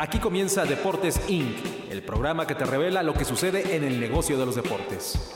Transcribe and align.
Aquí 0.00 0.20
comienza 0.20 0.64
Deportes 0.64 1.20
Inc., 1.28 1.56
el 1.90 2.04
programa 2.04 2.46
que 2.46 2.54
te 2.54 2.64
revela 2.64 3.02
lo 3.02 3.14
que 3.14 3.24
sucede 3.24 3.74
en 3.74 3.82
el 3.82 3.98
negocio 3.98 4.38
de 4.38 4.46
los 4.46 4.54
deportes. 4.54 5.34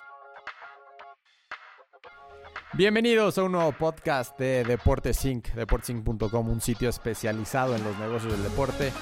Bienvenidos 2.73 3.39
a 3.39 3.43
un 3.43 3.53
nuevo 3.53 3.73
podcast 3.73 4.39
de 4.39 4.63
Deportes 4.63 5.25
Inc., 5.25 5.49
deportesinc.com, 5.49 6.49
un 6.49 6.61
sitio 6.61 6.91
especializado 6.91 7.75
en 7.75 7.83
los 7.83 7.99
negocios 7.99 8.35
del 8.35 8.45
deporte. 8.45 8.93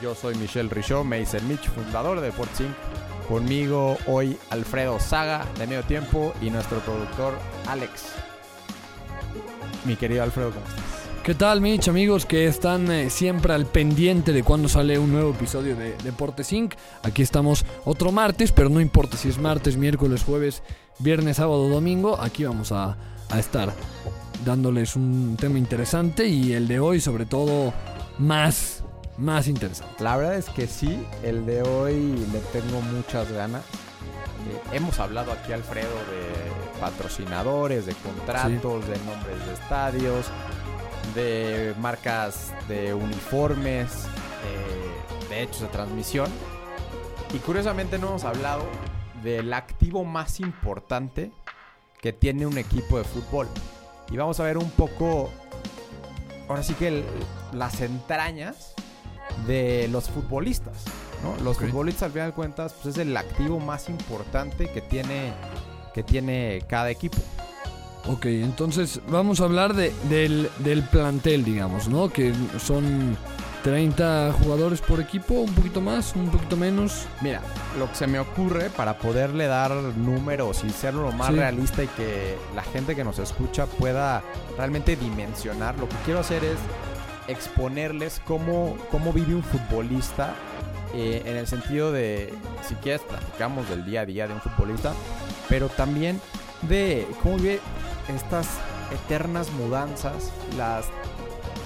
Yo 0.00 0.14
soy 0.14 0.36
Michelle 0.36 0.68
Richaud, 0.68 1.04
me 1.04 1.18
dice 1.18 1.40
Mitch, 1.40 1.68
fundador 1.70 2.20
de 2.20 2.26
Deportes 2.26 2.60
Inc. 2.60 2.74
Conmigo 3.28 3.98
hoy 4.06 4.38
Alfredo 4.50 5.00
Saga 5.00 5.44
de 5.58 5.66
Medio 5.66 5.82
Tiempo 5.82 6.32
y 6.40 6.50
nuestro 6.50 6.78
productor 6.78 7.34
Alex. 7.66 8.14
Mi 9.84 9.96
querido 9.96 10.22
Alfredo, 10.22 10.52
¿cómo 10.52 10.66
estás? 10.66 10.99
¿Qué 11.22 11.34
tal, 11.34 11.60
Mitch, 11.60 11.88
amigos 11.88 12.24
que 12.24 12.46
están 12.46 12.90
eh, 12.90 13.10
siempre 13.10 13.52
al 13.52 13.66
pendiente 13.66 14.32
de 14.32 14.42
cuando 14.42 14.70
sale 14.70 14.98
un 14.98 15.12
nuevo 15.12 15.32
episodio 15.32 15.76
de 15.76 15.94
Deportes 16.02 16.50
Inc? 16.50 16.74
Aquí 17.02 17.20
estamos 17.20 17.66
otro 17.84 18.10
martes, 18.10 18.52
pero 18.52 18.70
no 18.70 18.80
importa 18.80 19.18
si 19.18 19.28
es 19.28 19.36
martes, 19.36 19.76
miércoles, 19.76 20.24
jueves, 20.24 20.62
viernes, 20.98 21.36
sábado, 21.36 21.68
domingo, 21.68 22.18
aquí 22.18 22.44
vamos 22.44 22.72
a, 22.72 22.96
a 23.28 23.38
estar 23.38 23.70
dándoles 24.46 24.96
un 24.96 25.36
tema 25.38 25.58
interesante 25.58 26.26
y 26.26 26.54
el 26.54 26.66
de 26.66 26.80
hoy 26.80 27.02
sobre 27.02 27.26
todo 27.26 27.74
más, 28.18 28.82
más 29.18 29.46
interesante. 29.46 30.02
La 30.02 30.16
verdad 30.16 30.36
es 30.36 30.48
que 30.48 30.66
sí, 30.66 31.06
el 31.22 31.44
de 31.44 31.62
hoy 31.62 32.14
le 32.32 32.38
tengo 32.58 32.80
muchas 32.80 33.30
ganas. 33.30 33.62
Eh, 33.62 34.76
hemos 34.76 34.98
hablado 34.98 35.32
aquí, 35.32 35.52
Alfredo, 35.52 35.86
de 35.86 36.80
patrocinadores, 36.80 37.84
de 37.84 37.92
contratos, 37.92 38.88
de 38.88 38.96
nombres 39.04 39.46
de 39.46 39.52
estadios, 39.52 40.26
de 41.14 41.74
marcas 41.78 42.52
de 42.68 42.94
uniformes, 42.94 44.06
eh, 44.44 45.28
de 45.28 45.42
hechos 45.42 45.62
de 45.62 45.68
transmisión. 45.68 46.28
Y 47.34 47.38
curiosamente 47.38 47.98
no 47.98 48.08
hemos 48.08 48.24
hablado 48.24 48.64
del 49.22 49.52
activo 49.52 50.04
más 50.04 50.40
importante 50.40 51.30
que 52.00 52.12
tiene 52.12 52.46
un 52.46 52.58
equipo 52.58 52.98
de 52.98 53.04
fútbol. 53.04 53.46
Y 54.10 54.16
vamos 54.16 54.40
a 54.40 54.44
ver 54.44 54.58
un 54.58 54.70
poco, 54.70 55.30
ahora 56.48 56.62
sí 56.62 56.74
que 56.74 56.88
el- 56.88 57.04
las 57.52 57.80
entrañas 57.80 58.74
de 59.46 59.88
los 59.92 60.08
futbolistas. 60.08 60.84
¿no? 61.22 61.36
Los 61.44 61.58
futbolistas 61.58 62.04
al 62.04 62.12
final 62.12 62.28
de 62.30 62.34
cuentas 62.34 62.72
pues, 62.82 62.96
es 62.96 63.00
el 63.06 63.14
activo 63.16 63.60
más 63.60 63.88
importante 63.90 64.70
que 64.72 64.80
tiene, 64.80 65.32
que 65.94 66.02
tiene 66.02 66.62
cada 66.66 66.90
equipo. 66.90 67.18
Ok, 68.06 68.26
entonces 68.26 69.00
vamos 69.08 69.40
a 69.40 69.44
hablar 69.44 69.74
de, 69.74 69.92
del, 70.08 70.48
del 70.58 70.82
plantel, 70.82 71.44
digamos, 71.44 71.88
¿no? 71.88 72.08
Que 72.08 72.32
son 72.58 73.16
30 73.62 74.32
jugadores 74.42 74.80
por 74.80 75.00
equipo, 75.00 75.34
un 75.34 75.52
poquito 75.54 75.80
más, 75.82 76.16
un 76.16 76.30
poquito 76.30 76.56
menos. 76.56 77.04
Mira, 77.20 77.42
lo 77.78 77.88
que 77.90 77.94
se 77.94 78.06
me 78.06 78.18
ocurre 78.18 78.70
para 78.70 78.98
poderle 78.98 79.46
dar 79.46 79.70
números 79.72 80.64
y 80.64 80.70
ser 80.70 80.94
lo 80.94 81.12
más 81.12 81.28
Sí. 81.28 81.34
realista 81.34 81.84
y 81.84 81.88
que 81.88 82.36
la 82.56 82.62
gente 82.62 82.96
que 82.96 83.04
nos 83.04 83.18
escucha 83.18 83.66
pueda 83.66 84.22
realmente 84.56 84.96
dimensionar, 84.96 85.78
lo 85.78 85.86
que 85.88 85.96
quiero 86.06 86.20
hacer 86.20 86.42
es 86.42 86.56
exponerles 87.28 88.20
cómo, 88.24 88.76
cómo 88.90 89.12
vive 89.12 89.34
un 89.34 89.42
futbolista 89.44 90.34
eh, 90.94 91.22
en 91.26 91.36
el 91.36 91.46
sentido 91.46 91.92
de, 91.92 92.32
si 92.66 92.74
quieres, 92.76 93.02
platicamos 93.02 93.68
del 93.68 93.84
día 93.84 94.00
a 94.00 94.06
día 94.06 94.26
de 94.26 94.34
un 94.34 94.40
futbolista, 94.40 94.92
pero 95.48 95.68
también 95.68 96.20
de 96.62 97.06
cómo 97.22 97.36
vive 97.36 97.60
estas 98.14 98.48
eternas 98.92 99.50
mudanzas, 99.52 100.32
las 100.56 100.86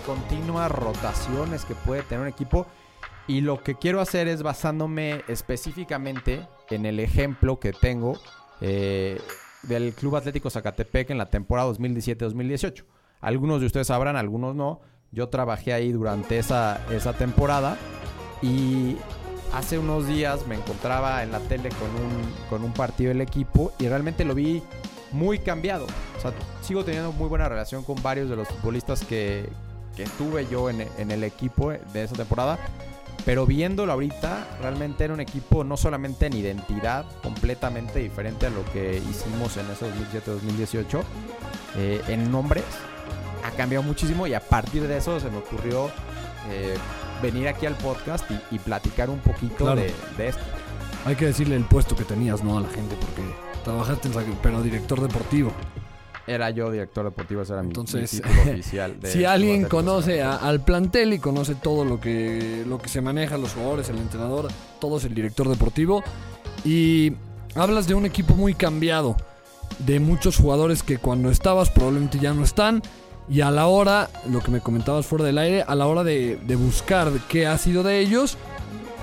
continuas 0.06 0.70
rotaciones 0.70 1.64
que 1.64 1.74
puede 1.74 2.02
tener 2.02 2.22
un 2.22 2.28
equipo. 2.28 2.66
Y 3.26 3.40
lo 3.40 3.62
que 3.62 3.74
quiero 3.74 4.00
hacer 4.00 4.28
es 4.28 4.42
basándome 4.42 5.22
específicamente 5.28 6.46
en 6.70 6.84
el 6.84 7.00
ejemplo 7.00 7.58
que 7.58 7.72
tengo 7.72 8.18
eh, 8.60 9.20
del 9.62 9.94
Club 9.94 10.16
Atlético 10.16 10.50
Zacatepec 10.50 11.10
en 11.10 11.18
la 11.18 11.30
temporada 11.30 11.70
2017-2018. 11.72 12.84
Algunos 13.20 13.60
de 13.60 13.66
ustedes 13.66 13.86
sabrán, 13.86 14.16
algunos 14.16 14.54
no. 14.54 14.80
Yo 15.10 15.28
trabajé 15.28 15.72
ahí 15.72 15.92
durante 15.92 16.38
esa, 16.38 16.80
esa 16.92 17.14
temporada 17.14 17.78
y 18.42 18.96
hace 19.54 19.78
unos 19.78 20.06
días 20.06 20.46
me 20.46 20.56
encontraba 20.56 21.22
en 21.22 21.32
la 21.32 21.38
tele 21.40 21.70
con 21.70 21.88
un, 21.90 22.48
con 22.50 22.64
un 22.64 22.72
partido 22.72 23.08
del 23.08 23.20
equipo 23.20 23.72
y 23.78 23.88
realmente 23.88 24.24
lo 24.24 24.34
vi 24.34 24.62
muy 25.14 25.38
cambiado. 25.38 25.86
O 26.18 26.20
sea, 26.20 26.32
sigo 26.62 26.84
teniendo 26.84 27.12
muy 27.12 27.28
buena 27.28 27.48
relación 27.48 27.82
con 27.84 28.02
varios 28.02 28.28
de 28.28 28.36
los 28.36 28.48
futbolistas 28.48 29.04
que, 29.04 29.48
que 29.96 30.04
tuve 30.18 30.46
yo 30.50 30.68
en, 30.68 30.86
en 30.98 31.10
el 31.10 31.24
equipo 31.24 31.70
de 31.70 32.04
esa 32.04 32.14
temporada. 32.14 32.58
Pero 33.24 33.46
viéndolo 33.46 33.90
ahorita, 33.92 34.46
realmente 34.60 35.04
era 35.04 35.14
un 35.14 35.20
equipo 35.20 35.64
no 35.64 35.78
solamente 35.78 36.26
en 36.26 36.34
identidad, 36.36 37.06
completamente 37.22 38.00
diferente 38.00 38.46
a 38.46 38.50
lo 38.50 38.62
que 38.66 38.98
hicimos 38.98 39.56
en 39.56 39.70
ese 39.70 39.86
2017-2018, 39.86 41.02
eh, 41.76 42.02
en 42.08 42.30
nombres, 42.30 42.64
ha 43.44 43.50
cambiado 43.52 43.82
muchísimo 43.82 44.26
y 44.26 44.34
a 44.34 44.40
partir 44.40 44.86
de 44.86 44.98
eso 44.98 45.18
se 45.20 45.30
me 45.30 45.38
ocurrió 45.38 45.90
eh, 46.50 46.76
venir 47.22 47.48
aquí 47.48 47.64
al 47.64 47.76
podcast 47.76 48.30
y, 48.30 48.56
y 48.56 48.58
platicar 48.58 49.08
un 49.08 49.20
poquito 49.20 49.56
Claro. 49.64 49.80
de, 49.80 49.94
de 50.18 50.28
esto. 50.28 50.42
Hay 51.04 51.16
que 51.16 51.26
decirle 51.26 51.56
el 51.56 51.64
puesto 51.64 51.94
que 51.96 52.04
tenías, 52.04 52.42
¿no? 52.42 52.56
A 52.58 52.60
la 52.62 52.68
gente, 52.68 52.96
porque 52.98 53.22
trabajaste 53.64 54.08
en 54.08 54.14
pero 54.42 54.62
director 54.62 55.00
deportivo. 55.00 55.52
Era 56.26 56.48
yo 56.50 56.70
director 56.70 57.04
deportivo, 57.04 57.42
ese 57.42 57.52
era 57.52 57.62
mi- 57.62 57.68
Entonces, 57.68 58.14
mi, 58.14 58.20
título 58.20 58.42
oficial. 58.52 58.98
de 59.00 59.12
si 59.12 59.24
alguien 59.26 59.64
conoce 59.64 60.22
a- 60.22 60.36
al 60.36 60.64
plantel 60.64 61.12
y 61.12 61.18
conoce 61.18 61.54
todo 61.54 61.84
lo 61.84 62.00
que, 62.00 62.64
lo 62.66 62.78
que 62.78 62.88
se 62.88 63.02
maneja, 63.02 63.36
los 63.36 63.52
jugadores, 63.52 63.90
el 63.90 63.98
entrenador, 63.98 64.48
todo 64.80 64.96
es 64.96 65.04
el 65.04 65.14
director 65.14 65.48
deportivo. 65.48 66.02
Y 66.64 67.12
hablas 67.54 67.86
de 67.86 67.94
un 67.94 68.06
equipo 68.06 68.34
muy 68.34 68.54
cambiado, 68.54 69.16
de 69.80 70.00
muchos 70.00 70.38
jugadores 70.38 70.82
que 70.82 70.96
cuando 70.98 71.30
estabas 71.30 71.68
probablemente 71.68 72.18
ya 72.18 72.32
no 72.32 72.44
están. 72.44 72.82
Y 73.28 73.40
a 73.42 73.50
la 73.50 73.66
hora, 73.66 74.08
lo 74.30 74.40
que 74.40 74.50
me 74.50 74.60
comentabas 74.60 75.04
fuera 75.06 75.24
del 75.24 75.36
aire, 75.38 75.62
a 75.66 75.74
la 75.74 75.86
hora 75.86 76.04
de, 76.04 76.36
de 76.46 76.56
buscar 76.56 77.10
qué 77.28 77.46
ha 77.46 77.56
sido 77.58 77.82
de 77.82 77.98
ellos, 78.00 78.36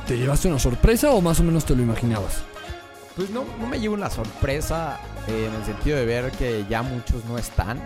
¿te 0.08 0.18
llevaste 0.18 0.48
una 0.48 0.60
sorpresa 0.60 1.12
o 1.12 1.22
más 1.22 1.40
o 1.40 1.44
menos 1.44 1.66
te 1.66 1.76
lo 1.76 1.82
imaginabas? 1.84 2.42
Pues 3.16 3.30
no, 3.30 3.44
no 3.60 3.68
me 3.68 3.80
llevo 3.80 3.94
una 3.96 4.10
sorpresa 4.10 5.00
eh, 5.28 5.48
en 5.48 5.54
el 5.60 5.66
sentido 5.66 5.98
de 5.98 6.06
ver 6.06 6.32
que 6.32 6.66
ya 6.70 6.82
muchos 6.82 7.26
no 7.26 7.38
están. 7.38 7.82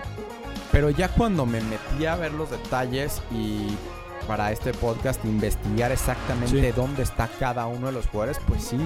Pero 0.71 0.89
ya 0.89 1.09
cuando 1.09 1.45
me 1.45 1.61
metí 1.61 2.05
a 2.05 2.15
ver 2.15 2.33
los 2.33 2.51
detalles 2.51 3.21
y 3.31 3.67
para 4.27 4.51
este 4.51 4.73
podcast 4.73 5.23
investigar 5.25 5.91
exactamente 5.91 6.59
Sí. 6.61 6.73
dónde 6.75 7.03
está 7.03 7.29
cada 7.39 7.65
uno 7.67 7.87
de 7.87 7.93
los 7.93 8.07
jugadores, 8.07 8.37
pues 8.47 8.63
sí, 8.63 8.77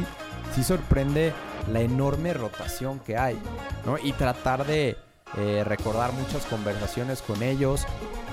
sí 0.55 0.63
sorprende 0.63 1.33
la 1.71 1.81
enorme 1.81 2.33
rotación 2.33 2.99
que 2.99 3.17
hay, 3.17 3.37
¿no? 3.85 3.97
Y 3.97 4.11
tratar 4.13 4.65
de 4.65 4.97
eh, 5.37 5.63
recordar 5.63 6.11
muchas 6.13 6.45
conversaciones 6.45 7.21
con 7.21 7.43
ellos 7.43 7.85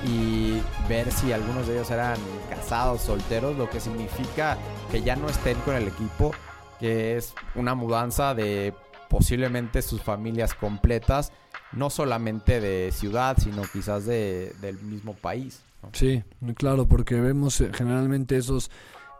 y 0.05 0.61
ver 0.89 1.11
si 1.13 1.33
algunos 1.33 1.67
de 1.67 1.75
ellos 1.75 1.91
eran 1.91 2.17
casados, 2.49 3.03
solteros, 3.03 3.57
lo 3.57 3.69
que 3.69 3.81
significa 3.81 4.57
que 4.91 5.03
ya 5.03 5.17
no 5.17 5.29
estén 5.29 5.59
con 5.61 5.75
el 5.75 5.89
equipo 5.89 6.33
que 6.79 7.17
es 7.17 7.35
una 7.55 7.75
mudanza 7.75 8.35
de 8.35 8.75
posiblemente 9.09 9.83
sus 9.83 10.03
familias 10.03 10.55
completas, 10.55 11.33
no 11.73 11.91
solamente 11.91 12.61
de 12.61 12.93
ciudad, 12.93 13.37
sino 13.41 13.63
quizás 13.63 14.07
de, 14.07 14.53
del 14.61 14.79
mismo 14.81 15.15
país. 15.15 15.61
¿no? 15.83 15.91
Sí, 15.93 16.23
claro, 16.57 16.87
porque 16.87 17.15
vemos 17.17 17.61
eh, 17.61 17.71
generalmente 17.73 18.37
esos 18.37 18.71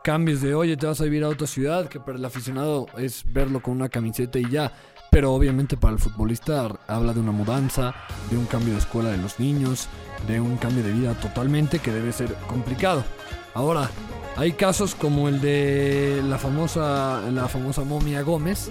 cambios 0.03 0.41
de, 0.41 0.55
oye, 0.55 0.77
te 0.77 0.85
vas 0.85 1.01
a 1.01 1.05
vivir 1.05 1.23
a 1.23 1.29
otra 1.29 1.47
ciudad, 1.47 1.87
que 1.87 1.99
para 1.99 2.17
el 2.17 2.25
aficionado 2.25 2.87
es 2.97 3.23
verlo 3.31 3.61
con 3.61 3.73
una 3.75 3.89
camiseta 3.89 4.39
y 4.39 4.49
ya. 4.49 4.71
Pero 5.17 5.33
obviamente 5.33 5.77
para 5.77 5.93
el 5.93 5.99
futbolista 5.99 6.69
habla 6.85 7.11
de 7.11 7.19
una 7.19 7.31
mudanza, 7.31 7.95
de 8.29 8.37
un 8.37 8.45
cambio 8.45 8.73
de 8.73 8.79
escuela 8.79 9.09
de 9.09 9.17
los 9.17 9.39
niños, 9.39 9.87
de 10.27 10.39
un 10.39 10.57
cambio 10.57 10.83
de 10.83 10.91
vida 10.91 11.15
totalmente 11.15 11.79
que 11.79 11.91
debe 11.91 12.11
ser 12.11 12.35
complicado. 12.47 13.03
Ahora, 13.55 13.89
hay 14.35 14.51
casos 14.51 14.93
como 14.93 15.27
el 15.27 15.41
de 15.41 16.21
la 16.23 16.37
famosa, 16.37 17.23
la 17.31 17.47
famosa 17.47 17.83
momia 17.83 18.21
Gómez, 18.21 18.67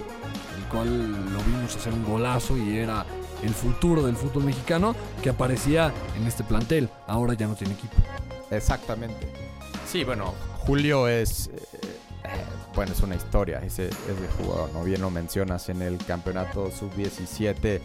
el 0.57 0.63
cual 0.71 1.11
lo 1.11 1.39
vimos 1.43 1.75
hacer 1.75 1.91
un 1.91 2.05
golazo 2.05 2.57
y 2.57 2.77
era 2.77 3.05
el 3.43 3.53
futuro 3.53 4.03
del 4.03 4.15
fútbol 4.15 4.45
mexicano, 4.45 4.95
que 5.21 5.27
aparecía 5.27 5.91
en 6.17 6.27
este 6.27 6.45
plantel. 6.45 6.87
Ahora 7.07 7.33
ya 7.33 7.47
no 7.47 7.55
tiene 7.55 7.73
equipo. 7.73 7.95
Exactamente. 8.51 9.27
Sí, 9.85 10.05
bueno, 10.05 10.33
Julio 10.59 11.09
es, 11.09 11.49
bueno, 12.77 12.93
es 12.93 13.01
una 13.01 13.15
historia 13.15 13.59
ese, 13.59 13.87
ese 13.87 14.27
jugador, 14.37 14.69
¿no? 14.71 14.83
Bien 14.83 15.01
lo 15.01 15.09
mencionas 15.09 15.67
en 15.69 15.81
el 15.81 15.97
campeonato 15.97 16.71
sub-17 16.71 17.81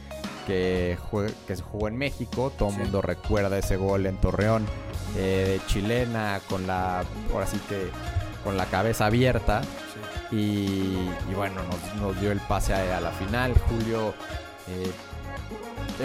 que, 0.46 0.98
que 1.46 1.56
se 1.56 1.62
jugó 1.62 1.88
en 1.88 1.96
México, 1.96 2.52
todo 2.56 2.68
el 2.68 2.74
Sí. 2.76 2.80
mundo 2.82 3.02
recuerda 3.02 3.58
ese 3.58 3.76
gol 3.76 4.06
en 4.06 4.18
Torreón 4.18 4.66
eh, 5.16 5.58
de 5.60 5.66
chilena 5.66 6.40
con 6.48 6.66
la, 6.66 7.04
ahora 7.32 7.46
sí 7.46 7.58
que 7.68 7.88
con 8.44 8.56
la 8.56 8.66
cabeza 8.66 9.06
abierta. 9.06 9.62
Y, 10.30 10.36
y 11.30 11.34
bueno, 11.36 11.60
nos, 11.64 12.00
nos 12.00 12.20
dio 12.20 12.30
el 12.32 12.40
pase 12.40 12.72
a, 12.74 12.98
a 12.98 13.00
la 13.00 13.10
final. 13.12 13.54
Julio 13.68 14.14
eh, 14.68 14.90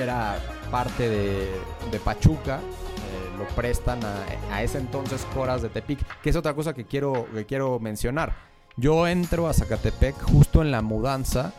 era 0.02 0.38
parte 0.72 1.10
de, 1.10 1.50
de 1.92 2.00
Pachuca, 2.00 2.58
eh, 2.58 3.38
lo 3.38 3.46
prestan 3.56 4.00
a, 4.04 4.24
a 4.56 4.64
ese 4.64 4.78
entonces 4.80 5.26
Coras 5.34 5.62
de 5.62 5.70
Tepic, 5.70 6.00
que 6.22 6.30
es 6.30 6.36
otra 6.36 6.54
cosa 6.54 6.74
que 6.74 6.86
quiero, 6.86 7.26
que 7.34 7.46
quiero 7.46 7.80
mencionar. 7.80 8.48
Yo 8.78 9.08
entro 9.08 9.48
a 9.48 9.54
Zacatepec 9.54 10.16
justo 10.22 10.62
en 10.62 10.72
la 10.72 10.82
mudanza 10.82 11.52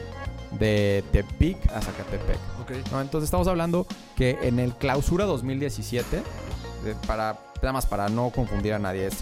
de 0.53 1.05
Tepic 1.13 1.59
a 1.73 1.81
Zacatepec. 1.83 2.39
Entonces 3.01 3.25
estamos 3.27 3.49
hablando 3.49 3.87
que 4.17 4.39
en 4.43 4.59
el 4.61 4.73
clausura 4.75 5.25
2017, 5.25 6.23
de- 6.85 6.95
para, 7.07 7.39
nada 7.57 7.73
más 7.73 7.87
para 7.87 8.09
no 8.09 8.31
confundir 8.31 8.75
a 8.75 8.79
nadie, 8.79 9.07
es 9.09 9.17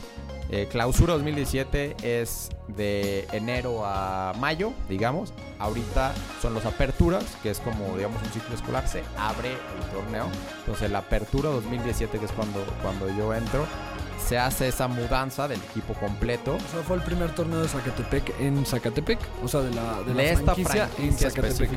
eh, 0.49 0.69
clausura 0.71 1.15
2017 1.15 1.97
es 2.03 2.51
de 2.69 3.27
enero 3.33 3.85
a 3.85 4.33
mayo, 4.39 4.73
digamos. 4.89 5.33
Ahorita 5.59 6.13
son 6.41 6.55
las 6.55 6.65
aperturas, 6.67 7.25
que 7.43 7.51
es 7.51 7.59
como, 7.59 7.97
digamos, 7.97 8.23
un 8.23 8.29
ciclo 8.31 8.55
escolar, 8.55 8.87
se 8.87 9.03
abre 9.19 9.51
el 9.53 9.91
torneo. 9.91 10.27
Entonces 10.61 10.89
la 10.91 10.99
apertura 10.99 11.51
2017, 11.51 12.19
que 12.21 12.27
es 12.27 12.33
cuando, 12.33 12.63
cuando 12.83 13.09
yo 13.17 13.35
entro, 13.35 13.67
se 14.27 14.39
hace 14.39 14.69
esa 14.69 14.89
mudanza 14.89 15.47
del 15.49 15.61
equipo 15.71 15.95
completo. 15.95 16.57
O 16.57 16.73
sea, 16.73 16.83
fue 16.83 16.97
el 16.97 17.03
primer 17.03 17.31
torneo 17.35 17.63
de 17.63 17.69
Zacatepec 17.69 18.41
en 18.41 18.67
Zacatepec. 18.67 19.19
O 19.43 19.49
sea, 19.49 19.61
de 19.61 19.71
la, 19.75 20.01
de 20.03 20.15
la 20.15 20.23
De 20.23 20.31
esta 20.33 20.55
franquicia, 20.55 20.89
franquicia 20.89 21.29
en 21.29 21.33
Zacatepec. 21.33 21.71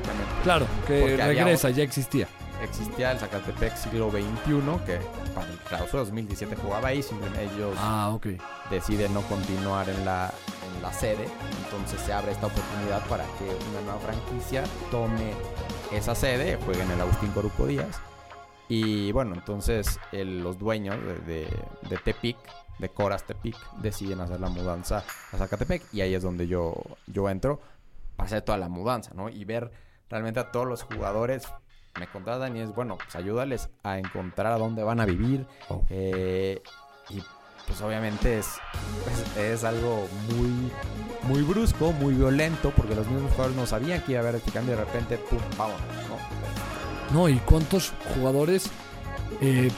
Claro, 0.43 0.65
que 0.87 0.99
Porque 0.99 1.21
había 1.21 1.43
regresa, 1.43 1.69
ya 1.69 1.83
existía. 1.83 2.27
existía 2.63 3.11
el 3.11 3.19
Zacatepec 3.19 3.75
siglo 3.77 4.09
XXI, 4.09 4.23
que 4.85 4.99
para 5.35 5.47
el 5.51 5.57
clausura 5.59 5.99
2017 6.03 6.55
jugaba 6.55 6.87
ahí, 6.89 7.03
simplemente 7.03 7.43
ellos 7.43 7.75
Ah, 7.77 8.17
deciden 8.69 9.13
no 9.13 9.21
continuar 9.23 9.87
en 9.87 10.03
la, 10.05 10.31
en 10.75 10.81
la 10.81 10.91
sede, 10.91 11.27
entonces 11.65 12.01
se 12.05 12.11
abre 12.13 12.31
esta 12.31 12.47
oportunidad 12.47 13.05
para 13.07 13.23
que 13.37 13.45
una 13.71 13.81
nueva 13.85 13.99
franquicia 13.99 14.63
tome 14.91 15.33
esa 15.93 16.15
sede, 16.15 16.57
juegue 16.65 16.81
en 16.81 16.91
el 16.91 17.01
Agustín 17.01 17.29
Coruco 17.31 17.65
Díaz. 17.67 17.99
Y 18.69 19.11
bueno, 19.11 19.33
entonces 19.35 19.99
el- 20.11 20.41
los 20.43 20.57
dueños 20.59 20.95
de, 21.03 21.19
de- 21.43 21.63
de 21.89 21.97
Tepic, 21.97 22.37
de 22.77 22.89
Coras 22.89 23.25
Tepic, 23.25 23.57
deciden 23.81 24.21
hacer 24.21 24.39
la 24.39 24.47
mudanza 24.49 25.03
a 25.33 25.37
Zacatepec 25.37 25.83
y 25.93 26.01
ahí 26.01 26.13
es 26.15 26.23
donde 26.23 26.47
yo, 26.47 26.75
yo 27.07 27.29
entro 27.29 27.59
para 28.15 28.27
hacer 28.27 28.41
toda 28.43 28.57
la 28.57 28.69
mudanza, 28.69 29.11
¿no? 29.15 29.27
Y 29.29 29.43
ver 29.43 29.71
realmente 30.09 30.39
a 30.39 30.51
todos 30.51 30.67
los 30.67 30.83
jugadores. 30.83 31.47
Me 31.99 32.07
contratan 32.07 32.55
y 32.55 32.61
es, 32.61 32.73
bueno, 32.73 32.97
pues 32.97 33.15
ayúdales 33.15 33.69
a 33.83 33.97
encontrar 33.97 34.53
a 34.53 34.57
dónde 34.57 34.83
van 34.83 34.99
a 35.01 35.05
vivir. 35.05 35.45
Oh. 35.67 35.83
eh, 35.89 36.61
y 37.09 37.21
pues 37.65 37.81
obviamente 37.81 38.37
es, 38.39 38.47
es, 39.35 39.37
es 39.37 39.63
algo 39.63 40.07
muy, 40.29 40.71
muy 41.23 41.41
brusco, 41.41 41.91
muy 41.91 42.13
violento, 42.13 42.71
porque 42.77 42.95
los 42.95 43.07
mismos 43.07 43.31
jugadores 43.31 43.57
no 43.57 43.65
sabían 43.65 44.01
que 44.03 44.11
iba 44.13 44.21
a 44.21 44.23
haber 44.23 44.35
este 44.35 44.51
cambio 44.51 44.75
y 44.75 44.77
de 44.77 44.85
repente, 44.85 45.17
pum, 45.17 45.39
vámonos, 45.57 45.81
¿no? 46.07 46.78
No, 47.13 47.27
y 47.29 47.37
cuántos 47.37 47.91
jugadores, 48.15 48.69
eh, 49.41 49.69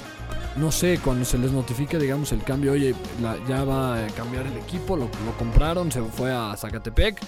no 0.57 0.71
sé, 0.71 0.99
cuando 1.03 1.23
se 1.25 1.37
les 1.37 1.51
notifica, 1.51 1.97
digamos, 1.97 2.31
el 2.33 2.43
cambio, 2.43 2.73
oye, 2.73 2.93
la- 3.21 3.37
ya 3.47 3.63
va 3.63 4.03
a 4.03 4.07
cambiar 4.07 4.45
el 4.47 4.57
equipo, 4.57 4.97
lo, 4.97 5.05
lo 5.05 5.37
compraron, 5.39 5.91
se 5.91 6.01
fue 6.01 6.33
a 6.33 6.53
Zacatepec. 6.57 7.19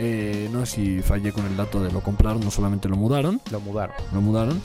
Eh, 0.00 0.48
no 0.52 0.64
sé 0.64 0.74
si 0.76 1.02
fallé 1.02 1.32
con 1.32 1.44
el 1.46 1.56
dato 1.56 1.82
de 1.82 1.90
lo 1.92 2.00
compraron, 2.00 2.40
no 2.40 2.50
solamente 2.50 2.88
lo 2.88 2.96
mudaron, 2.96 3.40
Lo 3.50 3.60
mudaron. 3.60 3.94
lo 4.12 4.20
mudaron. 4.20 4.60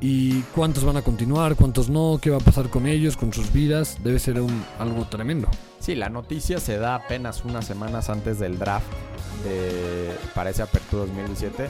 ¿Y 0.00 0.40
cuántos 0.54 0.84
van 0.84 0.96
a 0.96 1.02
continuar? 1.02 1.54
¿Cuántos 1.56 1.88
no? 1.88 2.18
¿Qué 2.20 2.28
va 2.30 2.36
a 2.36 2.40
pasar 2.40 2.68
con 2.68 2.86
ellos, 2.86 3.16
con 3.16 3.32
sus 3.32 3.52
vidas? 3.52 3.98
Debe 4.04 4.18
ser 4.18 4.40
un, 4.40 4.64
algo 4.78 5.04
tremendo. 5.06 5.48
Sí, 5.78 5.94
la 5.94 6.08
noticia 6.08 6.58
se 6.60 6.76
da 6.78 6.96
apenas 6.96 7.44
unas 7.44 7.64
semanas 7.64 8.10
antes 8.10 8.38
del 8.38 8.58
draft 8.58 8.86
de, 9.44 10.10
para 10.34 10.50
esa 10.50 10.64
apertura 10.64 11.04
2017. 11.06 11.68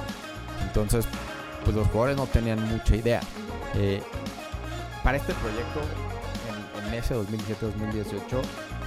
Entonces, 0.66 1.04
pues 1.64 1.76
los 1.76 1.86
jugadores 1.88 2.16
no 2.16 2.26
tenían 2.26 2.62
mucha 2.68 2.96
idea. 2.96 3.20
Eh, 3.74 4.02
para 5.02 5.16
este 5.18 5.34
proyecto, 5.34 5.80
en, 6.86 6.94
ese 6.94 7.14
2017-2018, 7.14 8.42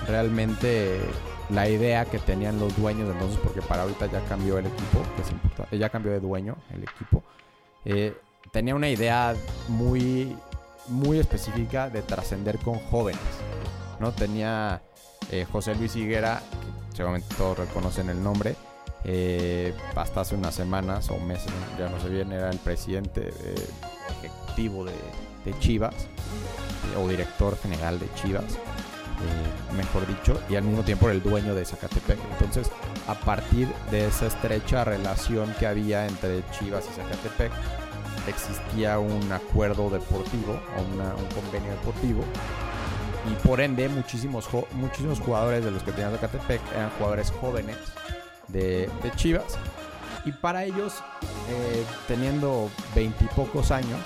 realmente 0.07 1.00
la 1.50 1.68
idea 1.68 2.06
que 2.06 2.19
tenían 2.19 2.59
los 2.59 2.75
dueños 2.77 3.09
entonces, 3.12 3.39
porque 3.44 3.62
para 3.62 3.83
ahorita 3.83 4.06
ya 4.07 4.24
cambió 4.25 4.57
el 4.57 4.68
equipo, 4.68 5.01
es 5.21 5.31
importante, 5.31 5.77
ya 5.77 5.89
cambió 5.89 6.12
de 6.12 6.19
dueño 6.19 6.56
el 6.74 6.83
equipo, 6.83 7.24
eh, 7.85 8.15
tenía 8.51 8.75
una 8.75 8.89
idea 8.89 9.35
muy, 9.68 10.35
muy 10.88 11.19
específica 11.19 11.89
de 11.89 12.01
trascender 12.01 12.57
con 12.59 12.75
jóvenes. 12.75 13.21
¿no? 14.00 14.12
Tenía 14.12 14.81
eh, 15.31 15.45
José 15.51 15.75
Luis 15.75 15.95
Higuera, 15.95 16.41
que 16.91 16.97
seguramente 16.97 17.33
todos 17.35 17.59
reconocen 17.59 18.09
el 18.09 18.21
nombre, 18.21 18.56
eh, 19.07 19.74
hasta 19.95 20.21
hace 20.21 20.36
unas 20.36 20.54
semanas 20.54 21.09
o 21.09 21.18
meses, 21.18 21.51
ya 21.80 21.89
no 21.89 22.00
sé 22.00 22.09
bien, 22.09 22.31
era 22.33 22.50
el 22.50 22.59
presidente 22.59 23.30
eh, 23.30 23.69
ejecutivo 24.19 24.86
de, 24.86 24.94
Chivas, 25.59 25.95
eh, 25.95 26.98
o 26.98 27.07
director 27.07 27.57
general 27.57 28.00
de 28.00 28.13
Chivas, 28.15 28.44
eh, 28.44 29.75
mejor 29.77 30.06
dicho, 30.06 30.38
y 30.50 30.57
al 30.57 30.65
mismo 30.65 30.83
tiempo 30.83 31.06
era 31.06 31.15
el 31.15 31.24
dueño 31.24 31.56
de 31.56 31.63
Zacatepec. 31.63 32.19
Entonces, 32.33 32.69
a 33.07 33.15
partir 33.15 33.69
de 33.92 34.07
esa 34.07 34.27
estrecha 34.27 34.83
relación 34.83 35.56
que 35.57 35.68
había 35.68 36.06
entre 36.06 36.44
Chivas 36.51 36.83
y 36.92 36.95
Zacatepec, 36.98 37.54
existía 38.27 39.00
un 39.00 39.31
acuerdo 39.31 39.89
deportivo 39.89 40.59
o 40.77 40.81
un 40.81 41.27
convenio 41.27 41.71
deportivo 41.71 42.25
y 43.31 43.48
por 43.48 43.62
ende 43.62 43.88
muchísimos, 43.88 44.50
muchísimos 44.74 45.21
jugadores 45.21 45.63
de 45.63 45.71
los 45.71 45.81
que 45.83 45.94
tenía 45.94 46.12
Zacatepec 46.12 46.62
eran 46.75 46.89
jugadores 46.98 47.31
jóvenes 47.31 47.77
de, 48.47 48.89
de 49.03 49.11
Chivas 49.15 49.57
y 50.25 50.31
para 50.31 50.63
ellos 50.65 50.95
eh, 51.49 51.85
teniendo 52.07 52.69
veintipocos 52.95 53.71
años 53.71 53.99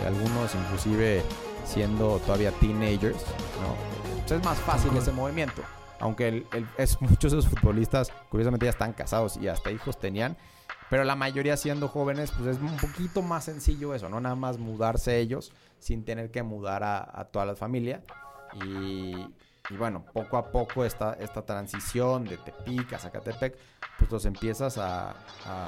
eh, 0.00 0.06
algunos 0.06 0.54
inclusive 0.54 1.22
siendo 1.64 2.18
todavía 2.20 2.52
teenagers 2.52 3.22
¿no? 3.60 4.20
Pues 4.20 4.32
es 4.32 4.44
más 4.44 4.58
fácil 4.58 4.96
ese 4.96 5.12
movimiento 5.12 5.62
aunque 5.98 6.28
el- 6.28 6.46
el- 6.52 6.68
es, 6.78 7.00
muchos 7.00 7.32
de 7.32 7.38
esos 7.38 7.50
futbolistas 7.50 8.12
curiosamente 8.30 8.66
ya 8.66 8.70
están 8.70 8.92
casados 8.92 9.36
y 9.36 9.48
hasta 9.48 9.70
hijos 9.70 9.98
tenían 9.98 10.36
pero 10.88 11.02
la 11.02 11.16
mayoría 11.16 11.56
siendo 11.56 11.88
jóvenes, 11.88 12.30
pues 12.30 12.56
es 12.56 12.62
un 12.62 12.76
poquito 12.76 13.20
más 13.20 13.42
sencillo 13.44 13.92
eso, 13.92 14.08
¿no? 14.08 14.20
Nada 14.20 14.36
más 14.36 14.58
mudarse 14.58 15.18
ellos 15.18 15.50
sin 15.80 16.04
tener 16.04 16.30
que 16.30 16.44
mudar 16.44 16.84
a, 16.84 16.98
a 17.12 17.24
toda 17.24 17.44
la 17.44 17.56
familia. 17.56 18.04
Y, 18.64 19.26
y 19.70 19.74
bueno, 19.76 20.04
poco 20.12 20.36
a 20.36 20.50
poco 20.50 20.84
esta, 20.84 21.14
esta 21.14 21.42
transición 21.42 22.24
de 22.24 22.36
Tepic 22.36 22.92
a 22.92 22.98
Zacatepec, 22.98 23.56
pues 23.98 24.10
los 24.10 24.24
empiezas 24.24 24.78
a, 24.78 25.10
a, 25.10 25.12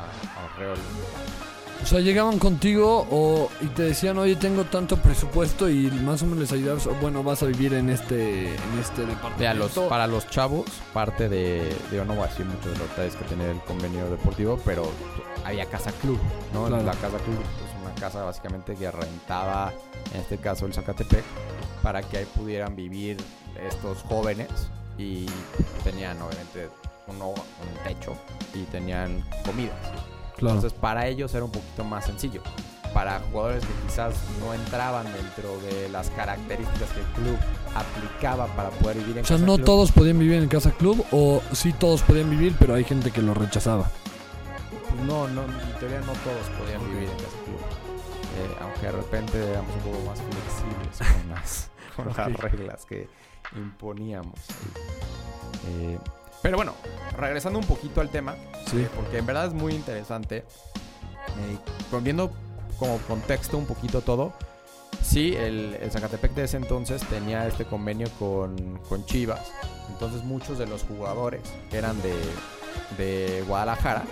a 0.05 0.59
reorientar. 0.59 1.59
O 1.81 1.87
sea, 1.87 2.01
llegaban 2.01 2.41
contigo 2.41 3.07
o, 3.09 3.49
y 3.61 3.67
te 3.67 3.83
decían, 3.83 4.19
oye, 4.19 4.35
tengo 4.35 4.65
tanto 4.65 4.97
presupuesto 4.97 5.69
y 5.71 5.89
más 6.03 6.21
o 6.23 6.25
menos 6.27 6.41
les 6.41 6.53
ayudabas, 6.53 6.89
o, 6.89 6.95
bueno, 6.95 7.23
vas 7.23 7.41
a 7.45 7.47
vivir 7.47 7.73
en 7.75 7.89
este, 7.89 8.49
en 8.53 8.79
este 8.81 9.03
departamento. 9.07 9.41
Ya, 9.43 9.55
los, 9.55 9.71
para 9.89 10.09
los 10.09 10.29
chavos, 10.29 10.67
parte 10.93 11.29
de, 11.29 11.73
de- 11.91 11.97
yo 11.97 12.05
no 12.05 12.15
voy 12.15 12.25
a 12.25 12.27
decir 12.27 12.47
muchos 12.47 12.73
de 12.73 12.79
los 12.79 12.89
detalles 12.91 13.15
que 13.15 13.25
tenía 13.27 13.49
el 13.53 13.61
convenio 13.61 14.11
deportivo, 14.11 14.61
pero 14.65 14.91
había 15.45 15.67
casa 15.67 15.93
club, 15.93 16.19
¿no? 16.53 16.67
Claro. 16.67 16.83
La 16.83 16.95
casa 16.95 17.17
club 17.19 17.39
es 17.68 17.68
casa 17.99 18.23
básicamente 18.25 18.75
que 18.75 18.91
rentaba, 18.91 19.73
en 20.15 20.21
este 20.21 20.39
caso 20.39 20.67
el 20.67 20.75
Zacatepec, 20.75 21.25
para 21.83 22.03
que 22.03 22.19
ahí 22.19 22.25
pudieran 22.37 22.75
vivir 22.77 23.17
estos 23.69 24.03
jóvenes 24.03 24.49
y 24.97 25.27
tenían 25.85 26.21
obviamente 26.23 26.69
un, 27.07 27.21
ho- 27.23 27.29
un 27.35 27.85
techo 27.85 28.15
y 28.55 28.63
tenían 28.65 29.23
comidas. 29.45 29.77
Claro. 30.37 30.57
Entonces 30.57 30.79
para 30.79 31.07
ellos 31.07 31.35
era 31.35 31.45
un 31.45 31.51
poquito 31.53 31.85
más 31.85 32.05
sencillo. 32.07 32.43
Para 32.95 33.21
jugadores 33.31 33.63
que 33.65 33.73
quizás 33.87 34.15
no 34.41 34.55
entraban 34.55 35.07
dentro 35.13 35.59
de 35.61 35.89
las 35.91 36.09
características 36.11 36.89
que 36.91 37.01
el 37.01 37.07
club 37.07 37.37
aplicaba 37.75 38.47
para 38.57 38.71
poder 38.71 38.97
vivir 38.99 39.19
en 39.19 39.25
o 39.25 39.27
sea, 39.27 39.37
casa 39.37 39.47
no 39.47 39.55
club, 39.57 39.67
todos 39.67 39.93
podían 39.93 40.19
vivir 40.19 40.43
en 40.43 40.49
casa 40.49 40.71
club 40.73 41.05
o 41.13 41.43
sí 41.53 41.73
todos 41.75 42.03
podían 42.03 42.31
vivir, 42.31 42.57
pero 42.59 42.75
hay 42.75 42.85
gente 42.85 43.11
que 43.11 43.21
lo 43.21 43.35
rechazaba. 43.35 43.91
pues 44.89 45.03
no, 45.07 45.29
no, 45.29 45.43
en 45.45 45.79
teoría 45.79 46.01
no 46.01 46.13
todos 46.13 46.49
podían 46.59 46.83
vivir. 46.89 46.98
Aunque 48.81 48.87
de 48.87 48.93
repente 49.03 49.51
éramos 49.51 49.75
un 49.75 49.81
poco 49.93 50.05
más 50.07 50.21
flexibles 50.21 50.99
con 51.23 51.29
las, 51.35 51.71
con 51.97 52.09
las 52.09 52.33
reglas 52.41 52.85
que 52.85 53.09
imponíamos. 53.57 54.39
Eh, 55.67 55.99
pero 56.43 56.57
bueno, 56.57 56.75
regresando 57.17 57.59
un 57.59 57.65
poquito 57.67 58.01
al 58.01 58.09
tema, 58.11 58.37
Sí. 58.67 58.79
eh, 58.83 58.89
porque 58.95 59.19
en 59.19 59.27
verdad 59.27 59.47
es 59.47 59.53
muy 59.55 59.75
interesante. 59.75 60.39
Eh, 60.39 61.59
volviendo 61.91 62.31
como 62.79 62.99
contexto 62.99 63.59
un 63.59 63.67
poquito 63.67 64.01
todo, 64.03 64.33
sí, 65.03 65.35
el, 65.35 65.77
el 65.81 65.91
Zacatepec 65.91 66.33
de 66.35 66.45
ese 66.45 66.57
entonces 66.59 67.03
tenía 67.09 67.47
este 67.49 67.65
convenio 67.65 68.09
con, 68.19 68.79
con 68.89 69.05
Chivas. 69.07 69.51
Entonces 69.91 70.23
muchos 70.23 70.59
de 70.59 70.67
los 70.67 70.85
jugadores 70.85 71.41
que 71.71 71.79
eran 71.79 72.01
de, 72.03 72.15
de 72.97 73.43
Guadalajara 73.49 74.05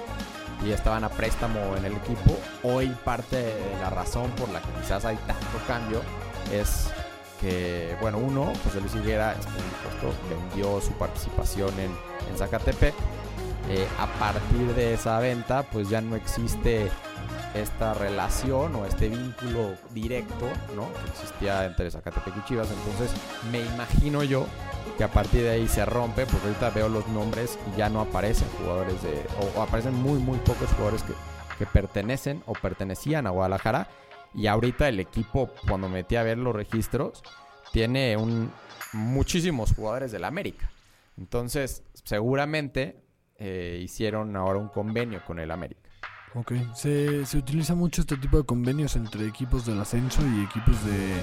y 0.64 0.70
estaban 0.70 1.04
a 1.04 1.08
préstamo 1.08 1.76
en 1.76 1.84
el 1.84 1.92
equipo, 1.92 2.38
hoy 2.62 2.88
parte 3.04 3.36
de 3.36 3.78
la 3.80 3.90
razón 3.90 4.30
por 4.32 4.48
la 4.50 4.60
que 4.60 4.68
quizás 4.80 5.04
hay 5.04 5.16
tanto 5.16 5.58
cambio 5.66 6.00
es 6.52 6.90
que, 7.40 7.96
bueno, 8.00 8.18
uno, 8.18 8.52
José 8.64 8.80
Luis 8.80 8.94
Higuera, 8.94 9.32
es 9.32 9.46
vendió 10.28 10.80
su 10.80 10.92
participación 10.92 11.70
en, 11.78 11.90
en 12.30 12.38
Zacatepec. 12.38 12.94
Eh, 13.68 13.86
a 13.98 14.06
partir 14.18 14.75
de 14.75 14.94
esa 14.94 15.18
venta, 15.18 15.64
pues 15.64 15.88
ya 15.88 16.00
no 16.00 16.14
existe 16.14 16.88
esta 17.54 17.94
relación 17.94 18.76
o 18.76 18.86
este 18.86 19.08
vínculo 19.08 19.75
directo, 19.92 20.46
¿no? 20.76 20.92
Que 20.92 21.10
existía 21.10 21.64
entre 21.64 21.90
Zacatepec 21.90 22.36
y 22.36 22.44
Chivas. 22.44 22.68
Entonces, 22.70 23.10
me 23.50 23.60
imagino 23.60 24.22
yo 24.22 24.46
que 24.96 25.04
a 25.04 25.08
partir 25.08 25.42
de 25.42 25.50
ahí 25.50 25.68
se 25.68 25.84
rompe, 25.84 26.26
porque 26.26 26.48
ahorita 26.48 26.70
veo 26.70 26.88
los 26.88 27.06
nombres 27.08 27.58
y 27.72 27.78
ya 27.78 27.88
no 27.88 28.00
aparecen 28.00 28.48
jugadores 28.58 29.02
de, 29.02 29.22
o, 29.56 29.62
aparecen 29.62 29.94
muy, 29.94 30.18
muy 30.18 30.38
pocos 30.38 30.70
jugadores 30.70 31.02
que, 31.02 31.12
que 31.58 31.66
pertenecen 31.66 32.42
o 32.46 32.52
pertenecían 32.52 33.26
a 33.26 33.30
Guadalajara. 33.30 33.88
Y 34.34 34.46
ahorita 34.46 34.88
el 34.88 35.00
equipo, 35.00 35.50
cuando 35.68 35.88
metí 35.88 36.16
a 36.16 36.22
ver 36.22 36.38
los 36.38 36.54
registros, 36.54 37.22
tiene 37.72 38.16
un, 38.16 38.50
muchísimos 38.92 39.74
jugadores 39.74 40.12
del 40.12 40.24
América. 40.24 40.70
Entonces, 41.18 41.82
seguramente 42.04 43.02
eh, 43.38 43.80
hicieron 43.82 44.36
ahora 44.36 44.58
un 44.58 44.68
convenio 44.68 45.22
con 45.24 45.38
el 45.38 45.50
América. 45.50 45.80
Ok, 46.34 46.52
se, 46.74 47.24
se 47.24 47.38
utiliza 47.38 47.74
mucho 47.74 48.02
este 48.02 48.16
tipo 48.18 48.36
de 48.36 48.44
convenios 48.44 48.96
entre 48.96 49.26
equipos 49.26 49.64
del 49.64 49.80
ascenso 49.80 50.20
y 50.26 50.44
equipos 50.44 50.84
de, 50.84 51.14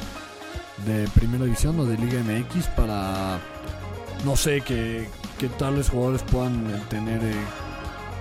de 0.86 1.08
primera 1.16 1.46
división 1.46 1.80
o 1.80 1.86
de 1.86 1.98
Liga 1.98 2.20
MX 2.24 2.68
para, 2.76 3.40
no 4.26 4.36
sé, 4.36 4.62
que, 4.62 5.08
que 5.40 5.48
tales 5.50 5.90
jugadores 5.90 6.24
puedan 6.24 6.68
eh, 6.70 6.82
tener 6.90 7.24
eh, 7.24 7.34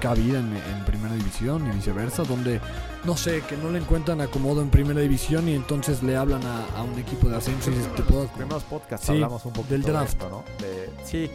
cabida 0.01 0.39
en, 0.41 0.55
en 0.57 0.85
primera 0.85 1.15
división 1.15 1.67
y 1.67 1.71
viceversa, 1.75 2.25
donde, 2.25 2.61
no 3.05 3.17
sé, 3.17 3.41
que 3.49 3.57
no 3.57 3.71
le 3.71 3.79
encuentran 3.79 4.21
acomodo 4.21 4.61
en 4.63 4.69
primera 4.71 5.01
división 5.01 5.49
y 5.49 5.55
entonces 5.55 6.03
le 6.03 6.17
hablan 6.17 6.43
a, 6.45 6.65
a 6.79 6.83
un 6.83 6.99
equipo 6.99 7.29
de 7.29 7.37
ascenso 7.37 7.71
y 7.71 7.75
te 7.97 8.03
puedo... 8.03 8.23
los 8.25 8.33
primeros 8.33 8.63
podcasts 8.65 9.07
Sí, 9.07 9.13
hablamos 9.13 9.45
un 9.47 9.53
poquito 9.53 9.73
del 9.75 9.83
draft. 9.83 10.19
de 10.19 10.25
esto, 10.25 10.29
¿no? 10.29 10.45
De- 10.65 10.91
sí, 11.05 11.19
eh, 11.25 11.31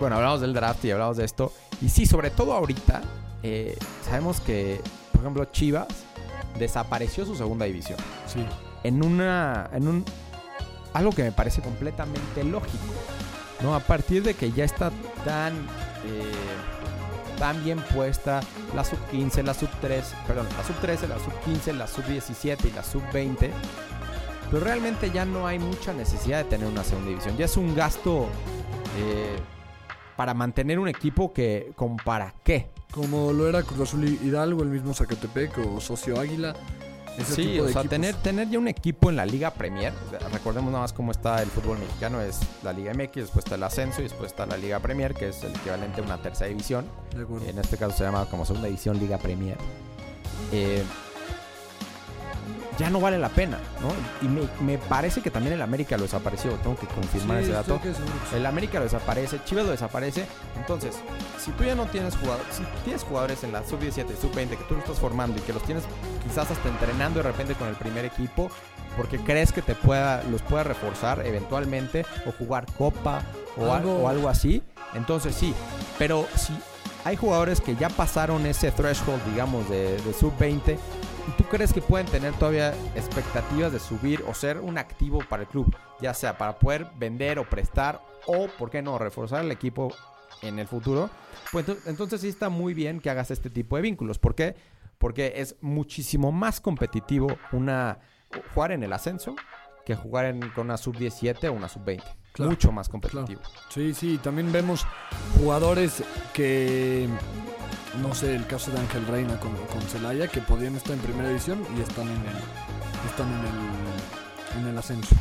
bueno, 0.00 0.16
hablamos 0.16 0.40
del 0.40 0.52
draft 0.52 0.84
y 0.84 0.90
hablamos 0.90 1.16
de 1.16 1.24
esto. 1.24 1.52
Y 1.80 1.88
sí, 1.88 2.06
sobre 2.06 2.30
todo 2.30 2.52
ahorita, 2.54 3.02
eh, 3.42 3.76
sabemos 4.04 4.40
que, 4.40 4.80
por 5.12 5.22
ejemplo, 5.22 5.44
Chivas 5.46 5.86
desapareció 6.58 7.24
su 7.24 7.34
segunda 7.34 7.64
división. 7.66 7.98
Sí, 8.26 8.44
En 8.84 9.04
una. 9.04 9.68
En 9.72 9.88
un. 9.88 10.04
Algo 10.94 11.12
que 11.12 11.22
me 11.22 11.32
parece 11.32 11.62
completamente 11.62 12.44
lógico. 12.44 12.84
¿No? 13.62 13.74
A 13.74 13.80
partir 13.80 14.22
de 14.22 14.34
que 14.34 14.52
ya 14.52 14.64
está 14.64 14.90
tan. 15.24 15.54
eh, 16.04 16.32
tan 17.38 17.64
bien 17.64 17.80
puesta 17.92 18.40
la 18.76 18.84
sub 18.84 18.98
15, 19.10 19.42
la 19.42 19.52
sub 19.54 19.68
3, 19.80 20.14
perdón, 20.28 20.46
la 20.56 20.64
sub 20.64 20.76
13, 20.76 21.08
la 21.08 21.18
sub 21.18 21.32
15, 21.44 21.72
la 21.72 21.88
sub 21.88 22.04
17 22.04 22.68
y 22.68 22.70
la 22.70 22.84
sub 22.84 23.02
20. 23.12 23.50
Pero 24.50 24.64
realmente 24.64 25.10
ya 25.10 25.24
no 25.24 25.46
hay 25.46 25.58
mucha 25.58 25.92
necesidad 25.92 26.38
de 26.38 26.44
tener 26.44 26.68
una 26.68 26.84
segunda 26.84 27.08
división. 27.08 27.36
Ya 27.36 27.46
es 27.46 27.56
un 27.56 27.74
gasto 27.74 28.28
eh, 28.98 29.36
para 30.14 30.34
mantener 30.34 30.78
un 30.78 30.86
equipo 30.88 31.32
que. 31.32 31.72
¿Con 31.74 31.96
para 31.96 32.32
qué? 32.44 32.68
como 32.92 33.32
lo 33.32 33.48
era 33.48 33.62
Cruz 33.62 33.80
Azul 33.80 34.04
Hidalgo, 34.06 34.62
el 34.62 34.68
mismo 34.68 34.94
Zacatepec 34.94 35.58
o 35.58 35.80
Socio 35.80 36.20
Águila. 36.20 36.54
Ese 37.18 37.34
Sí, 37.34 37.42
tipo 37.42 37.64
o 37.64 37.68
sea, 37.68 37.80
equipos. 37.82 37.88
tener, 37.90 38.14
tener 38.16 38.48
ya 38.48 38.58
un 38.58 38.68
equipo 38.68 39.10
en 39.10 39.16
la 39.16 39.26
Liga 39.26 39.50
Premier. 39.52 39.92
Recordemos 40.32 40.70
nada 40.72 40.82
más 40.84 40.92
cómo 40.92 41.12
está 41.12 41.42
el 41.42 41.48
fútbol 41.50 41.78
mexicano. 41.78 42.20
Es 42.20 42.40
la 42.62 42.72
Liga 42.72 42.92
MX, 42.94 43.14
después 43.14 43.44
está 43.44 43.56
el 43.56 43.62
ascenso 43.62 44.00
y 44.00 44.04
después 44.04 44.30
está 44.30 44.46
la 44.46 44.56
Liga 44.56 44.80
Premier, 44.80 45.14
que 45.14 45.28
es 45.28 45.42
el 45.44 45.54
equivalente 45.54 46.00
a 46.00 46.04
una 46.04 46.18
tercera 46.22 46.48
división. 46.48 46.86
De. 47.14 47.50
En 47.50 47.58
este 47.58 47.76
caso 47.76 47.96
se 47.96 48.04
llama 48.04 48.26
como 48.26 48.44
segunda 48.46 48.66
división 48.68 48.98
Liga 48.98 49.18
Premier. 49.18 49.56
Eh, 50.52 50.82
ya 52.78 52.88
no 52.90 53.00
vale 53.00 53.18
la 53.18 53.28
pena, 53.28 53.58
¿no? 53.80 53.90
Y 54.26 54.30
me, 54.30 54.42
me 54.60 54.78
parece 54.78 55.20
que 55.20 55.30
también 55.30 55.54
el 55.54 55.62
América 55.62 55.96
lo 55.96 56.04
desapareció. 56.04 56.52
Tengo 56.54 56.76
que 56.76 56.86
confirmar 56.86 57.38
Sí, 57.38 57.44
ese 57.44 57.52
dato. 57.52 57.80
El 58.34 58.46
América 58.46 58.78
lo 58.78 58.84
desaparece, 58.84 59.40
Chivas 59.44 59.64
lo 59.66 59.70
desaparece. 59.72 60.26
Entonces, 60.56 60.94
si 61.38 61.50
tú 61.52 61.64
ya 61.64 61.74
no 61.74 61.86
tienes 61.86 62.16
jugadores, 62.16 62.46
si 62.56 62.62
tienes 62.84 63.02
jugadores 63.04 63.44
en 63.44 63.52
la 63.52 63.62
sub-17, 63.64 64.06
sub-20 64.20 64.48
que 64.50 64.64
tú 64.68 64.74
lo 64.74 64.80
estás 64.80 64.98
formando 64.98 65.38
y 65.38 65.42
que 65.42 65.52
los 65.52 65.62
tienes 65.64 65.84
quizás 66.26 66.50
hasta 66.50 66.68
entrenando 66.68 67.22
de 67.22 67.24
repente 67.30 67.54
con 67.54 67.68
el 67.68 67.74
primer 67.74 68.04
equipo, 68.04 68.50
porque 68.96 69.18
crees 69.18 69.52
que 69.52 69.62
te 69.62 69.74
pueda, 69.74 70.22
los 70.30 70.42
pueda 70.42 70.64
reforzar 70.64 71.24
eventualmente 71.26 72.04
o 72.26 72.32
jugar 72.32 72.66
copa 72.78 73.22
o 73.56 73.64
algo, 73.72 73.74
Algo- 73.74 74.02
o 74.04 74.08
algo 74.08 74.28
así, 74.28 74.62
entonces 74.94 75.34
sí. 75.34 75.54
Pero 75.98 76.26
si 76.36 76.52
hay 77.04 77.16
jugadores 77.16 77.60
que 77.60 77.74
ya 77.76 77.88
pasaron 77.90 78.46
ese 78.46 78.70
threshold, 78.70 79.22
digamos, 79.30 79.68
de, 79.68 80.00
de 80.00 80.12
sub-20, 80.14 80.76
¿y 81.11 81.11
tú 81.36 81.44
crees 81.44 81.72
que 81.72 81.80
pueden 81.80 82.06
tener 82.06 82.32
todavía 82.34 82.74
expectativas 82.94 83.72
de 83.72 83.78
subir 83.78 84.22
o 84.28 84.34
ser 84.34 84.58
un 84.58 84.78
activo 84.78 85.20
para 85.28 85.42
el 85.42 85.48
club? 85.48 85.74
Ya 86.00 86.14
sea 86.14 86.36
para 86.36 86.58
poder 86.58 86.86
vender 86.96 87.38
o 87.38 87.48
prestar 87.48 88.00
o, 88.26 88.48
¿por 88.58 88.70
qué 88.70 88.82
no?, 88.82 88.98
reforzar 88.98 89.44
el 89.44 89.50
equipo 89.52 89.92
en 90.42 90.58
el 90.58 90.66
futuro. 90.66 91.10
Pues 91.52 91.66
ento- 91.68 91.78
entonces 91.86 92.20
sí 92.20 92.28
está 92.28 92.48
muy 92.48 92.74
bien 92.74 93.00
que 93.00 93.10
hagas 93.10 93.30
este 93.30 93.50
tipo 93.50 93.76
de 93.76 93.82
vínculos. 93.82 94.18
¿Por 94.18 94.34
qué? 94.34 94.56
Porque 94.98 95.34
es 95.36 95.56
muchísimo 95.60 96.32
más 96.32 96.60
competitivo 96.60 97.36
una 97.52 97.98
jugar 98.54 98.72
en 98.72 98.82
el 98.82 98.92
ascenso 98.92 99.36
que 99.84 99.94
jugar 99.94 100.26
en, 100.26 100.40
con 100.50 100.66
una 100.66 100.76
sub-17 100.76 101.48
o 101.48 101.52
una 101.52 101.68
sub-20. 101.68 102.02
Claro, 102.32 102.50
Mucho 102.50 102.72
más 102.72 102.88
competitivo. 102.88 103.42
Sí, 103.68 103.92
sí, 103.92 104.18
también 104.18 104.50
vemos 104.52 104.86
jugadores 105.38 106.02
que, 106.32 107.06
no 108.00 108.14
sé, 108.14 108.34
el 108.34 108.46
caso 108.46 108.70
de 108.70 108.78
Ángel 108.78 109.06
Reina 109.06 109.38
con, 109.38 109.54
con 109.66 109.82
Celaya, 109.82 110.28
que 110.28 110.40
podían 110.40 110.74
estar 110.76 110.92
en 110.92 111.00
primera 111.00 111.28
división 111.28 111.62
y 111.76 111.82
están 111.82 112.08
en 112.08 112.16
el, 112.16 113.06
están 113.10 113.28
en 113.28 113.40
el, 113.40 114.62
en 114.62 114.68
el 114.68 114.78
ascenso. 114.78 115.14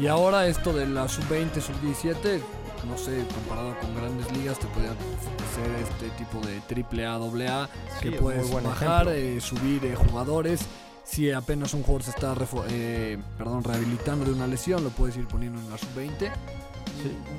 Y 0.00 0.08
ahora 0.08 0.46
esto 0.46 0.72
de 0.72 0.86
la 0.86 1.06
sub-20, 1.08 1.60
sub-17, 1.60 2.40
no 2.88 2.98
sé, 2.98 3.24
comparado 3.34 3.78
con 3.78 3.94
grandes 3.94 4.30
ligas, 4.36 4.58
te 4.58 4.66
podía 4.68 4.90
hacer 4.90 5.70
este 5.80 6.10
tipo 6.16 6.44
de 6.44 6.60
triple 6.62 7.06
A, 7.06 7.18
doble 7.18 7.48
A, 7.48 7.68
que 8.00 8.08
es 8.16 8.20
puedes 8.20 8.50
bajar, 8.50 9.08
eh, 9.08 9.40
subir 9.40 9.84
eh, 9.84 9.94
jugadores. 9.94 10.66
Si 11.04 11.30
apenas 11.32 11.74
un 11.74 11.82
jugador 11.82 12.02
se 12.04 12.10
está 12.10 12.34
eh, 12.68 13.18
perdón, 13.36 13.64
rehabilitando 13.64 14.24
de 14.24 14.32
una 14.32 14.46
lesión, 14.46 14.84
lo 14.84 14.90
puedes 14.90 15.16
ir 15.16 15.26
poniendo 15.26 15.60
en 15.60 15.70
la 15.70 15.78
sub-20. 15.78 16.30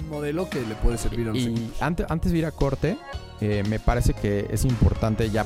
Un 0.01 0.09
modelo 0.09 0.49
que 0.49 0.61
le 0.61 0.75
puede 0.75 0.97
servir 0.97 1.29
a 1.29 1.31
los 1.31 1.37
Y 1.37 1.73
antes, 1.79 2.05
antes 2.09 2.31
de 2.31 2.37
ir 2.39 2.45
a 2.45 2.51
corte, 2.51 2.97
eh, 3.39 3.63
me 3.69 3.79
parece 3.79 4.13
que 4.13 4.47
es 4.51 4.65
importante 4.65 5.29
ya, 5.29 5.45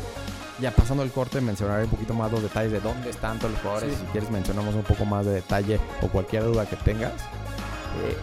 ya 0.59 0.71
pasando 0.71 1.03
el 1.03 1.11
corte 1.11 1.39
mencionar 1.41 1.83
un 1.83 1.89
poquito 1.89 2.15
más 2.15 2.31
los 2.31 2.41
detalles 2.41 2.71
de 2.71 2.79
dónde 2.79 3.11
están 3.11 3.37
todos 3.37 3.51
los 3.51 3.61
jugadores. 3.61 3.93
Sí. 3.93 3.99
Si 4.01 4.11
quieres 4.11 4.31
mencionamos 4.31 4.73
un 4.73 4.83
poco 4.83 5.05
más 5.05 5.25
de 5.25 5.33
detalle 5.33 5.79
o 6.01 6.07
cualquier 6.07 6.43
duda 6.43 6.65
que 6.65 6.75
tengas. 6.77 7.13
Eh, 7.13 8.17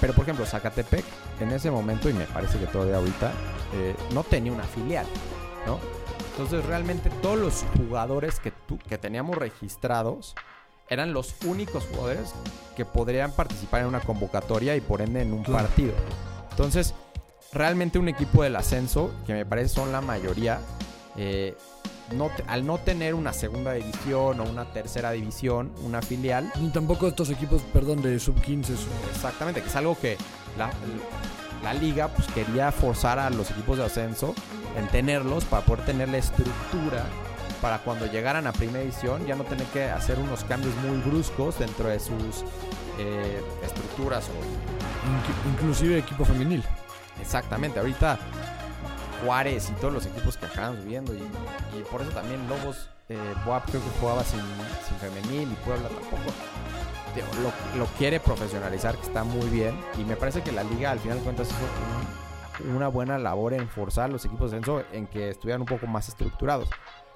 pero 0.00 0.12
por 0.12 0.24
ejemplo, 0.24 0.44
Zacatepec 0.44 1.04
en 1.40 1.50
ese 1.50 1.70
momento, 1.70 2.10
y 2.10 2.12
me 2.12 2.24
parece 2.26 2.58
que 2.58 2.66
todavía 2.66 2.96
ahorita, 2.96 3.32
no 4.12 4.24
tenía 4.24 4.52
una 4.52 4.64
filial, 4.64 5.06
¿no? 5.66 5.78
Entonces 6.38 6.64
realmente 6.66 7.10
todos 7.20 7.36
los 7.36 7.64
jugadores 7.76 8.38
que, 8.38 8.52
tú, 8.52 8.78
que 8.78 8.96
teníamos 8.96 9.36
registrados 9.36 10.36
eran 10.88 11.12
los 11.12 11.34
únicos 11.44 11.84
jugadores 11.90 12.32
que 12.76 12.84
podrían 12.84 13.32
participar 13.32 13.80
en 13.80 13.88
una 13.88 13.98
convocatoria 13.98 14.76
y 14.76 14.80
por 14.80 15.02
ende 15.02 15.22
en 15.22 15.32
un 15.32 15.42
Claro. 15.42 15.66
partido. 15.66 15.94
Entonces, 16.52 16.94
realmente 17.52 17.98
un 17.98 18.08
equipo 18.08 18.44
del 18.44 18.54
ascenso, 18.54 19.10
que 19.26 19.32
me 19.32 19.44
parece 19.44 19.74
son 19.74 19.90
la 19.90 20.00
mayoría, 20.00 20.60
eh, 21.16 21.56
no 22.14 22.30
te- 22.34 22.44
al 22.46 22.64
no 22.64 22.78
tener 22.78 23.14
una 23.14 23.32
segunda 23.32 23.72
división 23.72 24.38
o 24.38 24.44
una 24.44 24.64
tercera 24.72 25.10
división, 25.10 25.72
una 25.82 26.00
filial, 26.02 26.52
Ni 26.60 26.70
tampoco 26.70 27.08
estos 27.08 27.30
equipos, 27.30 27.62
perdón, 27.72 28.00
de 28.00 28.16
sub-15. 28.20 28.76
sub- 28.76 28.88
exactamente, 29.12 29.60
que 29.60 29.66
es 29.68 29.74
algo 29.76 29.98
que 29.98 30.16
la, 30.56 30.70
la 31.64 31.74
liga 31.74 32.06
pues, 32.08 32.28
quería 32.28 32.70
forzar 32.70 33.18
a 33.18 33.28
los 33.28 33.50
equipos 33.50 33.76
de 33.78 33.84
ascenso 33.84 34.34
en 34.78 34.86
tenerlos 34.88 35.44
para 35.44 35.64
poder 35.64 35.84
tener 35.84 36.08
la 36.08 36.18
estructura 36.18 37.04
para 37.60 37.78
cuando 37.78 38.06
llegaran 38.06 38.46
a 38.46 38.52
primera 38.52 38.80
división 38.80 39.26
ya 39.26 39.34
no 39.34 39.42
tener 39.44 39.66
que 39.66 39.84
hacer 39.90 40.18
unos 40.18 40.44
cambios 40.44 40.74
muy 40.76 40.96
bruscos 40.98 41.58
dentro 41.58 41.88
de 41.88 41.98
sus 41.98 42.44
eh, 42.98 43.42
estructuras 43.64 44.26
o 44.28 44.32
inc- 45.08 45.52
inclusive 45.54 45.98
equipo 45.98 46.24
femenil. 46.24 46.62
Exactamente, 47.20 47.80
ahorita 47.80 48.18
Juárez 49.24 49.70
y 49.70 49.72
todos 49.80 49.92
los 49.92 50.06
equipos 50.06 50.36
que 50.36 50.46
acaban 50.46 50.80
subiendo 50.80 51.12
y, 51.12 51.18
y 51.18 51.82
por 51.90 52.02
eso 52.02 52.10
también 52.12 52.48
Lobos, 52.48 52.88
eh, 53.08 53.18
Boab 53.44 53.64
creo 53.64 53.82
que 53.82 53.90
jugaba 54.00 54.22
sin, 54.22 54.40
sin 54.86 54.96
femenil 54.98 55.50
y 55.50 55.54
Puebla 55.64 55.88
tampoco. 55.88 56.32
Lo, 57.42 57.78
lo 57.78 57.86
quiere 57.98 58.20
profesionalizar, 58.20 58.94
que 58.94 59.06
está 59.06 59.24
muy 59.24 59.48
bien 59.48 59.76
y 59.98 60.04
me 60.04 60.14
parece 60.14 60.42
que 60.42 60.52
la 60.52 60.62
liga 60.62 60.92
al 60.92 61.00
final 61.00 61.18
de 61.18 61.24
cuentas 61.24 61.48
un- 61.48 62.07
una 62.60 62.88
buena 62.88 63.18
labor 63.18 63.54
en 63.54 63.68
forzar 63.68 64.04
a 64.04 64.08
los 64.08 64.24
equipos 64.24 64.50
de 64.50 64.58
ascenso 64.58 64.82
en 64.92 65.06
que 65.06 65.30
estuvieran 65.30 65.62
un 65.62 65.66
poco 65.66 65.86
más 65.86 66.08
estructurados. 66.08 66.68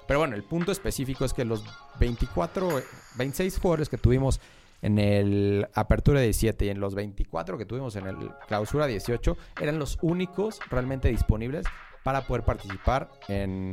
Pero 0.07 0.19
bueno, 0.19 0.35
el 0.35 0.43
punto 0.43 0.71
específico 0.71 1.25
es 1.25 1.33
que 1.33 1.45
los 1.45 1.63
24, 1.99 2.79
eh, 2.79 2.83
26 3.15 3.59
jugadores 3.59 3.89
que 3.89 3.97
tuvimos 3.97 4.39
en 4.81 4.99
el 4.99 5.67
Apertura 5.73 6.19
17 6.19 6.65
y 6.65 6.69
en 6.69 6.79
los 6.79 6.93
24 6.93 7.57
que 7.57 7.65
tuvimos 7.65 7.95
en 7.95 8.07
el 8.07 8.31
Clausura 8.47 8.85
18 8.85 9.37
eran 9.61 9.79
los 9.79 9.97
únicos 10.01 10.59
realmente 10.69 11.07
disponibles 11.07 11.65
para 12.03 12.27
poder 12.27 12.43
participar 12.43 13.09
en, 13.29 13.71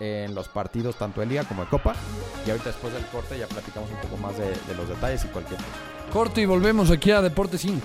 en 0.00 0.34
los 0.34 0.48
partidos 0.48 0.96
tanto 0.96 1.20
de 1.20 1.26
Liga 1.26 1.44
como 1.44 1.62
de 1.62 1.70
Copa. 1.70 1.94
Y 2.44 2.50
ahorita 2.50 2.70
después 2.70 2.92
del 2.92 3.06
corte 3.06 3.38
ya 3.38 3.46
platicamos 3.46 3.88
un 3.90 3.98
poco 3.98 4.16
más 4.16 4.36
de, 4.36 4.46
de 4.46 4.74
los 4.76 4.88
detalles 4.88 5.24
y 5.24 5.28
cualquier. 5.28 5.60
Corte 6.12 6.42
y 6.42 6.46
volvemos 6.46 6.90
aquí 6.90 7.12
a 7.12 7.22
Deportes 7.22 7.64
Inc. 7.64 7.84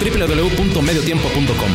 www.mediotiempo.com 0.00 1.70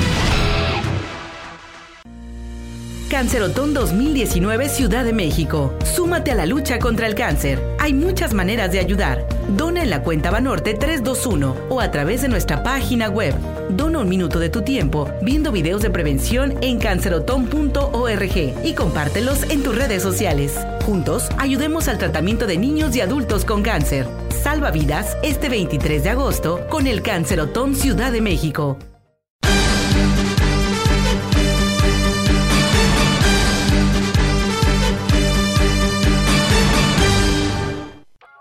Cancerotón 3.09 3.73
2019 3.73 4.69
Ciudad 4.69 5.03
de 5.03 5.13
México. 5.13 5.73
Súmate 5.83 6.29
a 6.29 6.35
la 6.35 6.45
lucha 6.45 6.77
contra 6.77 7.07
el 7.07 7.15
cáncer. 7.15 7.59
Hay 7.79 7.91
muchas 7.91 8.35
maneras 8.35 8.71
de 8.71 8.79
ayudar. 8.79 9.27
Dona 9.57 9.81
en 9.81 9.89
la 9.89 10.03
cuenta 10.03 10.29
Banorte 10.29 10.75
321 10.75 11.55
o 11.69 11.81
a 11.81 11.89
través 11.89 12.21
de 12.21 12.27
nuestra 12.27 12.61
página 12.61 13.09
web. 13.09 13.33
Dona 13.71 13.99
un 13.99 14.09
minuto 14.09 14.37
de 14.39 14.49
tu 14.49 14.61
tiempo 14.61 15.09
viendo 15.23 15.51
videos 15.51 15.81
de 15.81 15.89
prevención 15.89 16.55
en 16.61 16.77
cancerotón.org 16.77 18.37
y 18.63 18.73
compártelos 18.73 19.43
en 19.49 19.63
tus 19.63 19.75
redes 19.75 20.03
sociales. 20.03 20.59
Juntos, 20.85 21.29
ayudemos 21.39 21.87
al 21.87 21.97
tratamiento 21.97 22.45
de 22.45 22.57
niños 22.57 22.95
y 22.95 23.01
adultos 23.01 23.43
con 23.43 23.63
cáncer. 23.63 24.07
Salva 24.41 24.71
vidas 24.71 25.17
este 25.21 25.49
23 25.49 26.01
de 26.01 26.09
agosto 26.11 26.65
con 26.69 26.87
el 26.87 27.01
Cancerotón 27.01 27.75
Ciudad 27.75 28.09
de 28.09 28.21
México. 28.21 28.77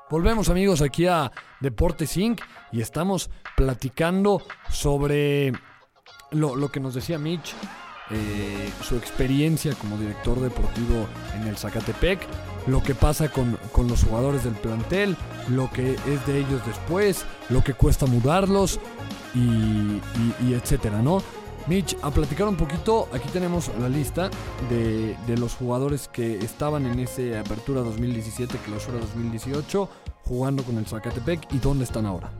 Volvemos 0.08 0.48
amigos 0.48 0.82
aquí 0.82 1.06
a 1.06 1.32
Deportes 1.60 2.16
Inc. 2.16 2.42
y 2.70 2.80
estamos 2.80 3.28
platicando 3.56 4.42
sobre 4.70 5.52
lo, 6.30 6.54
lo 6.54 6.68
que 6.70 6.78
nos 6.78 6.94
decía 6.94 7.18
Mitch, 7.18 7.56
eh, 8.10 8.70
su 8.82 8.96
experiencia 8.96 9.74
como 9.74 9.96
director 9.98 10.40
deportivo 10.40 11.06
en 11.34 11.46
el 11.46 11.56
Zacatepec, 11.56 12.20
lo 12.66 12.82
que 12.82 12.94
pasa 12.94 13.30
con, 13.30 13.58
con 13.72 13.88
los 13.88 14.04
jugadores 14.04 14.44
del 14.44 14.54
plantel, 14.54 15.16
lo 15.48 15.70
que 15.70 15.92
es 15.94 16.26
de 16.26 16.38
ellos 16.38 16.60
después, 16.66 17.24
lo 17.48 17.62
que 17.64 17.74
cuesta 17.74 18.06
mudarlos 18.06 18.78
y, 19.34 19.38
y- 20.48 20.54
etcétera, 20.54 21.00
¿no? 21.02 21.22
Mitch, 21.66 21.96
a 22.00 22.10
platicar 22.10 22.48
un 22.48 22.56
poquito, 22.56 23.08
aquí 23.12 23.28
tenemos 23.30 23.70
la 23.78 23.90
lista 23.90 24.30
de, 24.70 25.14
de 25.26 25.36
los 25.36 25.54
jugadores 25.54 26.08
que 26.08 26.38
estaban 26.38 26.86
en 26.86 26.98
ese 27.00 27.36
Apertura 27.38 27.82
2017, 27.82 28.56
Clausura 28.64 28.98
2018, 29.00 29.88
jugando 30.24 30.62
con 30.62 30.78
el 30.78 30.86
Zacatepec 30.86 31.52
y 31.52 31.58
dónde 31.58 31.84
están 31.84 32.06
ahora. 32.06 32.30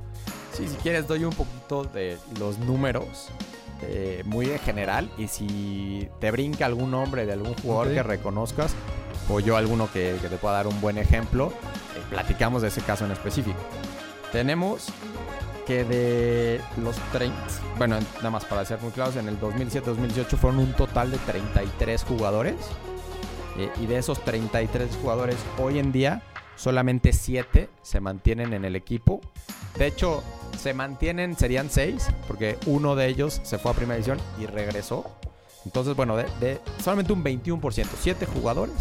Sí, 0.55 0.67
si 0.67 0.77
quieres 0.77 1.07
doy 1.07 1.25
un 1.25 1.35
poquito 1.35 1.85
de 1.85 2.17
los 2.41 2.59
números, 2.59 3.29
eh, 3.83 4.23
muy 4.27 4.51
en 4.51 4.59
general, 4.59 5.11
y 5.19 5.29
si 5.29 6.09
te 6.21 6.31
brinca 6.31 6.67
algún 6.67 6.91
nombre 6.91 7.27
de 7.27 7.33
algún 7.33 7.55
jugador 7.55 7.93
que 7.93 8.03
reconozcas, 8.03 8.75
o 9.29 9.41
yo 9.41 9.57
alguno 9.57 9.89
que, 9.93 10.17
que 10.21 10.29
te 10.29 10.37
pueda 10.37 10.55
dar 10.55 10.67
un 10.67 10.81
buen 10.81 10.99
ejemplo, 10.99 11.53
eh, 11.97 12.03
platicamos 12.11 12.63
de 12.63 12.69
ese 12.69 12.81
caso 12.83 13.05
en 13.05 13.13
específico. 13.13 13.59
Tenemos 14.33 14.89
que 15.67 15.85
de 15.85 16.61
los 16.83 16.97
30, 17.13 17.37
bueno, 17.77 17.99
nada 18.17 18.31
más 18.31 18.45
para 18.47 18.65
ser 18.65 18.81
muy 18.81 18.91
claros, 18.91 19.17
en 19.17 19.29
el 19.29 19.39
2007-2018 19.39 20.27
fueron 20.39 20.61
un 20.61 20.73
total 20.73 21.11
de 21.11 21.19
33 21.19 22.05
jugadores, 22.05 22.57
eh, 23.59 23.71
y 23.81 23.87
de 23.87 23.99
esos 23.99 24.25
33 24.25 24.89
jugadores, 25.03 25.37
hoy 25.59 25.79
en 25.79 25.93
día 25.93 26.23
solamente 26.59 27.13
7 27.13 27.71
se 27.83 28.01
mantienen 28.01 28.53
en 28.53 28.67
el 28.67 28.77
equipo. 28.77 29.21
De 29.79 29.87
hecho, 29.87 30.23
se 30.59 30.75
mantienen, 30.75 31.37
serían 31.39 31.71
6, 31.71 32.09
porque 32.27 32.59
uno 32.67 32.97
de 32.97 33.07
ellos 33.07 33.41
se 33.45 33.59
fue 33.59 33.71
a 33.71 33.75
primera 33.75 33.95
división 33.95 34.19
y 34.39 34.47
regresó. 34.47 35.11
Entonces, 35.65 35.97
bueno, 35.97 36.17
de, 36.17 36.25
de 36.41 36.61
solamente 36.83 37.13
un 37.13 37.25
21%, 37.25 37.87
7 38.01 38.27
jugadores 38.27 38.75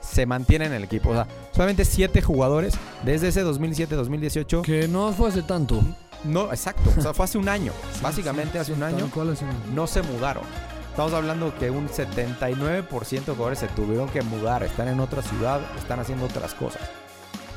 se 0.00 0.26
mantienen 0.26 0.68
en 0.68 0.78
el 0.78 0.84
equipo. 0.84 1.10
O 1.10 1.14
sea, 1.14 1.26
solamente 1.52 1.84
7 1.84 2.20
jugadores 2.22 2.74
desde 3.04 3.28
ese 3.28 3.44
2007-2018. 3.44 4.62
Que 4.62 4.88
no 4.88 5.12
fue 5.12 5.28
hace 5.28 5.42
tanto. 5.42 5.82
No, 6.24 6.50
exacto. 6.50 6.90
O 6.96 7.00
sea, 7.00 7.14
fue 7.14 7.24
hace 7.24 7.38
un 7.38 7.48
año. 7.48 7.72
Básicamente 8.02 8.58
hace 8.58 8.72
un 8.72 8.82
año 8.82 9.06
hace 9.06 9.44
un 9.44 9.50
año. 9.50 9.60
no 9.74 9.86
se 9.86 10.02
mudaron. 10.02 10.44
Estamos 10.90 11.12
hablando 11.12 11.56
que 11.56 11.70
un 11.70 11.88
79% 11.88 13.24
de 13.24 13.32
jugadores 13.32 13.60
se 13.60 13.68
tuvieron 13.68 14.08
que 14.08 14.22
mudar, 14.22 14.64
están 14.64 14.88
en 14.88 14.98
otra 14.98 15.22
ciudad, 15.22 15.60
están 15.78 16.00
haciendo 16.00 16.26
otras 16.26 16.52
cosas. 16.52 16.82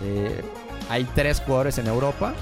Eh, 0.02 0.42
hay 0.90 1.06
tres 1.16 1.42
jugadores 1.42 1.78
en 1.78 1.88
Europa. 1.88 2.34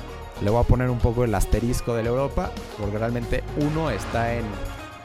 Le 0.42 0.50
voy 0.50 0.64
a 0.64 0.68
poner 0.68 0.90
un 0.90 1.00
poco 1.00 1.24
el 1.24 1.36
asterisco 1.36 1.94
de 1.94 2.04
la 2.04 2.10
Europa, 2.10 2.52
porque 2.80 2.98
realmente 2.98 3.44
uno 3.58 3.92
está 3.92 4.34
en, 4.34 4.46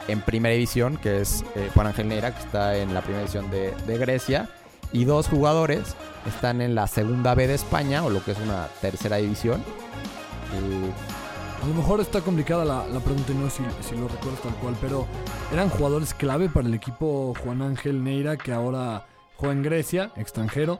en 0.07 0.21
primera 0.21 0.53
división, 0.53 0.97
que 0.97 1.21
es 1.21 1.43
eh, 1.55 1.69
Juan 1.73 1.87
Ángel 1.87 2.07
Neira, 2.07 2.33
que 2.33 2.39
está 2.39 2.75
en 2.77 2.93
la 2.93 3.01
primera 3.01 3.21
división 3.21 3.49
de, 3.51 3.97
Grecia. 3.97 4.49
Y 4.91 5.03
dos 5.03 5.27
jugadores 5.27 5.95
están 6.25 6.61
en 6.61 6.73
la 6.73 6.87
segunda 6.87 7.35
B 7.35 7.47
de 7.47 7.55
España, 7.55 8.03
o 8.03 8.09
lo 8.09 8.23
que 8.23 8.31
es 8.31 8.39
una 8.39 8.67
tercera 8.81 9.17
división. 9.17 9.61
Eh, 10.53 10.91
A 11.61 11.67
lo 11.67 11.73
mejor 11.73 11.99
está 11.99 12.21
complicada 12.21 12.63
la, 12.63 12.99
pregunta 13.01 13.31
y 13.31 13.35
no 13.35 13.49
si, 13.49 13.63
si 13.81 13.95
lo 13.95 14.07
recuerdo 14.07 14.37
tal 14.43 14.55
cual, 14.55 14.75
pero 14.79 15.05
eran 15.51 15.69
jugadores 15.69 16.13
clave 16.13 16.49
para 16.49 16.67
el 16.67 16.73
equipo 16.73 17.33
Juan 17.43 17.61
Ángel 17.61 18.03
Neira, 18.03 18.37
que 18.37 18.53
ahora 18.53 19.05
juega 19.35 19.53
en 19.53 19.63
Grecia, 19.63 20.11
extranjero. 20.15 20.79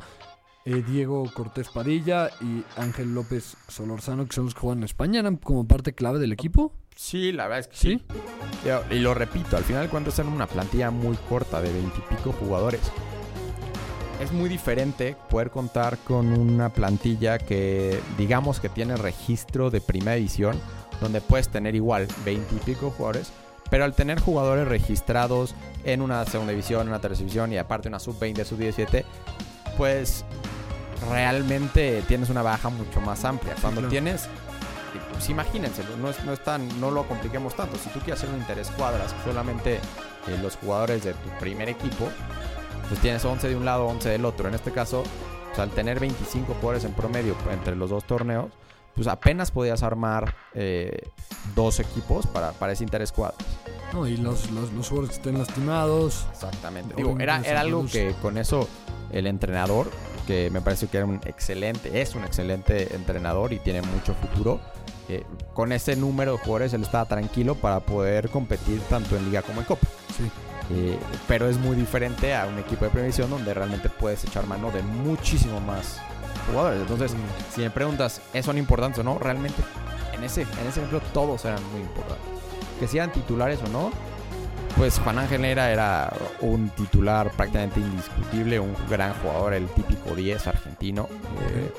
Eh, 0.67 0.83
Diego 0.85 1.31
Cortés 1.33 1.69
Padilla 1.69 2.29
y 2.41 2.61
Ángel 2.75 3.13
López 3.13 3.55
Solorzano, 3.69 4.25
que 4.27 4.35
son 4.35 4.45
los 4.45 4.53
que 4.53 4.59
juegan 4.59 4.79
en 4.79 4.83
España, 4.83 5.21
eran 5.21 5.37
como 5.37 5.65
parte 5.65 5.93
clave 5.93 6.19
del 6.19 6.33
equipo. 6.33 6.73
Sí, 6.93 7.31
la 7.31 7.47
verdad 7.47 7.59
es 7.59 7.67
que 7.67 7.77
¿Sí? 7.77 8.01
Y 8.91 8.99
lo 8.99 9.13
repito, 9.13 9.55
al 9.55 9.63
final 9.63 9.83
de 9.83 9.89
cuentas 9.89 10.19
eran 10.19 10.33
una 10.33 10.45
plantilla 10.45 10.91
muy 10.91 11.15
corta 11.29 11.61
de 11.61 11.71
veintipico 11.71 12.33
jugadores. 12.33 12.81
Es 14.21 14.33
muy 14.33 14.49
diferente 14.49 15.15
poder 15.29 15.51
contar 15.51 15.99
con 15.99 16.33
una 16.33 16.73
plantilla 16.73 17.37
que 17.37 18.01
digamos 18.17 18.59
que 18.59 18.67
tiene 18.67 18.97
registro 18.97 19.69
de 19.69 19.79
primera 19.79 20.15
división, 20.15 20.59
donde 20.99 21.21
puedes 21.21 21.47
tener 21.47 21.75
igual 21.75 22.07
veintipico 22.25 22.89
jugadores, 22.89 23.31
pero 23.69 23.85
al 23.85 23.93
tener 23.93 24.19
jugadores 24.19 24.67
registrados 24.67 25.55
en 25.85 26.01
una 26.01 26.25
segunda 26.25 26.51
división, 26.51 26.81
en 26.81 26.87
una 26.89 26.99
tercera 26.99 27.19
división 27.19 27.53
y 27.53 27.57
aparte 27.57 27.87
una 27.87 27.99
sub-20, 27.99 28.43
sub-17, 28.43 29.05
pues 29.77 30.25
realmente 31.09 32.03
tienes 32.07 32.29
una 32.29 32.41
baja 32.41 32.69
mucho 32.69 33.01
más 33.01 33.23
amplia. 33.25 33.55
Cuando 33.61 33.81
claro. 33.81 33.91
tienes 33.91 34.29
pues 35.11 35.29
imagínense, 35.29 35.83
no, 35.99 36.09
es, 36.09 36.23
no, 36.23 36.33
es 36.33 36.43
tan, 36.43 36.79
no 36.79 36.91
lo 36.91 37.07
compliquemos 37.07 37.55
tanto. 37.55 37.77
Si 37.77 37.89
tú 37.89 37.99
quieres 37.99 38.21
hacer 38.21 38.33
un 38.33 38.41
interés 38.41 38.69
cuadras 38.71 39.13
solamente 39.23 39.75
eh, 39.75 39.79
los 40.41 40.55
jugadores 40.57 41.03
de 41.03 41.13
tu 41.13 41.29
primer 41.39 41.69
equipo, 41.69 42.07
pues 42.87 42.99
tienes 43.01 43.23
11 43.23 43.49
de 43.49 43.55
un 43.55 43.65
lado, 43.65 43.85
11 43.87 44.09
del 44.09 44.25
otro. 44.25 44.47
En 44.47 44.55
este 44.55 44.71
caso, 44.71 45.03
pues, 45.47 45.59
al 45.59 45.69
tener 45.71 45.99
25 45.99 46.53
jugadores 46.55 46.83
en 46.83 46.93
promedio 46.93 47.35
entre 47.51 47.75
los 47.75 47.89
dos 47.89 48.05
torneos, 48.05 48.51
pues 48.95 49.07
apenas 49.07 49.51
podías 49.51 49.83
armar 49.83 50.35
eh, 50.53 51.09
dos 51.55 51.79
equipos 51.79 52.25
para, 52.25 52.51
para 52.53 52.73
ese 52.73 52.83
interés 52.83 53.11
cuadras. 53.11 53.45
No, 53.93 54.07
y 54.07 54.17
los, 54.17 54.49
los, 54.51 54.71
los 54.73 54.89
jugadores 54.89 55.11
que 55.11 55.17
estén 55.17 55.37
lastimados. 55.37 56.27
Exactamente. 56.31 56.95
Digo, 56.95 57.15
era, 57.19 57.41
era 57.41 57.61
algo 57.61 57.85
que 57.85 58.13
con 58.21 58.37
eso 58.37 58.67
el 59.11 59.27
entrenador, 59.27 59.89
que 60.27 60.51
me 60.51 60.61
parece 60.61 60.87
que 60.87 60.97
era 60.97 61.05
un 61.07 61.19
excelente, 61.25 61.99
es 62.01 62.13
un 62.13 62.23
excelente 62.23 62.93
entrenador 62.93 63.53
y 63.53 63.59
tiene 63.59 63.81
mucho 63.81 64.13
futuro. 64.13 64.59
eh, 65.09 65.23
con 65.53 65.71
ese 65.71 65.95
número 65.95 66.33
de 66.33 66.37
jugadores 66.39 66.73
él 66.73 66.83
estaba 66.83 67.05
tranquilo 67.05 67.55
para 67.55 67.79
poder 67.79 68.29
competir 68.29 68.81
tanto 68.89 69.15
en 69.15 69.25
liga 69.25 69.41
como 69.41 69.61
en 69.61 69.65
copa. 69.65 69.87
Sí. 70.17 70.29
Eh, 70.69 70.99
pero 71.29 71.47
es 71.47 71.57
muy 71.57 71.77
diferente 71.77 72.35
a 72.35 72.45
un 72.45 72.59
equipo 72.59 72.83
de 72.83 72.91
previsión 72.91 73.29
donde 73.29 73.53
realmente 73.53 73.87
puedes 73.89 74.25
echar 74.25 74.45
mano 74.47 74.69
de 74.69 74.81
muchísimo 74.83 75.61
más 75.61 75.97
jugadores. 76.51 76.81
Entonces, 76.81 77.13
si 77.55 77.61
me 77.61 77.69
preguntas, 77.69 78.21
¿eh, 78.33 78.43
¿son 78.43 78.57
importantes 78.57 78.99
o 78.99 79.03
no? 79.03 79.17
Realmente, 79.17 79.63
en 80.13 80.25
ese, 80.25 80.41
en 80.41 80.67
ese 80.67 80.81
ejemplo, 80.81 80.99
todos 81.13 81.45
eran 81.45 81.63
muy 81.71 81.81
importantes. 81.81 82.27
Que 82.81 82.87
sean 82.87 83.13
titulares 83.13 83.59
o 83.65 83.69
no, 83.69 83.91
pues 84.77 84.99
Juan 84.99 85.17
Ángel 85.17 85.41
Neira 85.41 85.71
era 85.71 86.13
un 86.41 86.69
titular 86.69 87.31
prácticamente 87.31 87.79
indiscutible, 87.79 88.59
un 88.59 88.75
gran 88.89 89.13
jugador, 89.15 89.53
el 89.53 89.67
típico 89.69 90.15
10 90.15 90.47
argentino. 90.47 91.07
Eh, 91.49 91.71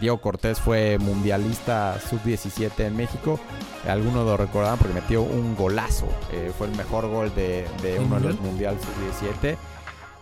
Diego 0.00 0.20
Cortés 0.20 0.60
fue 0.60 0.98
mundialista 0.98 1.98
sub-17 2.00 2.84
en 2.86 2.96
México. 2.96 3.40
Algunos 3.88 4.26
lo 4.26 4.36
recordarán 4.36 4.78
porque 4.78 4.94
metió 4.94 5.22
un 5.22 5.56
golazo. 5.56 6.06
Eh, 6.32 6.52
fue 6.56 6.66
el 6.66 6.76
mejor 6.76 7.08
gol 7.08 7.34
de, 7.34 7.66
de 7.82 7.96
¿El 7.96 8.02
uno 8.02 8.16
de 8.20 8.28
los 8.28 8.40
mundial? 8.40 8.74
mundial 8.74 8.78
sub-17. 8.80 9.56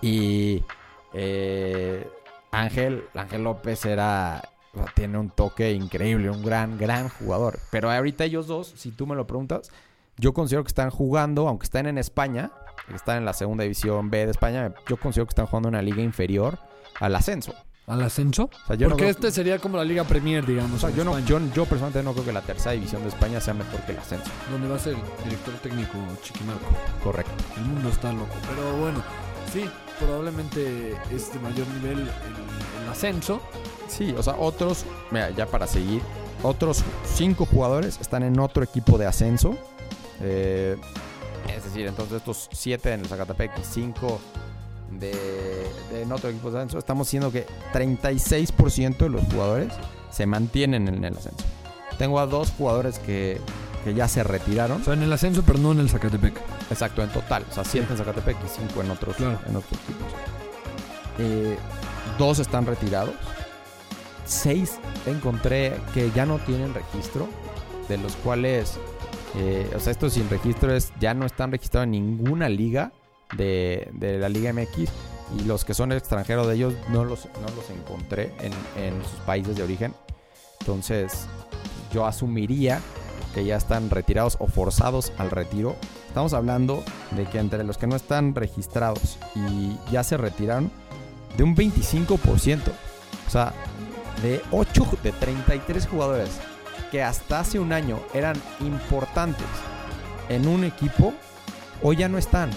Y 0.00 0.62
eh, 1.14 2.08
Ángel, 2.52 3.04
Ángel 3.14 3.42
López 3.42 3.84
era 3.84 4.42
tiene 4.94 5.18
un 5.18 5.30
toque 5.30 5.72
increíble, 5.72 6.30
un 6.30 6.42
gran, 6.44 6.78
gran 6.78 7.08
jugador. 7.08 7.58
Pero 7.70 7.90
ahorita 7.90 8.24
ellos 8.24 8.46
dos, 8.46 8.72
si 8.76 8.92
tú 8.92 9.06
me 9.06 9.16
lo 9.16 9.26
preguntas, 9.26 9.70
yo 10.18 10.32
considero 10.32 10.64
que 10.64 10.68
están 10.68 10.90
jugando, 10.90 11.48
aunque 11.48 11.64
están 11.64 11.86
en 11.86 11.98
España, 11.98 12.50
están 12.94 13.18
en 13.18 13.24
la 13.24 13.32
segunda 13.32 13.62
división 13.62 14.10
B 14.10 14.24
de 14.26 14.30
España, 14.32 14.72
yo 14.88 14.96
considero 14.96 15.26
que 15.26 15.30
están 15.30 15.46
jugando 15.46 15.68
en 15.68 15.74
una 15.76 15.82
liga 15.82 16.02
inferior 16.02 16.58
al 17.00 17.14
ascenso. 17.16 17.54
¿Al 17.86 18.02
ascenso? 18.02 18.50
O 18.64 18.66
sea, 18.66 18.76
yo 18.76 18.86
no 18.86 18.90
Porque 18.90 19.04
creo- 19.04 19.10
este 19.12 19.30
sería 19.30 19.58
como 19.58 19.78
la 19.78 19.84
Liga 19.84 20.04
Premier, 20.04 20.44
digamos. 20.44 20.72
o 20.74 20.78
sea, 20.78 20.90
en 20.90 20.96
yo, 20.96 21.04
no, 21.04 21.18
yo, 21.20 21.40
yo 21.54 21.64
personalmente 21.64 22.02
no 22.02 22.12
creo 22.12 22.24
que 22.26 22.32
la 22.32 22.42
tercera 22.42 22.72
división 22.72 23.00
de 23.02 23.08
España 23.08 23.40
sea 23.40 23.54
mejor 23.54 23.80
que 23.86 23.92
el 23.92 23.98
ascenso. 23.98 24.30
Donde 24.50 24.68
va 24.68 24.76
a 24.76 24.78
ser 24.78 24.94
director 25.24 25.54
técnico 25.62 25.92
Chiquimarco. 26.22 26.66
Correcto. 27.02 27.32
El 27.56 27.62
mundo 27.64 27.88
está 27.88 28.12
loco. 28.12 28.34
Pero 28.46 28.76
bueno, 28.76 29.02
sí, 29.50 29.64
probablemente 29.98 30.92
es 31.10 31.32
de 31.32 31.38
mayor 31.40 31.66
nivel 31.68 32.00
el, 32.00 32.82
el 32.82 32.88
ascenso. 32.90 33.40
Sí, 33.88 34.14
o 34.18 34.22
sea, 34.22 34.34
otros, 34.38 34.84
mira, 35.10 35.30
ya 35.30 35.46
para 35.46 35.66
seguir, 35.66 36.02
otros 36.42 36.84
cinco 37.14 37.46
jugadores 37.46 37.98
están 38.02 38.22
en 38.22 38.38
otro 38.38 38.62
equipo 38.64 38.98
de 38.98 39.06
ascenso. 39.06 39.56
Eh, 40.20 40.76
es 41.56 41.64
decir, 41.64 41.86
entonces 41.86 42.16
estos 42.18 42.48
siete 42.52 42.92
en 42.92 43.00
el 43.00 43.06
Zacatepec 43.06 43.58
y 43.58 43.62
cinco 43.64 44.20
de, 44.90 45.12
de 45.92 46.02
en 46.02 46.12
otro 46.12 46.30
equipo 46.30 46.50
de 46.50 46.58
ascenso, 46.58 46.78
estamos 46.78 47.06
diciendo 47.06 47.30
que 47.30 47.46
36% 47.72 48.96
de 48.98 49.08
los 49.08 49.22
jugadores 49.24 49.72
se 50.10 50.26
mantienen 50.26 50.88
en 50.88 51.04
el 51.04 51.16
ascenso. 51.16 51.44
Tengo 51.98 52.20
a 52.20 52.26
dos 52.26 52.52
jugadores 52.56 52.98
que, 52.98 53.40
que 53.84 53.92
ya 53.94 54.08
se 54.08 54.22
retiraron. 54.22 54.80
O 54.80 54.84
sea, 54.84 54.94
en 54.94 55.02
el 55.02 55.12
ascenso, 55.12 55.42
pero 55.44 55.58
no 55.58 55.72
en 55.72 55.80
el 55.80 55.90
Zacatepec. 55.90 56.34
Exacto, 56.70 57.02
en 57.02 57.10
total. 57.10 57.44
O 57.50 57.54
sea, 57.54 57.64
siete 57.64 57.88
en 57.92 57.98
Zacatepec 57.98 58.36
y 58.44 58.48
cinco 58.48 58.82
en 58.82 58.90
otros, 58.90 59.16
Claro. 59.16 59.38
en 59.48 59.56
otros 59.56 59.72
equipos. 59.82 60.12
Eh, 61.18 61.56
dos 62.18 62.38
están 62.38 62.66
retirados. 62.66 63.14
Seis 64.24 64.78
encontré 65.06 65.74
que 65.94 66.10
ya 66.12 66.26
no 66.26 66.38
tienen 66.38 66.74
registro, 66.74 67.28
de 67.88 67.96
los 67.98 68.14
cuales, 68.16 68.78
eh, 69.38 69.70
o 69.74 69.78
sea, 69.78 69.92
estos 69.92 70.14
sin 70.14 70.28
registro 70.28 70.76
ya 70.98 71.14
no 71.14 71.24
están 71.24 71.52
registrados 71.52 71.84
en 71.84 71.92
ninguna 71.92 72.48
liga 72.48 72.92
de, 73.36 73.88
la 74.20 74.28
Liga 74.28 74.52
MX. 74.52 74.90
Y 75.38 75.44
los 75.44 75.64
que 75.64 75.74
son 75.74 75.92
extranjeros 75.92 76.48
de 76.48 76.54
ellos 76.54 76.74
no 76.90 77.04
los, 77.04 77.26
no 77.26 77.54
los 77.54 77.70
encontré 77.70 78.32
en, 78.40 78.52
en 78.82 79.00
sus 79.04 79.20
países 79.20 79.56
de 79.56 79.62
origen. 79.62 79.94
Entonces, 80.60 81.26
yo 81.92 82.04
asumiría 82.06 82.80
que 83.34 83.44
ya 83.44 83.56
están 83.56 83.90
retirados 83.90 84.36
o 84.40 84.48
forzados 84.48 85.12
al 85.18 85.30
retiro. 85.30 85.76
Estamos 86.08 86.32
hablando 86.32 86.82
de 87.12 87.26
que 87.26 87.38
entre 87.38 87.62
los 87.62 87.78
que 87.78 87.86
no 87.86 87.94
están 87.94 88.34
registrados 88.34 89.18
y 89.36 89.76
ya 89.92 90.02
se 90.02 90.16
retiraron, 90.16 90.72
de 91.36 91.44
un 91.44 91.54
25%. 91.54 92.60
O 93.26 93.30
sea, 93.30 93.52
de 94.22 94.40
8 94.50 94.88
de 95.02 95.12
33 95.12 95.86
jugadores 95.86 96.40
que 96.90 97.02
hasta 97.02 97.40
hace 97.40 97.58
un 97.58 97.72
año 97.72 98.00
eran 98.14 98.36
importantes 98.60 99.46
en 100.28 100.46
un 100.46 100.64
equipo, 100.64 101.14
hoy 101.82 101.96
ya 101.96 102.08
no 102.08 102.18
están. 102.18 102.50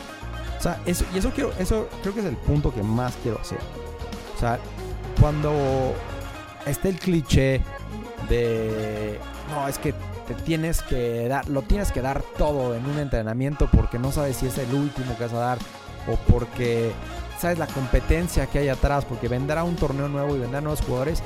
O 0.57 0.61
sea, 0.61 0.79
eso, 0.85 1.05
y 1.13 1.17
eso 1.17 1.31
quiero, 1.31 1.51
eso 1.57 1.87
creo 2.01 2.13
que 2.13 2.19
es 2.19 2.25
el 2.25 2.37
punto 2.37 2.73
que 2.73 2.83
más 2.83 3.15
quiero 3.23 3.39
hacer. 3.39 3.59
O 4.35 4.39
sea, 4.39 4.59
cuando 5.19 5.93
está 6.65 6.89
el 6.89 6.99
cliché 6.99 7.61
de 8.29 9.19
no, 9.49 9.67
es 9.67 9.77
que 9.77 9.93
te 10.27 10.33
tienes 10.35 10.81
que 10.81 11.27
dar, 11.27 11.47
lo 11.49 11.61
tienes 11.63 11.91
que 11.91 12.01
dar 12.01 12.21
todo 12.37 12.75
en 12.75 12.85
un 12.85 12.99
entrenamiento 12.99 13.69
porque 13.71 13.99
no 13.99 14.11
sabes 14.11 14.37
si 14.37 14.47
es 14.47 14.57
el 14.57 14.73
último 14.73 15.17
que 15.17 15.23
vas 15.23 15.33
a 15.33 15.39
dar 15.39 15.57
o 16.07 16.15
porque 16.31 16.91
sabes 17.39 17.57
la 17.57 17.67
competencia 17.67 18.45
que 18.47 18.59
hay 18.59 18.69
atrás, 18.69 19.03
porque 19.05 19.27
vendrá 19.27 19.63
un 19.63 19.75
torneo 19.75 20.07
nuevo 20.07 20.35
y 20.35 20.39
vendrán 20.39 20.63
nuevos 20.63 20.81
jugadores 20.81 21.21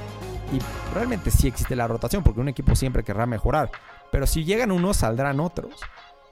y 0.52 0.94
realmente 0.94 1.32
sí 1.32 1.48
existe 1.48 1.76
la 1.76 1.88
rotación 1.88 2.24
porque 2.24 2.40
un 2.40 2.50
equipo 2.50 2.76
siempre 2.76 3.04
querrá 3.04 3.26
mejorar, 3.26 3.72
pero 4.12 4.28
si 4.28 4.44
llegan 4.44 4.72
unos 4.72 4.98
saldrán 4.98 5.40
otros. 5.40 5.74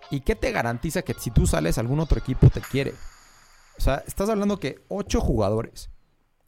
¿Y 0.10 0.21
qué 0.21 0.36
te 0.36 0.52
garantiza 0.52 1.02
que 1.02 1.13
si 1.15 1.32
tú 1.32 1.47
sales 1.47 1.78
algún 1.78 1.99
otro 1.99 2.19
equipo 2.19 2.49
te 2.49 2.62
quiere? 2.62 2.93
O 3.78 3.82
sea, 3.82 4.04
estás 4.06 4.30
hablando 4.30 4.60
que 4.60 4.84
8 4.89 5.19
jugadores, 5.19 5.89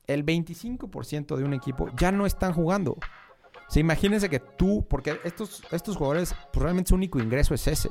el 0.08 0.26
25% 0.26 1.36
de 1.36 1.44
un 1.44 1.54
equipo 1.54 1.90
ya 1.98 2.12
no 2.12 2.26
están 2.26 2.54
jugando. 2.54 2.92
O 2.92 3.72
sea, 3.72 3.80
imagínense 3.80 4.30
que 4.30 4.40
tú, 4.40 4.86
porque 4.88 5.20
estos, 5.24 5.64
estos 5.72 5.98
jugadores, 5.98 6.36
pues 6.54 6.62
realmente 6.62 6.90
su 6.90 6.96
único 6.96 7.20
ingreso 7.20 7.56
es 7.56 7.66
ese. 7.68 7.90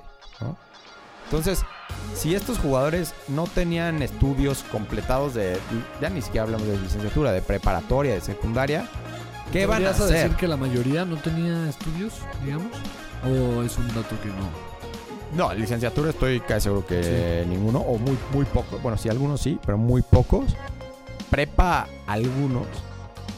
Entonces, 1.25 1.65
si 2.15 2.35
estos 2.35 2.59
jugadores 2.59 3.15
no 3.29 3.45
tenían 3.47 4.03
estudios 4.03 4.63
completados 4.71 5.35
de, 5.35 5.59
ya 6.01 6.11
ni 6.11 6.23
siquiera 6.23 6.45
hablamos 6.45 6.69
de 6.69 6.79
licenciatura, 6.79 7.33
de 7.33 7.43
preparatoria, 7.43 8.15
de 8.15 8.21
secundaria, 8.21 8.89
¿qué 9.53 9.67
van 9.67 9.77
a 9.85 9.91
¿Podrías 9.91 10.01
hacer? 10.01 10.23
decir 10.23 10.37
que 10.37 10.49
la 10.49 10.57
mayoría 10.57 11.05
no 11.05 11.17
tenía 11.17 11.69
estudios, 11.69 12.15
digamos? 12.45 12.73
¿O 13.25 13.63
es 13.63 13.77
un 13.79 13.89
dato 13.89 14.21
que 14.23 14.29
no? 14.29 14.75
No, 15.37 15.53
licenciatura 15.53 16.11
estoy 16.11 16.41
casi 16.41 16.65
seguro 16.65 16.87
que 16.87 17.45
ninguno, 17.49 17.81
o 17.81 17.99
muy, 17.99 18.17
muy 18.33 18.45
pocos. 18.45 18.81
Bueno, 18.83 18.97
sí, 18.97 19.09
algunos 19.09 19.41
sí, 19.41 19.59
pero 19.65 19.77
muy 19.77 20.03
pocos. 20.03 20.55
Prepa, 21.31 21.89
algunos. 22.07 22.67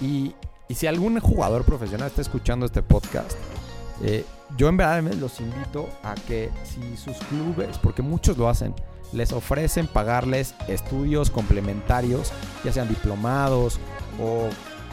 Y, 0.01 0.35
y 0.69 0.75
si 0.75 0.87
algún 0.87 1.19
jugador 1.21 1.65
profesional 1.65 2.09
está 2.09 2.21
escuchando 2.21 2.67
este 2.67 2.83
podcast, 2.83 3.33
eh, 4.03 4.25
yo 4.59 4.69
en 4.69 4.77
verdad 4.77 5.03
los 5.15 5.41
invito 5.41 5.89
a 6.03 6.15
que 6.15 6.51
si 6.65 6.97
sus 6.97 7.17
clubes, 7.29 7.79
porque 7.79 8.03
muchos 8.03 8.37
lo 8.37 8.49
hacen, 8.49 8.75
les 9.13 9.33
ofrecen 9.33 9.87
pagarles 9.87 10.55
estudios 10.69 11.31
complementarios, 11.31 12.33
ya 12.65 12.73
sean 12.73 12.89
diplomados 12.89 13.79
o 14.21 14.49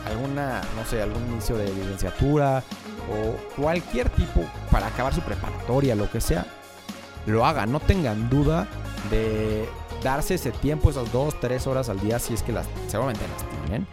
alguna, 0.05 0.61
no 0.75 0.85
sé, 0.85 1.01
algún 1.01 1.23
inicio 1.31 1.57
de 1.57 1.65
licenciatura 1.73 2.63
o 3.09 3.61
cualquier 3.61 4.09
tipo 4.09 4.41
para 4.71 4.87
acabar 4.87 5.13
su 5.13 5.21
preparatoria, 5.21 5.95
lo 5.95 6.09
que 6.09 6.21
sea, 6.21 6.45
lo 7.25 7.45
hagan. 7.45 7.71
No 7.71 7.79
tengan 7.79 8.29
duda 8.29 8.67
de 9.09 9.67
darse 10.03 10.35
ese 10.35 10.51
tiempo, 10.51 10.89
esas 10.89 11.11
dos, 11.11 11.39
tres 11.39 11.67
horas 11.67 11.89
al 11.89 11.99
día, 11.99 12.19
si 12.19 12.33
es 12.33 12.43
que 12.43 12.51
las, 12.51 12.67
seguramente 12.87 13.23
las 13.27 13.67
tienen, 13.67 13.87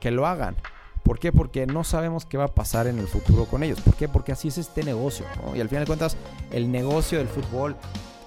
que 0.00 0.10
lo 0.10 0.26
hagan. 0.26 0.56
¿Por 1.02 1.18
qué? 1.18 1.32
Porque 1.32 1.66
no 1.66 1.84
sabemos 1.84 2.24
qué 2.24 2.38
va 2.38 2.44
a 2.44 2.54
pasar 2.54 2.86
en 2.86 2.98
el 2.98 3.06
futuro 3.06 3.44
con 3.44 3.62
ellos. 3.62 3.80
¿Por 3.82 3.94
qué? 3.94 4.08
Porque 4.08 4.32
así 4.32 4.48
es 4.48 4.56
este 4.56 4.82
negocio. 4.82 5.26
¿no? 5.44 5.54
Y 5.54 5.60
al 5.60 5.68
final 5.68 5.84
de 5.84 5.86
cuentas, 5.86 6.16
el 6.50 6.72
negocio 6.72 7.18
del 7.18 7.28
fútbol, 7.28 7.76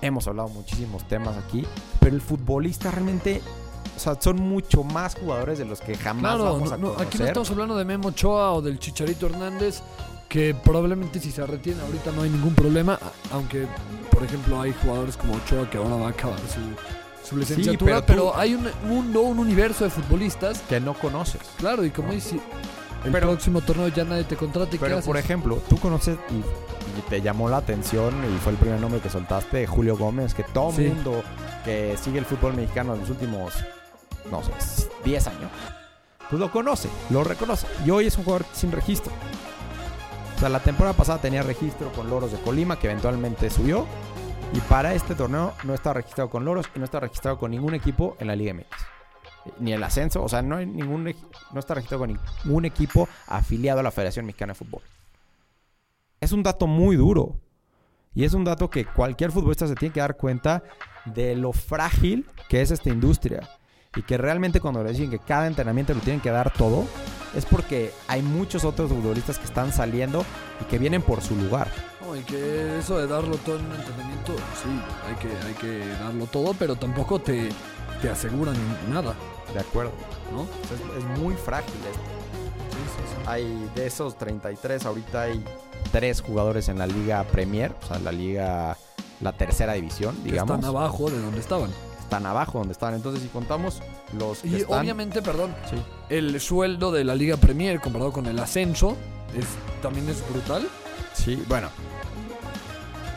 hemos 0.01 0.27
hablado 0.27 0.49
muchísimos 0.49 1.07
temas 1.07 1.35
aquí, 1.37 1.65
pero 1.99 2.15
el 2.15 2.21
futbolista 2.21 2.91
realmente, 2.91 3.41
o 3.97 3.99
sea, 3.99 4.15
son 4.21 4.37
mucho 4.37 4.83
más 4.83 5.15
jugadores 5.15 5.57
de 5.59 5.65
los 5.65 5.81
que 5.81 5.95
jamás 5.97 6.35
Claro, 6.35 6.53
vamos 6.53 6.69
no- 6.69 6.75
a 6.75 6.77
no, 6.77 6.83
conocer. 6.89 7.07
aquí 7.07 7.17
no 7.17 7.25
estamos 7.25 7.51
hablando 7.51 7.75
de 7.75 7.83
Memo 7.85 8.07
Ochoa 8.09 8.53
o 8.53 8.61
del 8.61 8.79
Chicharito 8.79 9.25
Hernández, 9.25 9.81
que 10.29 10.53
probablemente 10.53 11.19
si 11.19 11.31
se 11.31 11.45
retienen 11.45 11.81
ahorita 11.83 12.11
no 12.11 12.21
hay 12.21 12.29
ningún 12.29 12.53
problema, 12.55 12.99
aunque, 13.31 13.65
por 14.11 14.23
ejemplo, 14.23 14.61
hay 14.61 14.73
jugadores 14.81 15.17
como 15.17 15.33
Ochoa 15.35 15.69
que 15.69 15.77
ahora 15.77 15.95
va 15.95 16.07
a 16.07 16.09
acabar 16.11 16.37
su, 16.39 17.27
su 17.29 17.37
licenciatura, 17.37 18.05
pero 18.05 18.23
pero, 18.23 18.31
tú- 18.33 18.39
hay 18.39 18.53
un 18.55 18.67
mundo, 18.87 19.21
un 19.21 19.39
universo 19.39 19.83
de 19.83 19.89
futbolistas, 19.89 20.59
que 20.69 20.79
no 20.79 20.93
conoces. 20.93 21.41
claro, 21.57 21.83
y 21.83 21.89
como 21.91 22.11
dice, 22.13 22.39
el 23.05 23.11
Pero- 23.11 23.27
próximo 23.27 23.61
torneo 23.61 23.87
ya 23.89 24.03
nadie 24.03 24.23
te 24.25 24.35
contrata 24.35 24.69
y 24.69 24.79
¿qué 24.79 24.85
Pero 24.85 24.95
haces? 24.95 25.05
por 25.07 25.17
ejemplo, 25.17 25.59
tú 25.69 25.77
conoces 25.77 26.17
y, 26.29 26.35
y 26.35 27.01
te 27.09 27.21
llamó 27.21 27.47
la 27.49 27.57
atención 27.57 28.13
y 28.25 28.37
fue 28.39 28.51
el 28.53 28.57
primer 28.57 28.79
nombre 28.81 28.99
que 28.99 29.09
soltaste, 29.09 29.65
Julio 29.67 29.97
Gómez, 29.97 30.33
que 30.33 30.43
todo 30.43 30.71
Sí. 30.73 30.81
mundo 30.83 31.23
que 31.63 31.95
sigue 32.01 32.19
el 32.19 32.25
fútbol 32.25 32.53
mexicano 32.55 32.93
en 32.95 33.01
los 33.01 33.09
últimos, 33.09 33.53
no 34.31 34.41
sé, 34.43 34.89
10 35.03 35.27
años, 35.27 35.51
pues 36.29 36.39
lo 36.39 36.51
conoce, 36.51 36.89
lo 37.09 37.23
reconoce. 37.23 37.67
Y 37.85 37.91
hoy 37.91 38.07
es 38.07 38.17
un 38.17 38.23
jugador 38.23 38.45
sin 38.53 38.71
registro. 38.71 39.13
O 40.35 40.39
sea, 40.39 40.49
la 40.49 40.59
temporada 40.59 40.95
pasada 40.95 41.19
tenía 41.19 41.41
registro 41.41 41.91
con 41.93 42.09
Loros 42.09 42.31
de 42.31 42.39
Colima, 42.39 42.77
que 42.77 42.87
eventualmente 42.87 43.49
subió. 43.49 43.87
Y 44.53 44.59
para 44.61 44.93
este 44.93 45.15
torneo 45.15 45.53
no 45.63 45.73
está 45.73 45.93
registrado 45.93 46.29
con 46.29 46.45
Loros 46.45 46.69
y 46.75 46.79
no 46.79 46.85
está 46.85 46.99
registrado 46.99 47.37
con 47.37 47.51
ningún 47.51 47.73
equipo 47.73 48.15
en 48.19 48.27
la 48.27 48.35
Liga 48.35 48.53
MX. 48.53 48.67
Ni 49.59 49.73
el 49.73 49.83
ascenso, 49.83 50.23
o 50.23 50.29
sea, 50.29 50.41
no, 50.41 50.57
hay 50.57 50.65
ningún, 50.65 51.03
no 51.05 51.59
está 51.59 51.73
registrado 51.73 52.05
con 52.05 52.19
ningún 52.45 52.65
equipo 52.65 53.07
afiliado 53.27 53.79
a 53.79 53.83
la 53.83 53.91
Federación 53.91 54.25
Mexicana 54.25 54.51
de 54.53 54.59
Fútbol. 54.59 54.81
Es 56.19 56.31
un 56.31 56.43
dato 56.43 56.67
muy 56.67 56.95
duro. 56.95 57.39
Y 58.13 58.23
es 58.23 58.33
un 58.33 58.43
dato 58.43 58.69
que 58.69 58.85
cualquier 58.85 59.31
futbolista 59.31 59.67
se 59.67 59.75
tiene 59.75 59.93
que 59.93 59.99
dar 59.99 60.17
cuenta 60.17 60.63
de 61.05 61.35
lo 61.35 61.53
frágil 61.53 62.25
que 62.49 62.61
es 62.61 62.71
esta 62.71 62.89
industria. 62.89 63.47
Y 63.95 64.03
que 64.03 64.17
realmente 64.17 64.59
cuando 64.59 64.83
le 64.83 64.91
dicen 64.91 65.09
que 65.09 65.19
cada 65.19 65.47
entrenamiento 65.47 65.93
lo 65.93 66.01
tienen 66.01 66.21
que 66.21 66.29
dar 66.29 66.53
todo, 66.53 66.85
es 67.35 67.45
porque 67.45 67.91
hay 68.07 68.21
muchos 68.21 68.63
otros 68.63 68.89
futbolistas 68.89 69.39
que 69.39 69.45
están 69.45 69.71
saliendo 69.71 70.25
y 70.61 70.65
que 70.65 70.77
vienen 70.77 71.01
por 71.01 71.21
su 71.21 71.35
lugar. 71.35 71.67
No, 72.01 72.15
y 72.15 72.21
que 72.21 72.77
eso 72.79 72.97
de 72.99 73.07
darlo 73.07 73.37
todo 73.37 73.57
en 73.57 73.65
un 73.65 73.73
entrenamiento, 73.73 74.35
sí, 74.35 74.69
hay 75.07 75.15
que, 75.15 75.47
hay 75.47 75.53
que 75.55 75.87
darlo 75.99 76.25
todo, 76.27 76.53
pero 76.53 76.75
tampoco 76.75 77.19
te, 77.19 77.49
te 78.01 78.09
aseguran 78.09 78.55
nada, 78.89 79.15
De 79.53 79.59
acuerdo. 79.59 79.91
¿no? 80.31 80.43
Es, 80.43 81.03
es 81.03 81.19
muy 81.19 81.35
frágil 81.35 81.73
esto. 81.89 83.29
Hay 83.29 83.69
de 83.75 83.87
esos 83.87 84.17
33, 84.17 84.85
ahorita 84.85 85.23
hay 85.23 85.43
tres 85.91 86.21
jugadores 86.21 86.69
en 86.69 86.77
la 86.77 86.87
Liga 86.87 87.23
Premier, 87.25 87.73
o 87.83 87.87
sea, 87.87 87.99
la 87.99 88.11
Liga, 88.11 88.77
la 89.19 89.33
tercera 89.33 89.73
división, 89.73 90.15
digamos. 90.23 90.55
Están 90.55 90.69
abajo 90.69 91.09
de 91.09 91.19
donde 91.19 91.39
estaban. 91.39 91.71
Están 92.07 92.25
abajo 92.25 92.59
donde 92.59 92.71
estaban. 92.71 92.95
Entonces, 92.95 93.21
si 93.21 93.27
contamos 93.27 93.81
los 94.17 94.39
que 94.39 94.47
Y 94.47 94.55
están- 94.55 94.79
obviamente, 94.79 95.21
perdón, 95.21 95.53
Sí. 95.69 95.75
el 96.07 96.39
sueldo 96.39 96.93
de 96.93 97.03
la 97.03 97.15
Liga 97.15 97.35
Premier 97.35 97.81
comparado 97.81 98.13
con 98.13 98.27
el 98.27 98.39
ascenso 98.39 98.95
es, 99.35 99.45
también 99.81 100.07
es 100.07 100.23
brutal. 100.29 100.65
Sí, 101.13 101.43
bueno. 101.49 101.67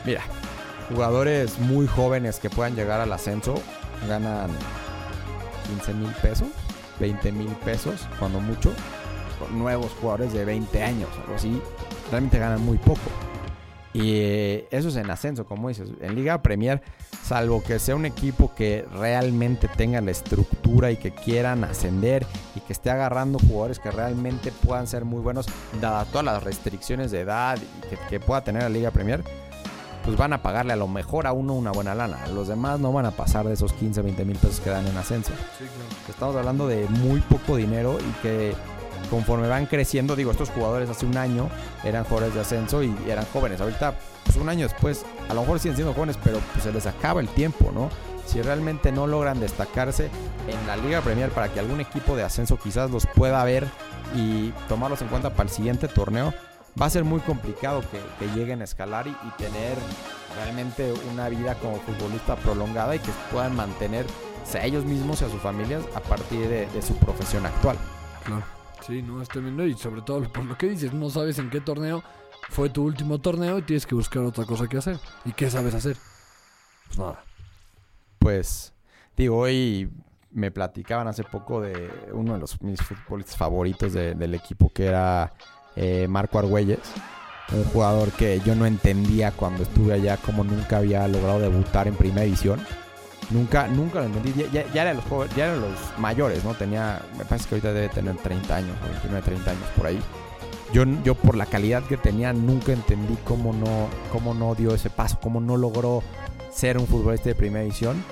Mira, 0.05 0.21
jugadores 0.89 1.57
muy 1.59 1.87
jóvenes 1.87 2.39
que 2.39 2.49
puedan 2.49 2.75
llegar 2.75 2.99
al 2.99 3.13
ascenso 3.13 3.55
ganan 4.09 4.49
15 5.67 5.93
mil 5.93 6.11
pesos, 6.21 6.49
20 6.99 7.31
mil 7.31 7.47
pesos, 7.63 8.07
cuando 8.19 8.39
mucho. 8.41 8.73
Nuevos 9.51 9.91
jugadores 10.01 10.33
de 10.33 10.43
20 10.45 10.83
años, 10.83 11.09
algo 11.23 11.35
así, 11.35 11.61
realmente 12.11 12.37
ganan 12.39 12.61
muy 12.61 12.77
poco. 12.77 12.99
Y 13.93 14.15
eh, 14.15 14.67
eso 14.69 14.89
es 14.89 14.95
en 14.97 15.09
ascenso, 15.09 15.45
como 15.45 15.69
dices. 15.69 15.89
En 16.01 16.13
Liga 16.15 16.41
Premier, 16.41 16.81
salvo 17.31 17.63
que 17.63 17.79
sea 17.79 17.95
un 17.95 18.05
equipo 18.05 18.53
que 18.53 18.85
realmente 18.91 19.69
tenga 19.69 20.01
la 20.01 20.11
estructura 20.11 20.91
y 20.91 20.97
que 20.97 21.11
quieran 21.11 21.63
ascender 21.63 22.25
y 22.57 22.59
que 22.59 22.73
esté 22.73 22.89
agarrando 22.89 23.39
jugadores 23.39 23.79
que 23.79 23.89
realmente 23.89 24.51
puedan 24.51 24.85
ser 24.85 25.05
muy 25.05 25.21
buenos, 25.21 25.45
dadas 25.79 26.09
todas 26.09 26.25
las 26.25 26.43
restricciones 26.43 27.09
de 27.09 27.21
edad 27.21 27.57
y 27.57 27.87
que, 27.87 27.97
que 28.09 28.19
pueda 28.19 28.43
tener 28.43 28.63
la 28.63 28.69
Liga 28.69 28.91
Premier, 28.91 29.23
pues 30.03 30.17
van 30.17 30.33
a 30.33 30.41
pagarle 30.41 30.73
a 30.73 30.75
lo 30.75 30.89
mejor 30.89 31.25
a 31.25 31.31
uno 31.31 31.53
una 31.53 31.71
buena 31.71 31.95
lana. 31.95 32.27
Los 32.27 32.49
demás 32.49 32.81
no 32.81 32.91
van 32.91 33.05
a 33.05 33.11
pasar 33.11 33.47
de 33.47 33.53
esos 33.53 33.71
15, 33.71 34.01
20 34.01 34.25
mil 34.25 34.35
pesos 34.35 34.59
que 34.59 34.69
dan 34.69 34.85
en 34.85 34.97
ascenso. 34.97 35.31
Estamos 36.09 36.35
hablando 36.35 36.67
de 36.67 36.85
muy 36.89 37.21
poco 37.21 37.55
dinero 37.55 37.97
y 37.97 38.21
que 38.21 38.53
conforme 39.11 39.49
van 39.49 39.65
creciendo, 39.65 40.15
digo, 40.15 40.31
estos 40.31 40.49
jugadores 40.49 40.89
hace 40.89 41.05
un 41.05 41.17
año 41.17 41.49
eran 41.83 42.05
jugadores 42.05 42.33
de 42.33 42.39
ascenso 42.39 42.81
y 42.81 42.95
eran 43.07 43.25
jóvenes. 43.33 43.59
Ahorita, 43.59 43.93
pues 44.23 44.37
un 44.37 44.47
año 44.47 44.65
después, 44.65 45.05
a 45.29 45.33
lo 45.33 45.41
mejor 45.41 45.59
siguen 45.59 45.75
siendo 45.75 45.93
jóvenes, 45.93 46.17
pero 46.23 46.39
pues 46.53 46.63
se 46.63 46.71
les 46.71 46.87
acaba 46.87 47.19
el 47.19 47.27
tiempo, 47.27 47.71
¿no? 47.73 47.89
Si 48.25 48.41
realmente 48.41 48.93
no 48.93 49.07
logran 49.07 49.41
destacarse 49.41 50.09
en 50.47 50.65
la 50.65 50.77
Liga 50.77 51.01
Premier 51.01 51.29
para 51.29 51.49
que 51.49 51.59
algún 51.59 51.81
equipo 51.81 52.15
de 52.15 52.23
ascenso 52.23 52.57
quizás 52.57 52.89
los 52.89 53.05
pueda 53.05 53.43
ver 53.43 53.67
y 54.15 54.53
tomarlos 54.69 55.01
en 55.01 55.09
cuenta 55.09 55.31
para 55.31 55.49
el 55.49 55.49
siguiente 55.49 55.89
torneo, 55.89 56.33
va 56.81 56.85
a 56.85 56.89
ser 56.89 57.03
muy 57.03 57.19
complicado 57.19 57.83
que, 57.91 58.27
lleguen 58.29 58.61
a 58.61 58.63
escalar 58.63 59.07
y, 59.07 59.13
tener 59.37 59.77
realmente 60.37 60.93
una 61.11 61.27
vida 61.27 61.55
como 61.55 61.75
futbolista 61.81 62.37
prolongada 62.37 62.95
y 62.95 62.99
que 62.99 63.11
puedan 63.29 63.57
mantenerse 63.57 64.13
a 64.53 64.63
ellos 64.63 64.85
mismos 64.85 65.21
y 65.21 65.25
a 65.25 65.29
sus 65.29 65.41
familias 65.41 65.83
a 65.95 65.99
partir 65.99 66.47
de, 66.47 66.67
de 66.67 66.81
su 66.81 66.95
profesión 66.95 67.45
actual. 67.45 67.75
Claro. 68.23 68.60
Sí, 68.85 69.01
no, 69.01 69.21
es 69.21 69.29
tremendo 69.29 69.65
y 69.65 69.75
sobre 69.75 70.01
todo 70.01 70.21
por 70.31 70.43
lo 70.45 70.57
que 70.57 70.67
dices, 70.69 70.93
no 70.93 71.09
sabes 71.09 71.37
en 71.39 71.49
qué 71.49 71.61
torneo 71.61 72.03
fue 72.49 72.69
tu 72.69 72.83
último 72.83 73.19
torneo 73.19 73.59
y 73.59 73.61
tienes 73.61 73.85
que 73.85 73.95
buscar 73.95 74.23
otra 74.23 74.45
cosa 74.45 74.67
que 74.67 74.77
hacer. 74.77 74.99
¿Y 75.25 75.33
qué 75.33 75.49
sabes 75.49 75.73
hacer? 75.75 75.95
Pues 76.87 76.97
nada. 76.99 77.23
Pues 78.19 78.73
digo, 79.15 79.37
hoy 79.37 79.89
me 80.31 80.49
platicaban 80.51 81.07
hace 81.07 81.23
poco 81.23 81.61
de 81.61 81.91
uno 82.13 82.33
de 82.33 82.39
los 82.39 82.61
mis 82.61 82.81
futbolistas 82.81 83.37
favoritos 83.37 83.93
de- 83.93 84.15
del 84.15 84.33
equipo 84.33 84.71
que 84.73 84.85
era 84.87 85.33
eh, 85.75 86.07
Marco 86.07 86.39
Argüelles. 86.39 86.79
Un 87.53 87.63
jugador 87.65 88.11
que 88.11 88.39
yo 88.45 88.55
no 88.55 88.65
entendía 88.65 89.31
cuando 89.31 89.63
estuve 89.63 89.93
allá, 89.93 90.17
como 90.17 90.43
nunca 90.43 90.77
había 90.77 91.07
logrado 91.07 91.39
debutar 91.39 91.87
en 91.87 91.95
primera 91.95 92.21
división. 92.23 92.61
Nunca, 93.31 93.67
nunca 93.67 93.99
lo 93.99 94.05
entendí. 94.05 94.33
Ya, 94.33 94.47
ya, 94.51 94.73
ya 94.73 94.81
eran 94.83 94.97
los 94.97 95.05
jóvenes- 95.05 95.35
ya 95.35 95.45
eran 95.45 95.61
los 95.61 95.71
mayores, 95.97 96.43
¿no? 96.43 96.53
Tenía, 96.53 97.01
me 97.17 97.25
parece 97.25 97.47
que 97.47 97.55
ahorita 97.55 97.73
debe 97.73 97.89
tener 97.89 98.17
30 98.17 98.55
años, 98.55 98.75
o 98.83 98.89
29, 98.89 99.21
30 99.25 99.51
años 99.51 99.63
por 99.75 99.87
ahí. 99.87 99.99
Yo, 100.73 100.83
yo 101.03 101.15
por 101.15 101.35
la 101.35 101.45
calidad 101.45 101.83
que 101.83 101.97
tenía 101.97 102.31
nunca 102.33 102.71
entendí 102.71 103.17
cómo 103.25 103.51
no, 103.53 103.87
cómo 104.11 104.33
no 104.33 104.55
dio 104.55 104.73
ese 104.73 104.89
paso, 104.89 105.19
cómo 105.21 105.41
no 105.41 105.57
logró 105.57 106.01
ser 106.51 106.77
un 106.77 106.87
futbolista 106.87 107.29
de 107.29 107.35
primera 107.35 107.63
división. 107.63 108.03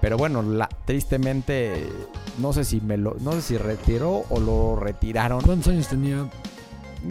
Pero 0.00 0.16
bueno, 0.16 0.42
la, 0.42 0.68
tristemente, 0.84 1.88
no 2.38 2.52
sé 2.52 2.64
si 2.64 2.80
me 2.80 2.96
lo, 2.96 3.16
no 3.20 3.32
sé 3.32 3.42
si 3.42 3.56
retiró 3.58 4.24
o 4.30 4.40
lo 4.40 4.76
retiraron. 4.76 5.40
¿Cuántos 5.42 5.68
años 5.72 5.86
tenía? 5.88 6.28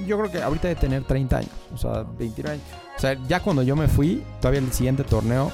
Yo 0.05 0.17
creo 0.17 0.31
que 0.31 0.41
ahorita 0.41 0.67
debe 0.69 0.79
tener 0.79 1.03
30 1.05 1.37
años, 1.37 1.51
o 1.73 1.77
sea, 1.77 2.03
29 2.17 2.55
años. 2.55 2.65
O 2.97 2.99
sea, 2.99 3.17
ya 3.27 3.39
cuando 3.41 3.63
yo 3.63 3.75
me 3.77 3.87
fui, 3.87 4.23
todavía 4.41 4.59
el 4.59 4.71
siguiente 4.73 5.03
torneo 5.05 5.51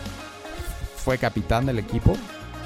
fue 1.08 1.18
capitán 1.18 1.66
del 1.66 1.80
equipo. 1.80 2.18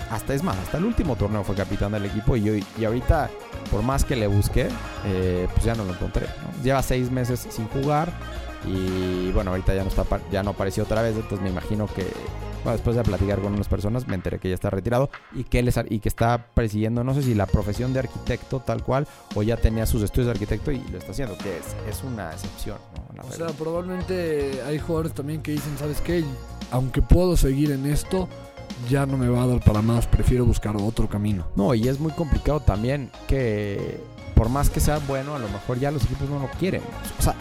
Hasta 0.09 0.33
es 0.33 0.41
más, 0.41 0.57
hasta 0.57 0.79
el 0.79 0.85
último 0.85 1.15
torneo 1.15 1.43
fue 1.43 1.53
capitán 1.53 1.91
del 1.91 2.05
equipo 2.05 2.35
y, 2.35 2.41
yo, 2.41 2.53
y 2.55 2.83
ahorita, 2.83 3.29
por 3.69 3.83
más 3.83 4.03
que 4.03 4.15
le 4.15 4.25
busqué, 4.25 4.67
eh, 5.05 5.47
pues 5.53 5.63
ya 5.63 5.75
no 5.75 5.83
lo 5.83 5.93
encontré. 5.93 6.25
Lleva 6.63 6.81
seis 6.81 7.11
meses 7.11 7.45
sin 7.51 7.67
jugar 7.67 8.11
y 8.65 9.31
bueno, 9.31 9.51
ahorita 9.51 9.75
ya 9.75 9.83
no 9.83 9.89
está, 9.89 10.05
ya 10.31 10.41
no 10.41 10.49
apareció 10.49 10.85
otra 10.85 11.03
vez, 11.03 11.15
entonces 11.15 11.39
me 11.39 11.51
imagino 11.51 11.85
que 11.85 12.11
bueno, 12.63 12.71
después 12.73 12.95
de 12.95 13.03
platicar 13.03 13.39
con 13.39 13.53
unas 13.53 13.67
personas 13.67 14.07
me 14.07 14.15
enteré 14.15 14.39
que 14.39 14.49
ya 14.49 14.55
está 14.55 14.69
retirado 14.69 15.09
y 15.33 15.43
que 15.43 15.59
él 15.59 15.67
es 15.67 15.77
ar- 15.77 15.91
y 15.91 15.99
que 15.99 16.09
está 16.09 16.45
persiguiendo, 16.53 17.03
no 17.03 17.13
sé 17.13 17.23
si 17.23 17.33
la 17.35 17.45
profesión 17.45 17.93
de 17.93 17.99
arquitecto 17.99 18.59
tal 18.59 18.83
cual 18.83 19.07
o 19.35 19.43
ya 19.43 19.57
tenía 19.57 19.85
sus 19.85 20.01
estudios 20.03 20.27
de 20.27 20.31
arquitecto 20.33 20.71
y 20.71 20.79
lo 20.91 20.97
está 20.97 21.11
haciendo, 21.11 21.37
que 21.37 21.57
es, 21.57 21.75
es 21.89 22.03
una 22.03 22.31
excepción. 22.31 22.77
¿no? 23.15 23.23
O 23.27 23.31
sea, 23.31 23.47
probablemente 23.47 24.61
hay 24.65 24.79
jugadores 24.79 25.13
también 25.13 25.41
que 25.41 25.51
dicen, 25.53 25.77
¿sabes 25.77 26.01
qué? 26.01 26.23
Aunque 26.71 27.01
puedo 27.01 27.35
seguir 27.35 27.71
en 27.71 27.85
esto, 27.85 28.27
ya 28.89 29.05
no 29.05 29.17
me 29.17 29.27
va 29.27 29.43
a 29.43 29.47
dar 29.47 29.59
para 29.63 29.81
más, 29.81 30.07
prefiero 30.07 30.45
buscar 30.45 30.75
otro 30.77 31.07
camino. 31.09 31.47
No, 31.55 31.73
y 31.73 31.87
es 31.87 31.99
muy 31.99 32.11
complicado 32.13 32.59
también 32.61 33.11
que 33.27 33.99
por 34.35 34.49
más 34.49 34.69
que 34.69 34.79
sea 34.79 34.99
bueno, 35.07 35.35
a 35.35 35.39
lo 35.39 35.49
mejor 35.49 35.79
ya 35.79 35.91
los 35.91 36.03
equipos 36.05 36.29
no 36.29 36.39
lo 36.39 36.47
quieren. 36.59 36.81
O 37.19 37.21
sea, 37.21 37.35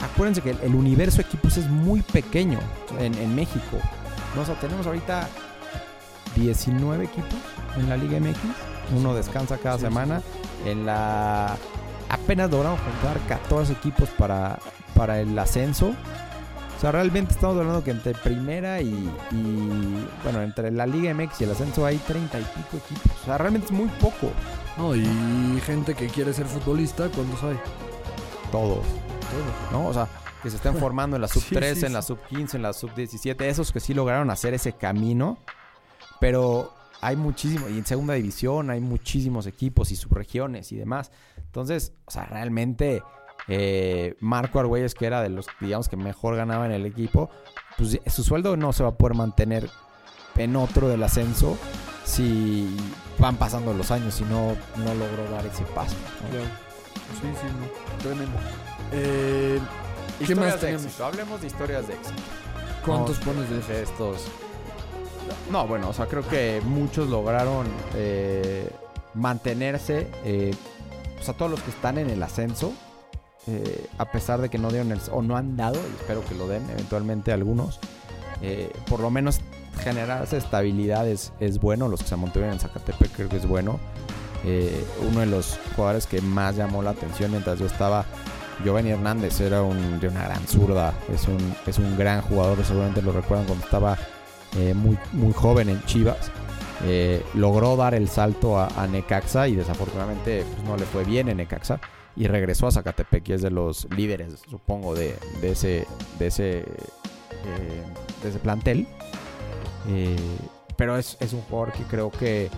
acuérdense 0.00 0.40
que 0.40 0.50
el, 0.50 0.58
el 0.62 0.74
universo 0.74 1.18
de 1.18 1.22
equipos 1.24 1.56
es 1.56 1.68
muy 1.68 2.00
pequeño 2.02 2.58
en, 2.98 3.14
en 3.14 3.34
México. 3.34 3.78
No, 4.34 4.42
o 4.42 4.44
sea, 4.44 4.54
tenemos 4.60 4.86
ahorita 4.86 5.28
19 6.36 7.04
equipos 7.04 7.38
en 7.76 7.88
la 7.88 7.96
Liga 7.96 8.18
MX. 8.18 8.38
Uno 8.96 9.14
descansa 9.14 9.58
cada 9.58 9.76
Sí, 9.76 9.82
sí, 9.82 9.86
semana. 9.88 10.22
En 10.64 10.86
la 10.86 11.56
apenas 12.08 12.50
logramos 12.50 12.80
juntar 12.80 13.18
14 13.26 13.72
equipos 13.72 14.08
para, 14.10 14.58
para 14.94 15.20
el 15.20 15.38
ascenso. 15.38 15.94
O 16.76 16.80
sea, 16.80 16.90
realmente 16.92 17.32
estamos 17.32 17.56
hablando 17.58 17.84
que 17.84 17.92
entre 17.92 18.12
primera 18.12 18.80
y, 18.80 18.88
y, 19.30 20.06
bueno, 20.24 20.42
entre 20.42 20.70
la 20.72 20.84
Liga 20.84 21.14
MX 21.14 21.40
y 21.40 21.44
el 21.44 21.52
ascenso 21.52 21.86
hay 21.86 21.98
30 21.98 22.40
y 22.40 22.42
pico 22.42 22.84
equipos. 22.84 23.12
O 23.22 23.24
sea, 23.24 23.38
realmente 23.38 23.66
es 23.66 23.72
muy 23.72 23.88
poco. 24.00 24.32
No, 24.76 24.94
y 24.96 25.06
gente 25.64 25.94
que 25.94 26.08
quiere 26.08 26.32
ser 26.32 26.46
futbolista, 26.46 27.08
¿cuántos 27.08 27.42
hay? 27.44 27.56
Todos. 28.50 28.84
¿No? 29.70 29.86
O 29.86 29.94
sea, 29.94 30.08
que 30.42 30.50
se 30.50 30.56
estén 30.56 30.76
formando 30.76 31.16
en 31.16 31.22
la 31.22 31.28
sub 31.28 31.42
Sí, 31.48 31.54
13, 31.54 31.80
sí, 31.80 31.86
en 31.86 31.92
la 31.92 32.02
sub 32.02 32.18
15, 32.28 32.56
en 32.56 32.62
la 32.62 32.72
sub 32.72 32.94
17. 32.94 33.48
Esos 33.48 33.72
que 33.72 33.80
sí 33.80 33.94
lograron 33.94 34.30
hacer 34.30 34.54
ese 34.54 34.72
camino. 34.72 35.38
Pero 36.20 36.72
hay 37.00 37.16
muchísimos. 37.16 37.70
Y 37.70 37.78
en 37.78 37.86
segunda 37.86 38.14
división 38.14 38.70
hay 38.70 38.80
muchísimos 38.80 39.46
equipos 39.46 39.90
y 39.92 39.96
subregiones 39.96 40.72
y 40.72 40.76
demás. 40.76 41.10
Entonces, 41.36 41.92
o 42.06 42.10
sea, 42.10 42.24
realmente. 42.26 43.02
eh, 43.48 44.14
Marco 44.20 44.60
Argüelles, 44.60 44.94
que 44.94 45.06
era 45.06 45.20
de 45.20 45.28
los, 45.28 45.46
digamos, 45.60 45.88
que 45.88 45.96
mejor 45.96 46.36
ganaba 46.36 46.64
en 46.66 46.72
el 46.72 46.86
equipo, 46.86 47.28
pues 47.76 47.98
su 48.06 48.22
sueldo 48.22 48.56
no 48.56 48.72
se 48.72 48.84
va 48.84 48.90
a 48.90 48.94
poder 48.96 49.16
mantener 49.16 49.68
en 50.36 50.54
otro 50.54 50.88
del 50.88 51.02
ascenso 51.02 51.58
si 52.04 52.68
van 53.18 53.36
pasando 53.36 53.74
los 53.74 53.90
años 53.90 54.20
y 54.20 54.24
no, 54.24 54.56
no 54.76 54.94
logró 54.94 55.28
dar 55.32 55.44
ese 55.44 55.64
paso. 55.74 55.96
¿no? 56.30 56.38
Sí, 57.20 57.28
sí, 57.40 57.46
no. 57.58 57.98
Tremendo. 57.98 58.38
Eh, 58.92 59.58
¿Qué 60.18 60.24
Historias 60.24 60.52
más 60.54 60.60
de 60.60 60.66
tenemos? 60.66 60.84
éxito. 60.86 61.04
Hablemos 61.04 61.40
de 61.40 61.46
historias 61.46 61.88
de 61.88 61.94
éxito. 61.94 62.22
¿Cuántos 62.86 63.18
No, 63.18 63.24
pones 63.24 63.68
de 63.68 63.82
estos? 63.82 64.24
No, 65.50 65.66
bueno, 65.66 65.88
o 65.88 65.92
sea, 65.92 66.06
creo 66.06 66.26
que 66.28 66.60
muchos 66.64 67.08
lograron 67.08 67.66
eh, 67.94 68.68
mantenerse. 69.14 70.08
eh, 70.24 70.54
o 71.20 71.24
sea, 71.24 71.34
todos 71.34 71.50
los 71.50 71.60
que 71.62 71.70
están 71.70 71.98
en 71.98 72.10
el 72.10 72.20
ascenso, 72.22 72.72
eh, 73.46 73.86
a 73.98 74.10
pesar 74.10 74.40
de 74.40 74.48
que 74.48 74.58
no 74.58 74.70
dieron 74.70 74.90
el, 74.90 75.00
o 75.12 75.22
no 75.22 75.36
han 75.36 75.56
dado, 75.56 75.76
y 75.76 75.94
espero 76.00 76.24
que 76.24 76.34
lo 76.34 76.48
den 76.48 76.68
eventualmente 76.70 77.32
algunos, 77.32 77.78
eh, 78.40 78.72
por 78.88 78.98
lo 79.00 79.10
menos 79.10 79.40
generarse 79.84 80.36
estabilidad 80.36 81.06
es, 81.08 81.32
es 81.38 81.58
bueno. 81.60 81.88
Los 81.88 82.02
que 82.02 82.08
se 82.08 82.16
mantuvieron 82.16 82.54
en 82.54 82.60
Zacatepec 82.60 83.12
creo 83.12 83.28
que 83.28 83.36
es 83.36 83.46
bueno. 83.46 83.78
Eh, 84.44 84.84
uno 85.08 85.20
de 85.20 85.26
los 85.26 85.60
jugadores 85.76 86.08
que 86.08 86.20
más 86.20 86.56
llamó 86.56 86.82
la 86.82 86.90
atención 86.90 87.30
mientras 87.30 87.60
yo 87.60 87.66
estaba, 87.66 88.04
Giovanni 88.62 88.90
Hernández, 88.90 89.40
era 89.40 89.62
un, 89.62 90.00
de 90.00 90.08
una 90.08 90.24
gran 90.24 90.46
zurda. 90.46 90.94
Es 91.12 91.28
un, 91.28 91.54
es 91.66 91.78
un 91.78 91.96
gran 91.96 92.22
jugador, 92.22 92.64
seguramente 92.64 93.02
lo 93.02 93.12
recuerdan 93.12 93.46
cuando 93.46 93.64
estaba 93.64 93.98
eh, 94.56 94.74
muy, 94.74 94.98
muy 95.12 95.32
joven 95.32 95.68
en 95.68 95.82
Chivas. 95.84 96.30
Eh, 96.84 97.22
logró 97.34 97.76
dar 97.76 97.94
el 97.94 98.08
salto 98.08 98.58
a, 98.58 98.86
Necaxa 98.90 99.46
y 99.46 99.54
desafortunadamente 99.54 100.44
pues, 100.44 100.68
no 100.68 100.76
le 100.76 100.84
fue 100.84 101.04
bien 101.04 101.28
en 101.28 101.36
Necaxa 101.36 101.80
y 102.16 102.26
regresó 102.26 102.66
a 102.66 102.72
Zacatepec 102.72 103.28
y 103.28 103.32
es 103.34 103.42
de 103.42 103.50
los 103.50 103.86
líderes 103.96 104.42
supongo 104.50 104.94
de, 104.94 105.16
de 105.40 105.52
ese 105.52 105.86
de 106.18 106.26
ese 106.26 106.58
eh, 106.58 106.64
de 108.22 108.28
ese 108.28 108.38
plantel 108.40 108.88
pero 110.76 110.98
es, 110.98 111.16
es 111.20 111.32
un 111.32 111.42
jugador 111.42 111.72
que 111.72 111.84
creo 111.84 112.10
que 112.10 112.50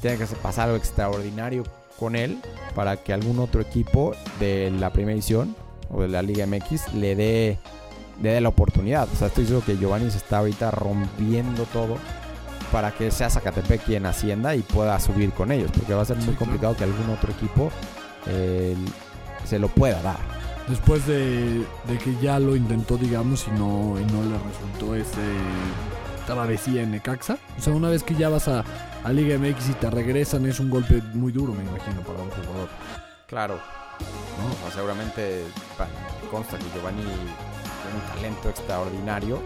tiene 0.00 0.16
que 0.16 0.24
pasar 0.36 0.68
algo 0.68 0.78
extraordinario 0.78 1.64
con 2.00 2.16
él 2.16 2.40
para 2.74 2.96
que 2.96 3.12
algún 3.12 3.38
otro 3.38 3.60
equipo 3.60 4.12
de 4.40 4.72
la 4.72 4.90
primera 4.90 5.14
edición 5.14 5.54
o 5.92 6.00
de 6.02 6.08
la 6.08 6.22
Liga 6.22 6.46
MX 6.46 6.94
le 6.94 7.14
dé, 7.14 7.58
le 8.22 8.30
dé 8.30 8.40
la 8.40 8.48
oportunidad. 8.48 9.06
O 9.12 9.16
sea, 9.16 9.28
estoy 9.28 9.46
seguro 9.46 9.64
que 9.64 9.76
Giovanni 9.76 10.10
se 10.10 10.16
está 10.16 10.38
ahorita 10.38 10.70
rompiendo 10.72 11.64
todo 11.66 11.96
para 12.72 12.92
que 12.92 13.10
sea 13.10 13.28
Zacatepec 13.28 13.82
quien 13.84 14.06
ascienda 14.06 14.54
y 14.56 14.62
pueda 14.62 14.98
subir 14.98 15.30
con 15.32 15.52
ellos, 15.52 15.70
porque 15.76 15.92
va 15.92 16.02
a 16.02 16.04
ser 16.04 16.16
muy 16.16 16.24
Sí, 16.26 16.30
claro. 16.32 16.38
complicado 16.46 16.76
que 16.76 16.84
algún 16.84 17.10
otro 17.10 17.30
equipo 17.32 17.70
eh, 18.28 18.74
se 19.44 19.58
lo 19.58 19.68
pueda 19.68 20.00
dar. 20.02 20.18
Después 20.68 21.04
de, 21.06 21.58
de 21.88 21.98
que 22.02 22.14
ya 22.22 22.38
lo 22.38 22.54
intentó, 22.56 22.96
digamos, 22.96 23.46
y 23.48 23.50
no, 23.58 23.96
y 23.98 24.04
no 24.12 24.22
le 24.22 24.38
resultó 24.38 24.94
ese 24.94 25.20
travesía 26.26 26.82
en 26.82 26.92
Necaxa. 26.92 27.38
O 27.58 27.60
sea, 27.60 27.72
una 27.72 27.88
vez 27.88 28.04
que 28.04 28.14
ya 28.14 28.28
vas 28.28 28.46
a, 28.46 28.64
a 29.04 29.12
Liga 29.12 29.38
MX 29.38 29.70
y 29.70 29.72
te 29.74 29.90
regresan, 29.90 30.46
es 30.46 30.60
un 30.60 30.70
golpe 30.70 31.00
muy 31.14 31.32
duro, 31.32 31.52
me 31.52 31.64
imagino, 31.64 32.00
para 32.02 32.20
un 32.22 32.30
jugador. 32.30 32.68
Claro. 33.26 33.54
¿no? 34.38 34.52
O 34.52 34.62
sea, 34.62 34.70
seguramente 34.76 35.44
consta 36.30 36.58
que 36.58 36.64
Giovanni 36.74 37.02
tiene 37.02 37.96
un 37.96 38.14
talento 38.14 38.48
extraordinario, 38.50 39.42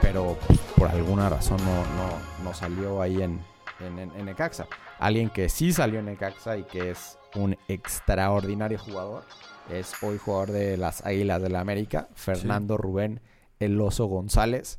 pero 0.00 0.36
pues, 0.46 0.58
por 0.76 0.88
alguna 0.88 1.28
razón 1.28 1.58
no, 1.64 1.74
no, 1.96 2.44
no 2.44 2.54
salió 2.54 3.00
ahí 3.02 3.22
en, 3.22 3.40
en, 3.80 3.98
en- 3.98 4.12
en 4.16 4.24
Necaxa. 4.26 4.66
Alguien 4.98 5.30
que 5.30 5.48
sí 5.48 5.72
salió 5.72 5.98
en 6.00 6.06
Necaxa 6.06 6.56
y 6.56 6.64
que 6.64 6.90
es 6.90 7.18
un 7.34 7.56
extraordinario 7.68 8.78
jugador 8.78 9.24
es 9.70 9.92
hoy 10.02 10.16
jugador 10.18 10.52
de 10.52 10.76
las 10.76 11.04
Águilas 11.04 11.42
de 11.42 11.48
la 11.50 11.60
América, 11.60 12.08
Fernando 12.14 12.76
Rubén 12.76 13.20
El 13.58 13.80
Oso 13.80 14.06
González, 14.06 14.78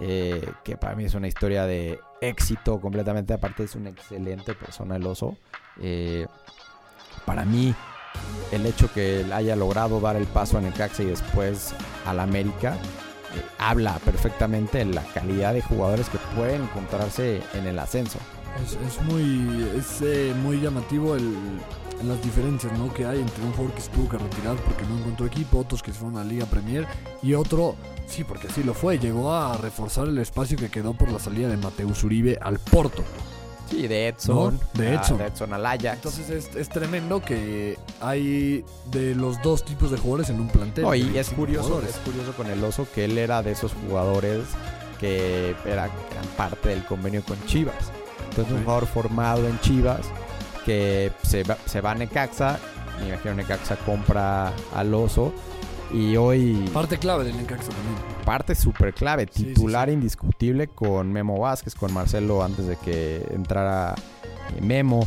eh, 0.00 0.50
que 0.64 0.76
para 0.76 0.94
mí 0.94 1.04
es 1.04 1.14
una 1.14 1.28
historia 1.28 1.66
de 1.66 2.00
éxito 2.20 2.80
completamente. 2.80 3.34
Aparte, 3.34 3.64
es 3.64 3.74
una 3.74 3.90
excelente 3.90 4.54
persona, 4.54 4.96
el 4.96 5.06
Oso. 5.06 5.36
Eh, 5.80 6.26
para 7.24 7.44
mí, 7.44 7.74
el 8.50 8.66
hecho 8.66 8.92
que 8.92 9.20
él 9.20 9.32
haya 9.32 9.56
logrado 9.56 10.00
dar 10.00 10.16
el 10.16 10.26
paso 10.26 10.58
a 10.58 10.60
Necaxa 10.60 11.02
y 11.02 11.06
después 11.06 11.74
al 12.06 12.20
América 12.20 12.74
eh, 12.74 13.42
habla 13.58 13.98
perfectamente 14.04 14.78
de 14.78 14.86
la 14.86 15.02
calidad 15.02 15.54
de 15.54 15.62
jugadores 15.62 16.08
que 16.08 16.18
pueden 16.36 16.62
encontrarse 16.62 17.42
en 17.54 17.66
el 17.66 17.78
ascenso. 17.78 18.18
Es, 18.62 18.72
es 18.86 19.02
muy 19.02 19.66
es 19.78 20.36
muy 20.36 20.60
llamativo 20.60 21.16
el, 21.16 21.34
las 22.04 22.22
diferencias 22.22 22.76
¿no? 22.78 22.92
que 22.92 23.06
hay 23.06 23.20
entre 23.20 23.44
un 23.44 23.52
jugador 23.52 23.74
que 23.74 23.80
se 23.82 23.90
tuvo 23.90 24.08
que 24.08 24.18
retirar 24.18 24.56
porque 24.56 24.84
no 24.84 24.98
encontró 24.98 25.26
equipo, 25.26 25.58
otros 25.58 25.82
que 25.82 25.92
se 25.92 25.98
fueron 25.98 26.18
a 26.18 26.24
la 26.24 26.30
Liga 26.30 26.46
Premier 26.46 26.86
y 27.22 27.34
otro, 27.34 27.76
sí, 28.06 28.24
porque 28.24 28.48
así 28.48 28.62
lo 28.62 28.74
fue, 28.74 28.98
llegó 28.98 29.32
a 29.32 29.56
reforzar 29.56 30.08
el 30.08 30.18
espacio 30.18 30.56
que 30.58 30.70
quedó 30.70 30.94
por 30.94 31.10
la 31.10 31.18
salida 31.18 31.48
de 31.48 31.56
Mateus 31.56 32.02
Uribe 32.04 32.38
al 32.40 32.58
Porto. 32.58 33.02
Sí, 33.70 33.88
de 33.88 34.08
Edson, 34.08 34.36
No, 34.60 34.60
de 34.74 34.88
a- 34.88 34.94
Edson. 35.00 35.18
de 35.18 35.24
Edson 35.26 35.52
al 35.54 35.64
Ajax. 35.64 35.94
Entonces 35.94 36.28
es, 36.28 36.54
es 36.56 36.68
tremendo 36.68 37.22
que 37.22 37.78
hay 38.02 38.64
de 38.90 39.14
los 39.14 39.40
dos 39.40 39.64
tipos 39.64 39.90
de 39.90 39.96
jugadores 39.96 40.28
en 40.28 40.40
un 40.40 40.48
plantel. 40.48 40.84
No, 40.84 40.94
y 40.94 41.00
es 41.00 41.12
25 41.12 41.36
curioso, 41.36 41.68
jugadores. 41.68 41.90
es 41.94 42.00
curioso 42.00 42.32
con 42.32 42.46
el 42.48 42.62
oso 42.62 42.86
que 42.94 43.06
él 43.06 43.16
era 43.16 43.42
de 43.42 43.52
esos 43.52 43.72
jugadores 43.72 44.44
que 45.00 45.56
era, 45.64 45.86
eran 45.86 46.26
parte 46.36 46.68
del 46.68 46.84
convenio 46.84 47.22
con 47.24 47.42
Chivas. 47.46 47.90
Entonces 48.28 48.52
un 48.52 48.62
jugador 48.62 48.86
formado 48.86 49.46
en 49.48 49.58
Chivas 49.60 50.00
que 50.64 51.12
se 51.22 51.42
va, 51.44 51.56
se 51.66 51.80
va 51.80 51.92
a 51.92 51.94
Necaxa, 51.94 52.58
me 53.00 53.08
imagino 53.08 53.34
Necaxa 53.34 53.76
compra 53.76 54.52
al 54.74 54.94
oso 54.94 55.32
y 55.92 56.16
hoy 56.16 56.68
Parte 56.72 56.98
clave 56.98 57.24
del 57.24 57.36
Necaxa 57.36 57.68
también. 57.70 57.96
parte 58.24 58.54
súper 58.54 58.94
clave, 58.94 59.28
Sí, 59.30 59.40
sí, 59.40 59.44
titular 59.46 59.90
indiscutible 59.90 60.68
con 60.68 61.12
Memo 61.12 61.38
Vázquez, 61.38 61.74
con 61.74 61.92
Marcelo 61.92 62.42
antes 62.42 62.66
de 62.66 62.76
que 62.76 63.26
entrara 63.34 63.94
eh, 64.56 64.60
Memo. 64.62 65.06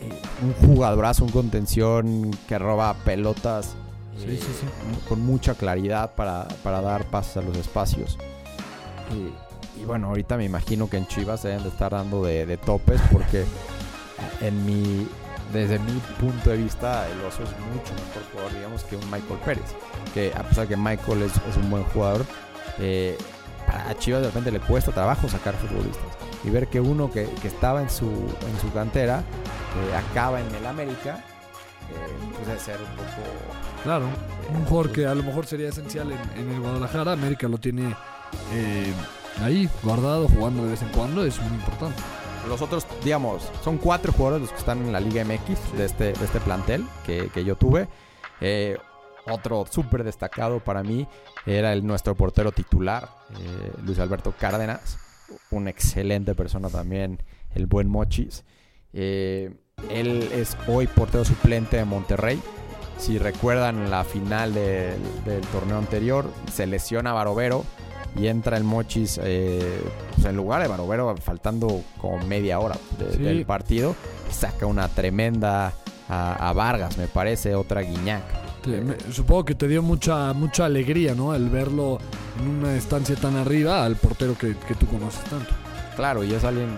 Eh, 0.00 0.22
un 0.42 0.54
jugadorazo, 0.66 1.24
un 1.24 1.30
contención 1.30 2.30
que 2.48 2.58
roba 2.58 2.94
pelotas 3.04 3.76
Sí, 4.16 4.24
eh, 4.28 4.38
sí, 4.40 4.46
sí. 4.60 4.66
con 5.08 5.20
mucha 5.20 5.54
claridad 5.54 6.14
para, 6.14 6.48
para 6.62 6.80
dar 6.80 7.04
pases 7.10 7.36
a 7.38 7.42
los 7.42 7.56
espacios. 7.56 8.18
Y 9.80 9.84
bueno, 9.84 10.08
ahorita 10.08 10.36
me 10.36 10.44
imagino 10.44 10.88
que 10.90 10.96
en 10.98 11.06
Chivas 11.06 11.40
se 11.40 11.48
deben 11.48 11.62
de 11.62 11.70
estar 11.70 11.92
dando 11.92 12.22
de, 12.24 12.44
de 12.46 12.56
topes 12.56 13.00
porque 13.12 13.44
en 14.40 14.64
mi, 14.66 15.06
desde 15.52 15.78
mi 15.78 15.92
punto 16.18 16.50
de 16.50 16.56
vista 16.56 17.08
el 17.08 17.20
oso 17.24 17.42
es 17.42 17.50
mucho 17.50 17.92
mejor 17.94 18.22
jugador, 18.32 18.54
digamos, 18.54 18.84
que 18.84 18.96
un 18.96 19.04
Michael 19.10 19.40
Pérez. 19.44 19.74
Que 20.14 20.32
a 20.36 20.42
pesar 20.42 20.66
que 20.66 20.76
Michael 20.76 21.22
es, 21.22 21.32
es 21.48 21.56
un 21.56 21.70
buen 21.70 21.84
jugador, 21.84 22.24
eh, 22.78 23.16
a 23.68 23.94
Chivas 23.94 24.20
de 24.22 24.28
repente 24.28 24.50
le 24.50 24.60
cuesta 24.60 24.92
trabajo 24.92 25.28
sacar 25.28 25.54
futbolistas. 25.54 26.04
Y 26.44 26.50
ver 26.50 26.68
que 26.68 26.80
uno 26.80 27.10
que, 27.10 27.28
que 27.42 27.48
estaba 27.48 27.82
en 27.82 27.90
su, 27.90 28.06
en 28.06 28.60
su 28.60 28.72
cantera 28.72 29.18
eh, 29.20 29.96
acaba 29.96 30.40
en 30.40 30.54
el 30.54 30.66
América, 30.66 31.22
eh, 31.90 32.28
pues 32.34 32.46
debe 32.46 32.58
ser 32.60 32.76
un 32.78 32.96
poco... 32.96 33.28
Claro. 33.84 34.06
eh, 34.06 34.56
Un 34.56 34.64
jugador 34.64 34.92
que 34.92 35.06
a 35.06 35.14
lo 35.14 35.22
mejor 35.22 35.46
sería 35.46 35.68
esencial 35.68 36.10
en, 36.10 36.40
en 36.40 36.54
el 36.54 36.60
Guadalajara. 36.60 37.12
América 37.12 37.46
lo 37.48 37.58
tiene 37.58 37.94
eh, 38.54 38.92
ahí, 39.42 39.68
guardado, 39.82 40.28
jugando 40.28 40.64
de 40.64 40.70
vez 40.70 40.82
en 40.82 40.88
cuando. 40.88 41.24
Es 41.24 41.38
muy 41.40 41.54
importante. 41.54 42.00
Los 42.48 42.62
otros, 42.62 42.86
digamos, 43.04 43.50
son 43.62 43.78
cuatro 43.78 44.12
jugadores 44.12 44.42
los 44.42 44.50
que 44.50 44.58
están 44.58 44.78
en 44.78 44.92
la 44.92 45.00
Liga 45.00 45.24
MX 45.24 45.76
de 45.76 45.84
este, 45.84 46.04
de 46.12 46.24
este 46.24 46.40
plantel 46.40 46.84
que, 47.04 47.28
que 47.28 47.44
yo 47.44 47.56
tuve. 47.56 47.88
Eh, 48.40 48.76
otro 49.26 49.66
súper 49.70 50.04
destacado 50.04 50.60
para 50.60 50.82
mí 50.82 51.06
era 51.46 51.72
el, 51.72 51.86
nuestro 51.86 52.14
portero 52.14 52.52
titular, 52.52 53.08
eh, 53.32 53.72
Luis 53.84 53.98
Alberto 53.98 54.34
Cárdenas. 54.38 54.98
Una 55.50 55.70
excelente 55.70 56.34
persona 56.34 56.68
también, 56.68 57.22
el 57.54 57.66
buen 57.66 57.88
Mochis. 57.88 58.44
Eh, 58.92 59.54
él 59.90 60.28
es 60.32 60.56
hoy 60.66 60.86
portero 60.86 61.24
suplente 61.24 61.76
de 61.76 61.84
Monterrey. 61.84 62.40
Si 62.98 63.18
recuerdan 63.18 63.90
la 63.90 64.04
final 64.04 64.52
del, 64.52 64.98
del 65.24 65.40
torneo 65.52 65.78
anterior, 65.78 66.30
se 66.52 66.66
lesiona 66.66 67.12
Barovero 67.12 67.64
y 68.16 68.26
entra 68.26 68.56
el 68.56 68.64
Mochis 68.64 69.20
eh, 69.22 69.80
pues, 70.14 70.26
en 70.26 70.36
lugar 70.36 70.62
de 70.62 70.68
Barovero, 70.68 71.14
faltando 71.16 71.82
como 71.98 72.18
media 72.26 72.58
hora 72.58 72.76
de- 72.98 73.12
Sí. 73.12 73.18
del 73.22 73.44
partido. 73.46 73.94
Saca 74.30 74.66
una 74.66 74.88
tremenda 74.88 75.72
a, 76.08 76.48
a 76.48 76.52
Vargas, 76.52 76.96
me 76.98 77.06
parece, 77.06 77.54
otra 77.54 77.82
Guiñac. 77.82 78.22
Te- 78.62 78.80
me- 78.80 78.96
supongo 79.12 79.44
que 79.44 79.54
te 79.54 79.68
dio 79.68 79.82
mucha 79.82 80.32
mucha 80.32 80.66
alegría, 80.66 81.14
¿no? 81.14 81.34
El 81.34 81.48
verlo 81.48 81.98
en 82.40 82.48
una 82.48 82.74
estancia 82.74 83.16
tan 83.16 83.36
arriba 83.36 83.84
al 83.84 83.96
portero 83.96 84.36
que, 84.36 84.56
que 84.56 84.74
tú 84.74 84.86
conoces 84.86 85.22
tanto. 85.24 85.52
Claro, 85.96 86.22
y 86.24 86.32
es 86.34 86.44
alguien, 86.44 86.68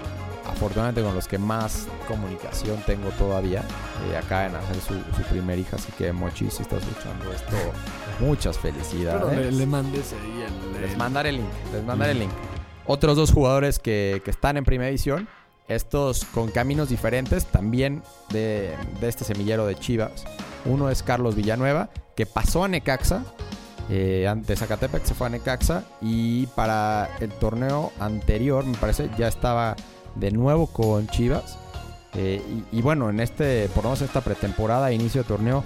afortunadamente, 0.48 1.02
con 1.02 1.14
los 1.14 1.28
que 1.28 1.38
más 1.38 1.86
comunicación 2.08 2.78
tengo 2.86 3.08
todavía. 3.10 3.60
Eh, 4.10 4.16
acaba 4.16 4.42
de 4.42 4.50
nacer 4.50 4.76
su, 4.76 4.94
su 5.16 5.22
primer 5.30 5.58
hija, 5.58 5.76
así 5.76 5.90
que 5.98 6.12
Mochis, 6.12 6.54
si 6.54 6.62
estás 6.62 6.82
escuchando 6.82 7.32
esto, 7.32 7.56
muchas 8.22 8.58
felicidades. 8.58 9.22
Pero 9.28 9.42
le, 9.42 9.52
le 9.52 9.66
mandes 9.66 10.12
ahí 10.12 10.44
el... 10.46 10.82
Les 10.82 10.96
mandaré 10.96 11.30
el 11.30 11.36
link, 11.36 11.48
les 11.72 11.84
mandaré 11.84 12.12
el 12.12 12.20
link. 12.20 12.30
Otros 12.86 13.16
dos 13.16 13.32
jugadores 13.32 13.78
que, 13.78 14.22
que 14.24 14.30
están 14.30 14.56
en 14.56 14.64
primera 14.64 14.88
división, 14.88 15.28
estos 15.68 16.24
con 16.24 16.50
caminos 16.50 16.88
diferentes, 16.88 17.46
también 17.46 18.02
de, 18.30 18.74
de 19.00 19.08
este 19.08 19.24
semillero 19.24 19.66
de 19.66 19.76
Chivas. 19.76 20.24
Uno 20.64 20.90
es 20.90 21.02
Carlos 21.02 21.34
Villanueva, 21.34 21.90
que 22.16 22.26
pasó 22.26 22.64
a 22.64 22.68
Necaxa, 22.68 23.24
eh, 23.90 24.26
ante 24.28 24.54
Zacatepec 24.56 25.04
se 25.04 25.14
fue 25.14 25.26
a 25.26 25.30
Necaxa 25.30 25.84
y 26.00 26.46
para 26.46 27.10
el 27.20 27.30
torneo 27.30 27.92
anterior, 28.00 28.64
me 28.64 28.76
parece, 28.76 29.10
ya 29.18 29.28
estaba 29.28 29.76
de 30.14 30.30
nuevo 30.30 30.66
con 30.66 31.06
Chivas. 31.08 31.58
Eh, 32.14 32.42
y, 32.72 32.78
y 32.78 32.82
bueno, 32.82 33.08
en 33.10 33.20
este, 33.20 33.68
por 33.68 33.84
lo 33.84 33.90
menos 33.90 34.02
esta 34.02 34.20
pretemporada, 34.20 34.92
inicio 34.92 35.22
de 35.22 35.28
torneo, 35.28 35.64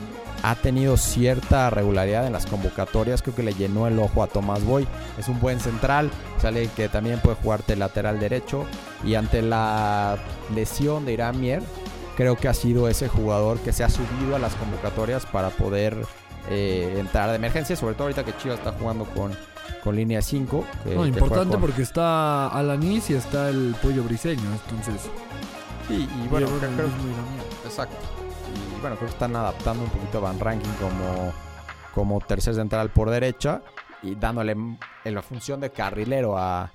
ha 0.49 0.55
tenido 0.55 0.97
cierta 0.97 1.71
regularidad 1.71 2.27
en 2.27 2.33
las 2.33 2.47
convocatorias. 2.47 3.21
Creo 3.23 3.35
que 3.35 3.43
le 3.43 3.53
llenó 3.55 3.87
el 3.89 3.99
ojo 3.99 4.23
a 4.23 4.29
Tomás 4.29 4.63
Boy. 4.65 4.87
Es 5.19 5.27
un 5.29 5.41
buen 5.41 5.59
central, 5.59 6.11
sale 6.41 6.69
que 6.69 6.89
también 6.89 7.19
puede 7.21 7.37
jugarte 7.37 7.75
lateral 7.75 8.21
derecho. 8.21 8.65
Y 9.05 9.17
ante 9.17 9.43
la 9.43 10.17
lesión 10.55 11.05
de 11.05 11.15
Irán 11.15 11.41
Mier, 11.41 11.63
creo 12.17 12.37
que 12.37 12.47
ha 12.47 12.55
sido 12.55 12.89
ese 12.89 13.09
jugador 13.09 13.59
que 13.59 13.73
se 13.73 13.83
ha 13.83 13.89
subido 13.89 14.37
a 14.37 14.39
las 14.39 14.55
convocatorias 14.55 15.27
para 15.27 15.51
poder 15.51 15.97
eh, 16.49 16.95
entrar 17.01 17.31
de 17.31 17.37
emergencia. 17.37 17.75
Sobre 17.75 17.95
todo 17.95 18.05
ahorita 18.05 18.25
que 18.25 18.37
Chivas 18.37 18.59
está 18.59 18.71
jugando 18.71 19.05
con, 19.07 19.33
con 19.83 19.97
línea 19.97 20.23
5. 20.23 20.65
que- 20.85 20.95
No, 20.95 21.07
importante 21.07 21.55
con- 21.55 21.61
porque 21.61 21.83
está 21.83 22.47
Alanis 22.49 23.11
y 23.11 23.15
está 23.15 23.49
el 23.49 23.75
pollo 23.83 24.05
briseño, 24.05 24.45
entonces... 24.53 25.11
Sí, 25.89 26.09
y 26.25 26.29
bueno, 26.29 26.47
llevan 26.47 26.75
creo-. 26.77 26.89
Exacto. 27.65 27.97
Y 28.77 28.81
bueno, 28.81 28.97
creo 28.97 29.09
que 29.09 29.15
están 29.15 29.35
adaptando 29.37 29.85
un 29.85 29.91
poquito 29.91 30.19
a 30.19 30.21
Van 30.23 30.39
Ranking 30.41 30.69
como, 30.81 31.33
como 31.95 32.21
tercer 32.21 32.55
central 32.55 32.91
por 32.91 33.11
derecha 33.11 33.63
y 34.03 34.15
dándole 34.15 34.53
en 34.53 35.15
la 35.15 35.23
función 35.23 35.61
de 35.61 35.71
carrilero 35.71 36.37
a, 36.37 36.71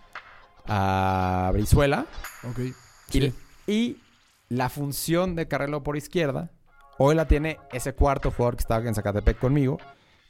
a 0.67 1.49
Brizuela. 1.53 2.05
Ok. 2.49 2.59
Y, 2.59 2.73
Sí. 3.11 3.33
y 3.67 3.97
la 4.49 4.69
función 4.69 5.35
de 5.35 5.47
carrilero 5.47 5.83
por 5.83 5.97
izquierda, 5.97 6.49
hoy 6.97 7.13
la 7.15 7.27
tiene 7.27 7.59
ese 7.71 7.93
cuarto 7.93 8.31
jugador 8.31 8.55
que 8.55 8.61
estaba 8.61 8.83
en 8.87 8.95
Zacatepec 8.95 9.37
conmigo, 9.37 9.77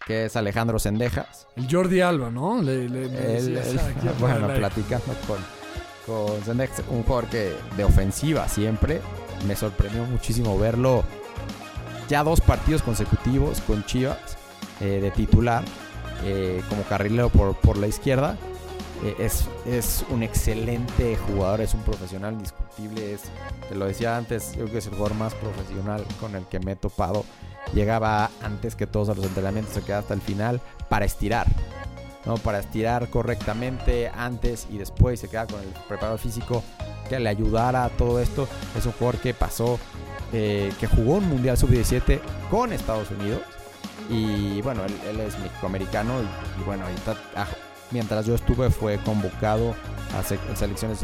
que 0.05 0.26
es 0.26 0.36
Alejandro 0.36 0.80
Sendejas. 0.80 1.47
El 1.55 1.67
Jordi 1.72 2.01
Alba, 2.01 2.30
¿no? 2.32 2.61
Le, 2.61 2.89
le- 2.89 3.05
aquí 3.05 4.07
afuera 4.07 4.39
bueno, 4.39 4.47
platicando 4.55 5.13
con, 5.28 5.38
con 6.07 6.43
Sendejas, 6.43 6.84
un 6.89 7.03
jugador 7.03 7.30
que 7.30 7.53
de 7.78 7.84
ofensiva 7.84 8.47
siempre, 8.49 8.99
me 9.47 9.55
sorprendió 9.55 10.03
muchísimo 10.05 10.57
verlo 10.57 11.03
ya 12.12 12.26
dos 12.26 12.41
partidos 12.41 12.82
consecutivos 12.82 13.62
con 13.62 13.86
Chivas 13.86 14.18
eh, 14.82 14.99
de 15.01 15.12
titular 15.12 15.64
eh, 16.26 16.62
como 16.68 16.84
carrilero 16.84 17.30
por, 17.30 17.55
por 17.55 17.78
la 17.78 17.88
izquierda. 17.88 18.36
Eh, 19.01 19.16
es, 19.20 19.47
es 19.66 20.03
un 20.09 20.22
excelente 20.22 21.16
jugador, 21.16 21.62
es 21.62 21.74
un 21.74 21.80
profesional 21.84 22.34
indiscutible. 22.34 23.14
Es, 23.14 23.22
te 23.70 23.76
lo 23.76 23.86
decía 23.86 24.18
antes, 24.18 24.51
yo 24.51 24.64
creo 24.64 24.72
que 24.74 24.78
es 24.80 24.88
el 24.88 24.93
jugador 24.93 25.16
más 25.16 25.34
profesional 25.36 26.03
con 26.20 26.36
el 26.36 26.43
que 26.47 26.59
me 26.59 26.74
he 26.74 26.76
topado. 26.76 27.24
Llegaba 27.74 28.30
antes 28.43 28.76
que 28.76 28.88
todos 28.88 29.07
a 29.07 29.14
los 29.14 29.24
entrenamientos, 29.24 29.74
se 29.74 29.82
queda 29.82 29.99
hasta 29.99 30.14
el 30.14 30.22
final 30.22 30.59
para 30.89 31.05
estirar. 31.05 31.47
¿no? 32.26 32.36
Para 32.36 32.59
estirar 32.59 33.09
correctamente 33.09 34.12
antes 34.14 34.68
y 34.70 34.78
después 34.78 35.18
se 35.22 35.30
queda 35.30 35.47
con 35.47 35.62
el 35.62 35.70
preparador 35.88 36.20
físico 36.20 36.62
que 37.07 37.22
le 37.22 37.30
ayudara 37.30 37.86
a 37.86 37.89
todo 37.89 38.20
esto. 38.20 38.49
Es 38.78 38.86
un 38.86 38.91
jugador 38.91 39.22
que 39.22 39.34
pasó, 39.34 39.80
eh, 40.34 40.71
que 40.79 40.88
jugó 40.88 41.15
un 41.15 41.27
Mundial 41.29 41.57
Sub-17 41.57 42.19
con 42.49 42.73
Estados 42.73 43.09
Unidos. 43.11 43.41
Y 44.09 44.61
bueno, 44.61 44.84
él, 44.86 44.93
él 45.09 45.19
es 45.21 45.38
mexicoamericano 45.39 46.13
y, 46.21 46.61
y 46.61 46.63
bueno, 46.65 46.86
ahorita, 46.86 47.15
ah, 47.36 47.47
mientras 47.91 48.25
yo 48.25 48.36
estuve 48.36 48.69
fue 48.69 48.97
convocado 48.97 49.73
a 50.17 50.23
se- 50.23 50.39
selecciones 50.55 50.99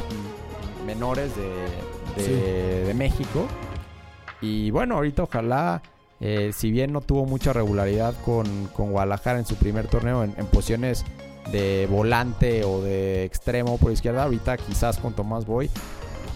menores 0.86 1.32
de, 1.36 2.24
de- 2.24 2.86
de 2.86 2.94
México. 2.94 3.48
Y 4.42 4.72
bueno, 4.72 4.96
ahorita 4.96 5.24
ojalá, 5.24 5.82
eh, 6.20 6.52
si 6.54 6.72
bien 6.72 6.92
no 6.94 7.02
tuvo 7.02 7.26
mucha 7.26 7.54
regularidad 7.54 8.14
con, 8.26 8.68
con 8.74 8.92
Guadalajara 8.92 9.40
en 9.40 9.46
su 9.46 9.56
primer 9.56 9.88
torneo 9.88 10.24
en, 10.24 10.34
en 10.38 10.46
posiciones 10.48 11.06
de 11.52 11.88
volante 11.90 12.64
o 12.66 12.82
de 12.82 13.24
extremo 13.24 13.78
por 13.78 13.92
izquierda, 13.92 14.24
ahorita 14.24 14.58
quizás 14.58 14.98
con 14.98 15.14
Tomás 15.14 15.46
Boy 15.46 15.70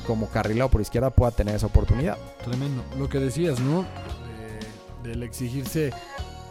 como 0.05 0.27
carrilero 0.29 0.69
por 0.69 0.81
izquierda 0.81 1.09
pueda 1.09 1.31
tener 1.31 1.55
esa 1.55 1.67
oportunidad. 1.67 2.17
Tremendo. 2.43 2.83
Lo 2.97 3.07
que 3.09 3.19
decías, 3.19 3.59
¿no? 3.59 3.85
De- 5.03 5.09
del 5.09 5.23
exigirse 5.23 5.91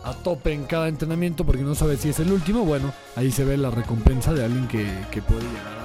a 0.04 0.12
tope 0.14 0.52
en 0.52 0.64
cada 0.64 0.88
entrenamiento 0.88 1.44
porque 1.44 1.62
no 1.62 1.74
sabes 1.74 2.00
si 2.00 2.08
es 2.10 2.18
el 2.20 2.32
último. 2.32 2.64
Bueno, 2.64 2.92
ahí 3.16 3.30
se 3.30 3.44
ve 3.44 3.56
la 3.56 3.70
recompensa 3.70 4.32
de 4.32 4.44
alguien 4.44 4.66
que, 4.68 4.86
que 5.10 5.20
puede 5.22 5.42
llegar 5.42 5.80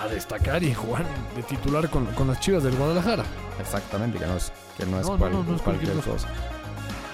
a, 0.00 0.08
destacar 0.08 0.62
y 0.62 0.74
jugar 0.74 1.04
de 1.34 1.42
titular 1.44 1.88
con, 1.88 2.04
con 2.06 2.28
las 2.28 2.38
chivas 2.40 2.62
del 2.62 2.76
Guadalajara. 2.76 3.24
Exactamente, 3.60 4.18
que 4.18 4.26
no 4.26 4.36
es, 4.36 4.52
que 4.76 4.84
no 4.86 5.00
es, 5.00 5.06
No, 5.08 5.16
cual- 5.18 5.32
no, 5.32 5.42
no 5.44 5.56
es 5.56 5.62
cualquier 5.62 5.92
cualquier 5.92 6.14
cosa. 6.14 6.28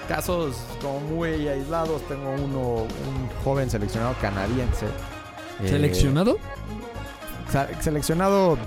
Casos 0.07 0.57
como 0.81 0.99
muy 0.99 1.47
aislados, 1.47 2.01
tengo 2.09 2.31
uno, 2.31 2.83
un 2.83 3.29
joven 3.45 3.69
seleccionado 3.69 4.13
canadiense. 4.19 4.85
eh, 5.61 5.69
¿Seleccionado? 5.69 6.37
Sa- 7.49 7.69
seleccionado 7.81 8.57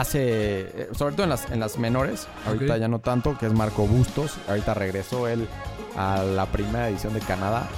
hace, 0.00 0.60
eh, 0.82 0.88
sobre 0.96 1.14
todo 1.14 1.24
en 1.24 1.30
las, 1.30 1.50
en 1.50 1.60
las 1.60 1.78
menores, 1.78 2.26
ahorita 2.46 2.76
ya 2.78 2.88
no 2.88 2.98
tanto, 3.00 3.36
que 3.38 3.46
es 3.46 3.52
Marco 3.52 3.86
Bustos. 3.86 4.36
Ahorita 4.48 4.74
regresó 4.74 5.28
él 5.28 5.48
a 5.96 6.22
la 6.22 6.46
primera 6.46 6.88
edición 6.88 7.14
de 7.14 7.20
Canadá. 7.20 7.68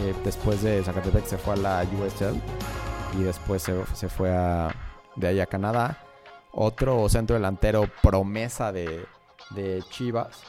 Eh, 0.00 0.14
después 0.24 0.62
de 0.62 0.82
Zacatepec 0.84 1.24
se 1.26 1.38
fue 1.38 1.54
a 1.54 1.56
la 1.56 1.82
USL 1.84 2.36
y 3.18 3.22
después 3.22 3.62
se, 3.62 3.74
se 3.94 4.08
fue 4.08 4.30
a, 4.30 4.74
de 5.16 5.28
ahí 5.28 5.40
a 5.40 5.46
Canadá. 5.46 5.98
Otro 6.52 7.08
centro 7.08 7.34
delantero 7.34 7.88
promesa 8.02 8.72
de, 8.72 9.04
de 9.50 9.82
Chivas, 9.90 10.40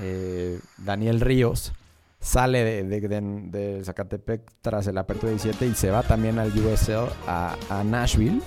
eh, 0.00 0.58
Daniel 0.78 1.20
Ríos, 1.20 1.72
sale 2.20 2.64
de, 2.64 2.82
de, 2.84 3.00
de- 3.08 3.20
de 3.20 3.84
Zacatepec 3.84 4.40
tras 4.62 4.86
el 4.86 4.96
Apertura 4.98 5.30
17 5.30 5.66
y 5.66 5.74
se 5.74 5.90
va 5.90 6.02
también 6.02 6.38
al 6.38 6.48
USL 6.56 7.08
a, 7.26 7.54
a 7.68 7.84
Nashville. 7.84 8.40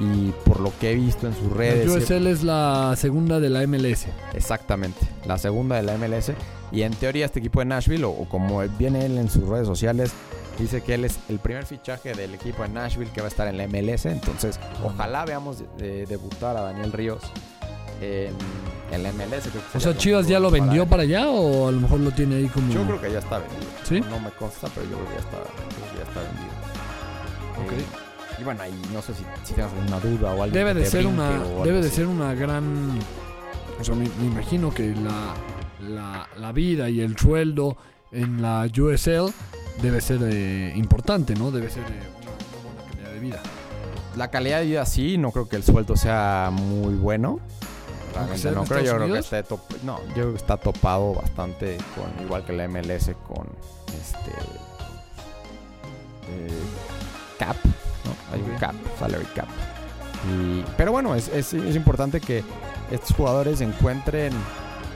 Y 0.00 0.32
por 0.46 0.60
lo 0.60 0.72
que 0.80 0.92
he 0.92 0.94
visto 0.94 1.26
en 1.26 1.34
sus 1.34 1.50
La 1.50 1.56
redes... 1.58 1.88
USL 1.88 2.26
es 2.26 2.42
la 2.42 2.94
segunda 2.96 3.38
de 3.38 3.50
la 3.50 3.66
MLS. 3.66 4.06
Exactamente, 4.32 4.98
la 5.26 5.36
segunda 5.36 5.76
de 5.76 5.82
la 5.82 5.96
MLS. 5.98 6.32
Y 6.72 6.82
en 6.82 6.94
teoría 6.94 7.26
este 7.26 7.40
equipo 7.40 7.60
de 7.60 7.66
Nashville, 7.66 8.04
o, 8.04 8.10
o 8.10 8.28
como 8.28 8.60
viene 8.78 9.04
él 9.04 9.18
en 9.18 9.28
sus 9.28 9.46
redes 9.46 9.66
sociales, 9.66 10.12
dice 10.58 10.82
que 10.82 10.94
él 10.94 11.04
es 11.04 11.18
el 11.28 11.38
primer 11.38 11.66
fichaje 11.66 12.14
del 12.14 12.34
equipo 12.34 12.62
de 12.62 12.70
Nashville 12.70 13.10
que 13.12 13.20
va 13.20 13.26
a 13.26 13.28
estar 13.28 13.46
en 13.48 13.58
la 13.58 13.66
MLS. 13.66 14.06
Entonces, 14.06 14.58
ojalá 14.82 15.24
veamos 15.24 15.64
eh, 15.80 16.06
debutar 16.08 16.56
a 16.56 16.62
Daniel 16.62 16.92
Ríos 16.92 17.22
en, 18.00 18.34
en 18.92 19.02
la 19.02 19.12
MLS. 19.12 19.48
Creo 19.50 19.62
que 19.72 19.78
O 19.78 19.80
sea, 19.80 19.96
Chivas 19.96 20.26
ya 20.28 20.40
lo 20.40 20.50
vendió 20.50 20.86
para 20.86 21.02
allá 21.02 21.28
o 21.28 21.68
a 21.68 21.72
lo 21.72 21.80
mejor 21.80 22.00
lo 22.00 22.10
tiene 22.10 22.36
ahí 22.36 22.46
como... 22.46 22.72
Yo 22.72 22.84
creo 22.84 23.00
que 23.00 23.12
ya 23.12 23.18
está 23.18 23.38
vendido. 23.38 23.70
¿Sí? 23.84 24.00
No 24.00 24.18
me 24.20 24.30
consta, 24.30 24.68
pero 24.74 24.88
yo 24.88 24.96
creo 24.96 25.08
que 25.08 25.14
ya 25.14 25.20
está, 25.20 25.36
que 25.38 25.98
ya 25.98 26.04
está 26.04 26.20
vendido. 26.20 26.50
Ok. 27.64 27.72
Eh, 27.72 27.99
y 28.40 28.44
bueno, 28.44 28.62
ahí 28.62 28.72
no 28.92 29.02
sé 29.02 29.12
si, 29.14 29.22
si 29.44 29.54
tienes 29.54 29.72
alguna 29.72 30.00
duda 30.00 30.30
o 30.34 30.42
algo. 30.42 30.54
Debe 30.54 30.74
de 30.74 30.86
ser 30.86 31.06
una 31.06 31.30
debe 31.64 31.82
de 31.82 31.90
ser 31.90 32.06
una 32.06 32.34
gran 32.34 32.98
o 33.80 33.84
sea 33.84 33.94
me, 33.94 34.08
me 34.20 34.26
imagino 34.26 34.72
que 34.72 34.94
la, 34.94 35.34
la, 35.88 36.28
la 36.38 36.52
vida 36.52 36.88
y 36.90 37.00
el 37.00 37.16
sueldo 37.16 37.76
en 38.12 38.42
la 38.42 38.66
USL 38.66 39.32
debe 39.82 40.00
ser 40.00 40.18
eh, 40.22 40.72
importante 40.76 41.34
no 41.34 41.50
debe 41.50 41.70
ser 41.70 41.84
eh, 41.84 41.86
una, 42.20 42.30
una 42.30 42.74
buena 42.74 42.90
calidad 42.90 43.12
de 43.12 43.20
vida 43.20 43.42
La 44.16 44.30
calidad 44.30 44.58
de 44.60 44.66
vida 44.66 44.84
sí, 44.86 45.16
no 45.16 45.30
creo 45.32 45.48
que 45.48 45.56
el 45.56 45.62
sueldo 45.62 45.96
sea 45.96 46.50
muy 46.52 46.94
bueno. 46.94 47.38
Realmente 48.12 48.50
no 48.50 48.64
creo, 48.64 48.82
yo 48.82 48.96
creo 48.96 49.22
que 49.22 49.42
top- 49.44 49.82
no, 49.84 49.98
yo 50.08 50.12
creo 50.14 50.30
que 50.32 50.36
está 50.38 50.56
topado 50.56 51.14
bastante 51.14 51.78
con 51.94 52.24
igual 52.26 52.44
que 52.44 52.52
la 52.52 52.66
MLS 52.68 53.12
con 53.28 53.46
este 53.86 54.32
eh, 56.28 56.48
cap, 57.38 57.56
Hay 58.32 58.40
un 58.42 58.56
cap, 58.58 58.74
salary 58.98 59.26
cap. 59.34 59.48
Y- 60.30 60.64
pero 60.76 60.92
bueno, 60.92 61.14
es, 61.14 61.28
es- 61.28 61.54
es 61.54 61.76
importante 61.76 62.20
que 62.20 62.44
estos 62.90 63.16
jugadores 63.16 63.60
encuentren 63.60 64.32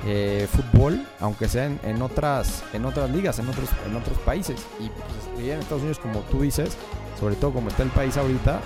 eh, 0.07 0.47
fútbol, 0.53 1.03
aunque 1.21 1.49
sea 1.49 1.65
en, 1.65 1.81
en 1.83 2.03
otras 2.03 2.63
en 2.75 2.85
otras 2.85 3.09
ligas, 3.11 3.39
en 3.39 3.49
otros 3.49 3.69
en 3.87 3.97
otros 3.97 4.19
países. 4.19 4.61
Y 4.79 4.89
pues, 4.91 5.37
vivir 5.39 5.53
en 5.53 5.61
Estados 5.61 5.83
Unidos, 5.83 5.99
como 5.99 6.21
tú 6.23 6.43
dices, 6.43 6.77
sobre 7.19 7.37
todo 7.37 7.53
como 7.55 7.69
está 7.71 7.85
el 7.85 7.89
país 7.89 8.17
ahorita, 8.19 8.61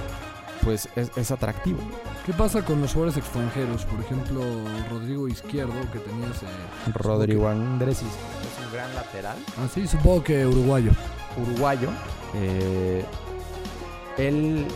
pues 0.64 0.88
es, 0.96 1.10
es 1.16 1.30
atractivo. 1.30 1.78
¿qué 2.26 2.32
pasa 2.32 2.62
con 2.64 2.80
los 2.82 2.92
jugadores 2.92 3.16
extranjeros? 3.16 3.84
por 3.86 4.00
ejemplo 4.00 4.42
Rodrigo 4.90 5.28
Izquierdo 5.28 5.72
que 5.92 5.98
tenías 6.00 6.42
eh, 6.42 6.46
Rodrigo 6.92 7.48
Andrés 7.48 7.98
es 7.98 8.66
un 8.66 8.72
gran 8.74 8.92
lateral 8.94 9.38
ah 9.56 9.66
sí 9.72 9.86
supongo 9.86 10.22
que 10.24 10.44
uruguayo 10.44 10.90
uruguayo. 11.40 11.88
Eh, 12.34 13.02
él, 14.18 14.66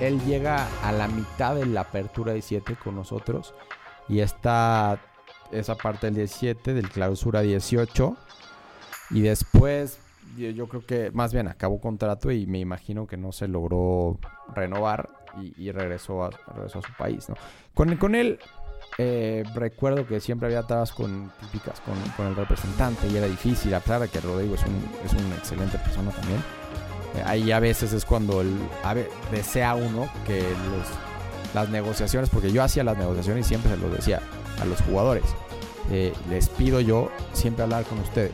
él 0.00 0.20
llega 0.24 0.68
a 0.82 0.92
la 0.92 1.08
mitad 1.08 1.54
de 1.54 1.66
la 1.66 1.82
apertura 1.82 2.32
17 2.32 2.76
con 2.76 2.96
nosotros 2.96 3.54
y 4.08 4.20
está 4.20 4.98
esa 5.50 5.76
parte 5.76 6.06
del 6.06 6.14
17, 6.16 6.74
del 6.74 6.88
clausura 6.88 7.40
18. 7.40 8.16
Y 9.10 9.20
después 9.20 9.98
yo, 10.36 10.50
yo 10.50 10.68
creo 10.68 10.86
que 10.86 11.10
más 11.10 11.32
bien 11.32 11.48
acabó 11.48 11.80
contrato 11.80 12.30
y 12.30 12.46
me 12.46 12.58
imagino 12.58 13.06
que 13.06 13.16
no 13.16 13.32
se 13.32 13.48
logró 13.48 14.18
renovar 14.54 15.10
y, 15.40 15.54
y 15.62 15.72
regresó, 15.72 16.24
a, 16.24 16.30
regresó 16.54 16.78
a 16.78 16.82
su 16.82 16.92
país. 16.96 17.28
¿no? 17.28 17.34
Con, 17.74 17.96
con 17.96 18.14
él 18.14 18.38
eh, 18.98 19.42
recuerdo 19.54 20.06
que 20.06 20.20
siempre 20.20 20.46
había 20.46 20.62
trabas 20.64 20.92
con, 20.92 21.32
típicas 21.40 21.80
con, 21.80 21.94
con 22.16 22.26
el 22.26 22.36
representante 22.36 23.08
y 23.08 23.16
era 23.16 23.26
difícil, 23.26 23.74
a 23.74 23.80
pesar 23.80 24.02
de 24.02 24.08
que 24.08 24.20
Rodrigo 24.20 24.54
es, 24.54 24.62
un, 24.64 24.84
es 25.04 25.12
una 25.12 25.36
excelente 25.36 25.78
persona 25.78 26.10
también. 26.10 26.40
Ahí 27.26 27.52
a 27.52 27.60
veces 27.60 27.92
es 27.92 28.04
cuando 28.04 28.40
el, 28.40 28.56
a 28.84 28.94
desea 29.30 29.74
uno 29.74 30.08
que 30.26 30.40
los, 30.40 31.54
las 31.54 31.68
negociaciones, 31.68 32.30
porque 32.30 32.50
yo 32.52 32.62
hacía 32.62 32.84
las 32.84 32.96
negociaciones 32.96 33.46
y 33.46 33.48
siempre 33.48 33.70
se 33.70 33.76
los 33.76 33.92
decía 33.92 34.20
a 34.60 34.64
los 34.64 34.80
jugadores, 34.82 35.24
eh, 35.90 36.12
les 36.30 36.48
pido 36.48 36.80
yo 36.80 37.10
siempre 37.32 37.62
hablar 37.64 37.84
con 37.84 37.98
ustedes. 37.98 38.32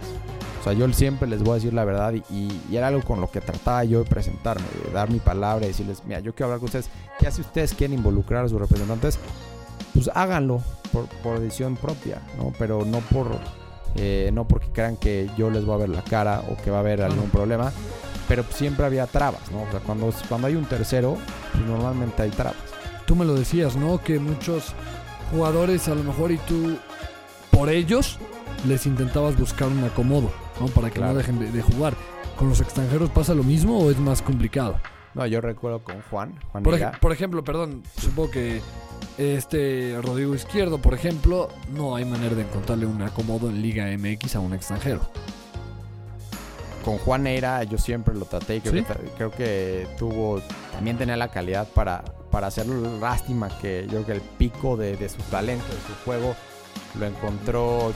O 0.61 0.65
sea, 0.65 0.73
yo 0.73 0.93
siempre 0.93 1.29
les 1.29 1.41
voy 1.43 1.53
a 1.53 1.55
decir 1.55 1.73
la 1.73 1.85
verdad 1.85 2.13
y, 2.13 2.23
y- 2.33 2.61
y 2.71 2.77
era 2.77 2.89
algo 2.89 3.03
con 3.03 3.21
lo 3.21 3.31
que 3.31 3.41
trataba 3.41 3.85
yo 3.85 4.03
de 4.03 4.11
presentarme, 4.11 4.67
de 4.85 4.93
dar 4.93 5.11
mi 5.11 5.19
palabra 5.21 5.65
y 5.65 5.69
decirles, 5.69 6.03
mira, 6.05 6.21
yo 6.21 6.35
quiero 6.35 6.47
hablar 6.47 6.59
con 6.59 6.67
ustedes. 6.67 6.91
¿Qué 7.19 7.31
si 7.31 7.41
ustedes 7.41 7.75
quieren 7.75 7.97
involucrar 7.99 8.45
a 8.45 8.49
sus 8.49 8.61
representantes? 8.61 9.19
Pues 9.95 10.11
háganlo 10.15 10.61
por, 10.93 11.07
por 11.23 11.41
decisión 11.41 11.77
propia, 11.77 12.21
¿no? 12.37 12.53
Pero 12.59 12.85
no 12.85 12.99
por 13.01 13.29
eh, 13.95 14.31
no 14.35 14.47
porque 14.47 14.69
crean 14.69 14.97
que 14.97 15.31
yo 15.37 15.49
les 15.51 15.65
voy 15.65 15.75
a 15.75 15.79
ver 15.79 15.89
la 15.89 16.03
cara 16.03 16.43
o 16.49 16.57
que 16.63 16.71
va 16.71 16.77
a 16.79 16.81
haber 16.81 17.03
algún 17.03 17.31
problema. 17.31 17.73
Pero 18.29 18.45
siempre 18.51 18.85
había 18.85 19.07
trabas, 19.07 19.51
¿no? 19.51 19.63
O 19.63 19.71
sea, 19.71 19.81
cuando, 19.81 20.13
cuando 20.29 20.47
hay 20.47 20.55
un 20.55 20.67
tercero, 20.67 21.17
pues 21.53 21.65
normalmente 21.65 22.23
hay 22.23 22.31
trabas. 22.31 22.57
tú 23.07 23.17
me 23.17 23.25
lo 23.25 23.35
decías, 23.35 23.75
¿no? 23.75 24.03
Que 24.03 24.19
muchos 24.19 24.75
jugadores 25.31 25.89
a 25.89 25.95
lo 25.95 26.03
mejor 26.05 26.31
y 26.31 26.37
tú 26.39 26.77
por 27.51 27.71
ellos 27.71 28.19
les 28.67 28.85
intentabas 28.87 29.37
buscar 29.39 29.69
un 29.69 29.83
acomodo, 29.85 30.31
¿no? 30.61 30.67
Para 30.67 30.89
que 30.91 30.97
Claro. 30.99 31.13
no 31.13 31.19
dejen 31.19 31.39
de, 31.39 31.51
de 31.51 31.63
jugar. 31.63 31.95
¿Con 32.37 32.49
los 32.51 32.61
extranjeros 32.61 33.11
pasa 33.11 33.35
lo 33.35 33.43
mismo 33.45 33.79
o 33.79 33.91
es 33.91 33.99
más 33.99 34.21
complicado? 34.23 34.79
No, 35.15 35.27
yo 35.27 35.41
recuerdo 35.41 35.83
con 35.83 36.01
Juan, 36.11 36.39
Juan 36.53 36.63
Por, 36.63 36.75
Mira, 36.75 36.91
ej- 36.93 37.01
por 37.01 37.13
ejemplo, 37.13 37.43
perdón, 37.43 37.83
supongo 37.99 38.31
que 38.31 38.61
este 39.17 39.99
Rodrigo 40.03 40.35
Izquierdo, 40.35 40.79
por 40.79 40.95
ejemplo, 40.95 41.49
no 41.75 41.97
hay 41.97 42.05
manera 42.05 42.35
de 42.37 42.43
encontrarle 42.43 42.87
un 42.87 43.03
acomodo 43.03 43.49
en 43.49 43.61
Liga 43.63 43.87
MX 43.97 44.37
a 44.37 44.41
un 44.41 44.53
extranjero. 44.55 45.01
Con 46.85 46.99
Juan 46.99 47.27
Eira 47.27 47.63
yo 47.65 47.79
siempre 47.79 48.15
lo 48.15 48.25
traté 48.25 48.57
y 48.57 48.61
creo, 48.61 48.73
¿Sí? 48.75 48.83
que, 48.85 48.93
tra- 48.95 49.11
creo 49.17 49.31
que 49.31 49.87
tuvo, 49.99 50.41
también 50.73 50.97
tenía 50.99 51.17
la 51.17 51.29
calidad 51.29 51.67
para, 51.75 52.03
para 52.31 52.47
hacerlo 52.49 52.99
lástima 52.99 53.49
que 53.61 53.83
yo 53.87 54.03
creo 54.03 54.07
que 54.07 54.13
el 54.13 54.21
pico 54.21 54.77
de, 54.77 54.97
de 54.97 55.09
su 55.09 55.21
talento, 55.23 55.67
de 55.67 55.81
su 55.87 55.95
juego, 56.05 56.35
lo 56.99 57.07
encontró 57.07 57.93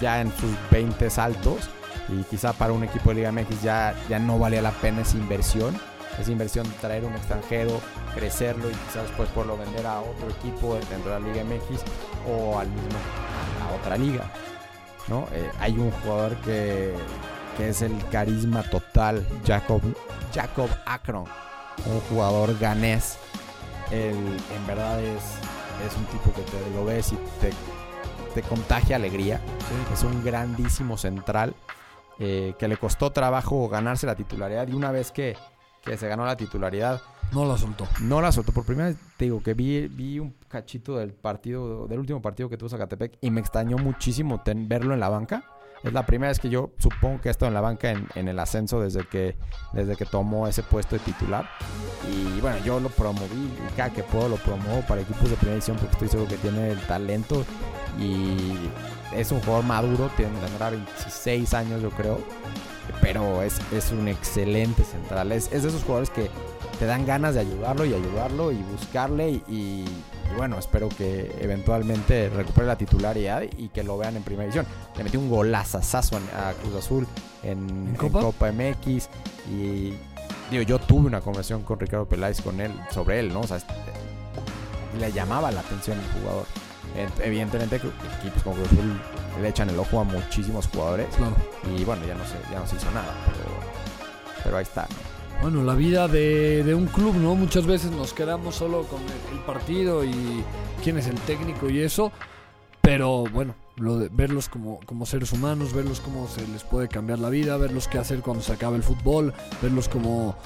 ya 0.00 0.20
en 0.20 0.32
sus 0.36 0.50
20 0.70 1.08
saltos 1.10 1.68
y 2.08 2.22
quizá 2.24 2.52
para 2.52 2.72
un 2.72 2.82
equipo 2.84 3.10
de 3.10 3.16
Liga 3.16 3.30
MX 3.32 3.62
ya, 3.62 3.94
ya 4.08 4.18
no 4.18 4.38
valía 4.38 4.60
la 4.62 4.72
pena 4.72 5.02
esa 5.02 5.16
inversión, 5.16 5.78
esa 6.18 6.30
inversión 6.32 6.68
de 6.68 6.74
traer 6.80 7.04
un 7.04 7.14
extranjero, 7.14 7.80
crecerlo 8.14 8.68
y 8.68 8.72
quizás 8.72 9.04
después 9.06 9.28
poderlo 9.30 9.56
vender 9.56 9.86
a 9.86 10.00
otro 10.00 10.28
equipo 10.30 10.74
dentro 10.90 11.14
de 11.14 11.20
la 11.20 11.26
Liga 11.26 11.44
MX 11.44 11.80
o 12.28 12.58
al 12.58 12.68
mismo 12.68 12.98
a 13.70 13.74
otra 13.80 13.96
liga. 13.96 14.24
¿no? 15.08 15.26
Eh, 15.32 15.50
hay 15.60 15.72
un 15.78 15.90
jugador 15.90 16.36
que, 16.38 16.92
que 17.56 17.68
es 17.68 17.82
el 17.82 17.92
carisma 18.10 18.62
total, 18.62 19.26
Jacob, 19.46 19.82
Jacob 20.34 20.68
Akron, 20.86 21.24
un 21.86 22.00
jugador 22.08 22.58
ganés. 22.58 23.18
Él, 23.90 24.14
en 24.56 24.66
verdad 24.66 25.00
es, 25.02 25.22
es 25.86 25.96
un 25.96 26.04
tipo 26.06 26.32
que 26.34 26.42
te 26.42 26.70
lo 26.74 26.84
ves 26.84 27.12
y 27.12 27.16
te, 27.40 27.50
te 28.34 28.42
contagia 28.46 28.96
alegría. 28.96 29.40
Es 29.92 30.02
un 30.02 30.24
grandísimo 30.24 30.96
central 30.96 31.54
eh, 32.18 32.54
que 32.58 32.68
le 32.68 32.76
costó 32.78 33.10
trabajo 33.12 33.68
ganarse 33.68 34.06
la 34.06 34.14
titularidad 34.14 34.66
y 34.68 34.72
una 34.72 34.90
vez 34.92 35.10
que, 35.10 35.36
que 35.82 35.96
se 35.98 36.08
ganó 36.08 36.24
la 36.24 36.36
titularidad, 36.36 37.02
No 37.32 37.44
la 37.44 37.58
soltó. 37.58 37.86
no 38.00 38.22
la 38.22 38.32
soltó. 38.32 38.52
Por 38.52 38.64
primera 38.64 38.88
vez 38.88 38.96
te 39.18 39.26
digo 39.26 39.42
que 39.42 39.52
vi, 39.52 39.88
vi 39.88 40.18
un 40.18 40.34
cachito 40.48 40.96
del 40.96 41.12
partido, 41.12 41.86
del 41.86 41.98
último 41.98 42.22
partido 42.22 42.48
que 42.48 42.56
tuvo 42.56 42.70
Zacatepec 42.70 43.18
y 43.20 43.30
me 43.30 43.40
extrañó 43.40 43.76
muchísimo 43.76 44.40
ten- 44.42 44.68
verlo 44.68 44.94
en 44.94 45.00
la 45.00 45.10
banca. 45.10 45.44
Es 45.82 45.92
la 45.92 46.06
primera 46.06 46.28
vez 46.30 46.38
que 46.38 46.48
yo 46.48 46.70
supongo 46.78 47.20
que 47.20 47.28
ha 47.28 47.32
estado 47.32 47.48
en 47.48 47.54
la 47.54 47.60
banca 47.60 47.90
en, 47.90 48.06
en 48.14 48.28
el 48.28 48.38
ascenso 48.38 48.80
desde 48.80 49.04
que, 49.06 49.36
desde 49.72 49.96
que 49.96 50.04
tomó 50.04 50.46
ese 50.46 50.62
puesto 50.62 50.96
de 50.96 51.00
titular. 51.00 51.48
Y 52.10 52.40
bueno, 52.40 52.58
yo 52.64 52.78
lo 52.78 52.88
promoví 52.88 53.52
cada 53.76 53.90
que 53.90 54.02
puedo 54.04 54.28
lo 54.28 54.36
promuevo 54.36 54.82
para 54.82 55.00
equipos 55.00 55.28
de 55.28 55.36
primera 55.36 55.54
división 55.54 55.76
porque 55.78 55.92
estoy 55.92 56.08
seguro 56.08 56.28
que 56.28 56.36
tiene 56.36 56.70
el 56.70 56.80
talento 56.82 57.44
y 57.98 58.54
es 59.16 59.30
un 59.32 59.40
jugador 59.40 59.64
maduro, 59.64 60.10
tiene, 60.16 60.32
tendrá 60.40 60.70
26 60.70 61.54
años 61.54 61.82
yo 61.82 61.90
creo, 61.90 62.18
pero 63.00 63.42
es, 63.42 63.58
es 63.72 63.90
un 63.92 64.08
excelente 64.08 64.84
central. 64.84 65.32
Es, 65.32 65.50
es 65.52 65.62
de 65.62 65.68
esos 65.68 65.82
jugadores 65.82 66.10
que 66.10 66.30
te 66.78 66.86
dan 66.86 67.04
ganas 67.06 67.34
de 67.34 67.40
ayudarlo 67.40 67.84
y 67.84 67.94
ayudarlo 67.94 68.52
y 68.52 68.56
buscarle 68.56 69.30
y, 69.30 69.42
y- 69.48 69.84
y 70.32 70.34
bueno, 70.34 70.58
espero 70.58 70.88
que 70.88 71.30
eventualmente 71.42 72.30
recupere 72.30 72.66
la 72.66 72.76
titularidad 72.78 73.42
y 73.58 73.68
que 73.68 73.82
lo 73.82 73.98
vean 73.98 74.16
en 74.16 74.22
primera 74.22 74.44
división. 74.44 74.64
Le 74.96 75.04
metió 75.04 75.20
un 75.20 75.28
golazazazo 75.28 76.16
a 76.16 76.52
Cruz 76.54 76.74
Azul 76.76 77.06
en, 77.42 77.58
¿En 77.68 77.88
en 77.88 77.96
Copa? 77.96 78.50
MX 78.50 79.10
y 79.50 79.92
digo, 80.50 80.62
yo 80.62 80.78
tuve 80.78 81.06
una 81.08 81.20
conversación 81.20 81.62
con 81.64 81.78
Ricardo 81.78 82.06
Peláez 82.06 82.40
con 82.40 82.62
él 82.62 82.72
sobre 82.90 83.20
él, 83.20 83.30
¿no? 83.30 83.40
O 83.40 83.46
sea, 83.46 83.58
le 84.98 85.12
llamaba 85.12 85.50
la 85.50 85.60
atención 85.60 85.98
el 85.98 86.20
jugador. 86.22 86.46
Ent- 86.96 87.20
Evidentemente 87.24 87.76
equipos 87.76 88.42
como 88.42 88.56
Cruz 88.56 88.68
Azul 88.72 89.00
le 89.40 89.48
echan 89.48 89.70
el 89.70 89.78
ojo 89.78 90.00
a 90.00 90.04
muchísimos 90.04 90.66
jugadores 90.68 91.06
Claro. 91.16 91.34
y 91.76 91.84
bueno, 91.84 92.02
ya 92.06 92.14
no 92.14 92.24
se, 92.24 92.34
ya 92.52 92.60
no 92.60 92.66
se 92.66 92.76
hizo 92.76 92.90
nada, 92.90 93.14
pero, 93.26 94.42
pero 94.44 94.56
ahí 94.58 94.62
está. 94.62 94.86
Bueno, 95.40 95.64
la 95.64 95.74
vida 95.74 96.06
de, 96.06 96.62
de 96.62 96.74
un 96.74 96.86
club, 96.86 97.16
¿no? 97.16 97.34
Muchas 97.34 97.66
veces 97.66 97.90
nos 97.90 98.12
quedamos 98.12 98.54
solo 98.54 98.82
con 98.84 99.00
el, 99.02 99.36
el 99.36 99.44
partido 99.44 100.04
y 100.04 100.44
quién 100.84 100.98
es 100.98 101.06
el 101.08 101.18
técnico 101.22 101.68
y 101.68 101.80
eso. 101.80 102.12
Pero 102.80 103.24
bueno, 103.32 103.54
lo 103.76 103.96
de 103.98 104.08
verlos 104.10 104.48
como, 104.48 104.80
como 104.86 105.06
seres 105.06 105.32
humanos, 105.32 105.72
verlos 105.72 106.00
cómo 106.00 106.28
se 106.28 106.46
les 106.48 106.62
puede 106.64 106.88
cambiar 106.88 107.18
la 107.20 107.28
vida, 107.30 107.56
verlos 107.56 107.88
qué 107.88 107.98
hacer 107.98 108.20
cuando 108.20 108.42
se 108.42 108.52
acabe 108.52 108.76
el 108.76 108.82
fútbol, 108.82 109.32
verlos 109.62 109.88
como 109.88 110.36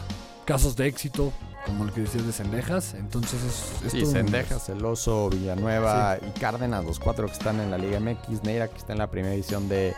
casos 0.44 0.76
de 0.76 0.86
éxito, 0.86 1.32
como 1.66 1.84
el 1.84 1.92
que 1.92 2.02
decías 2.02 2.24
de 2.26 2.32
Cendejas. 2.32 2.94
Entonces 2.94 3.42
es, 3.42 3.86
es 3.86 3.92
Sí, 3.92 3.98
todo 4.00 4.08
un- 4.10 4.14
Sendejas, 4.16 4.64
Celoso, 4.66 5.28
Villanueva 5.28 6.16
y 6.24 6.38
Cárdenas, 6.38 6.84
los 6.84 6.98
cuatro 6.98 7.26
que 7.26 7.32
están 7.34 7.60
en 7.60 7.70
la 7.70 7.76
Liga 7.78 7.98
MX, 8.00 8.42
Neira 8.44 8.68
que 8.68 8.78
está 8.78 8.92
en 8.92 8.98
la 9.00 9.08
primera 9.08 9.32
división 9.32 9.68
de, 9.68 9.94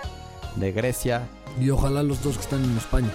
de 0.56 0.72
Grecia. 0.72 1.28
Y 1.60 1.70
ojalá 1.70 2.02
los 2.02 2.22
dos 2.22 2.36
que 2.36 2.42
están 2.42 2.64
en 2.64 2.76
España. 2.76 3.10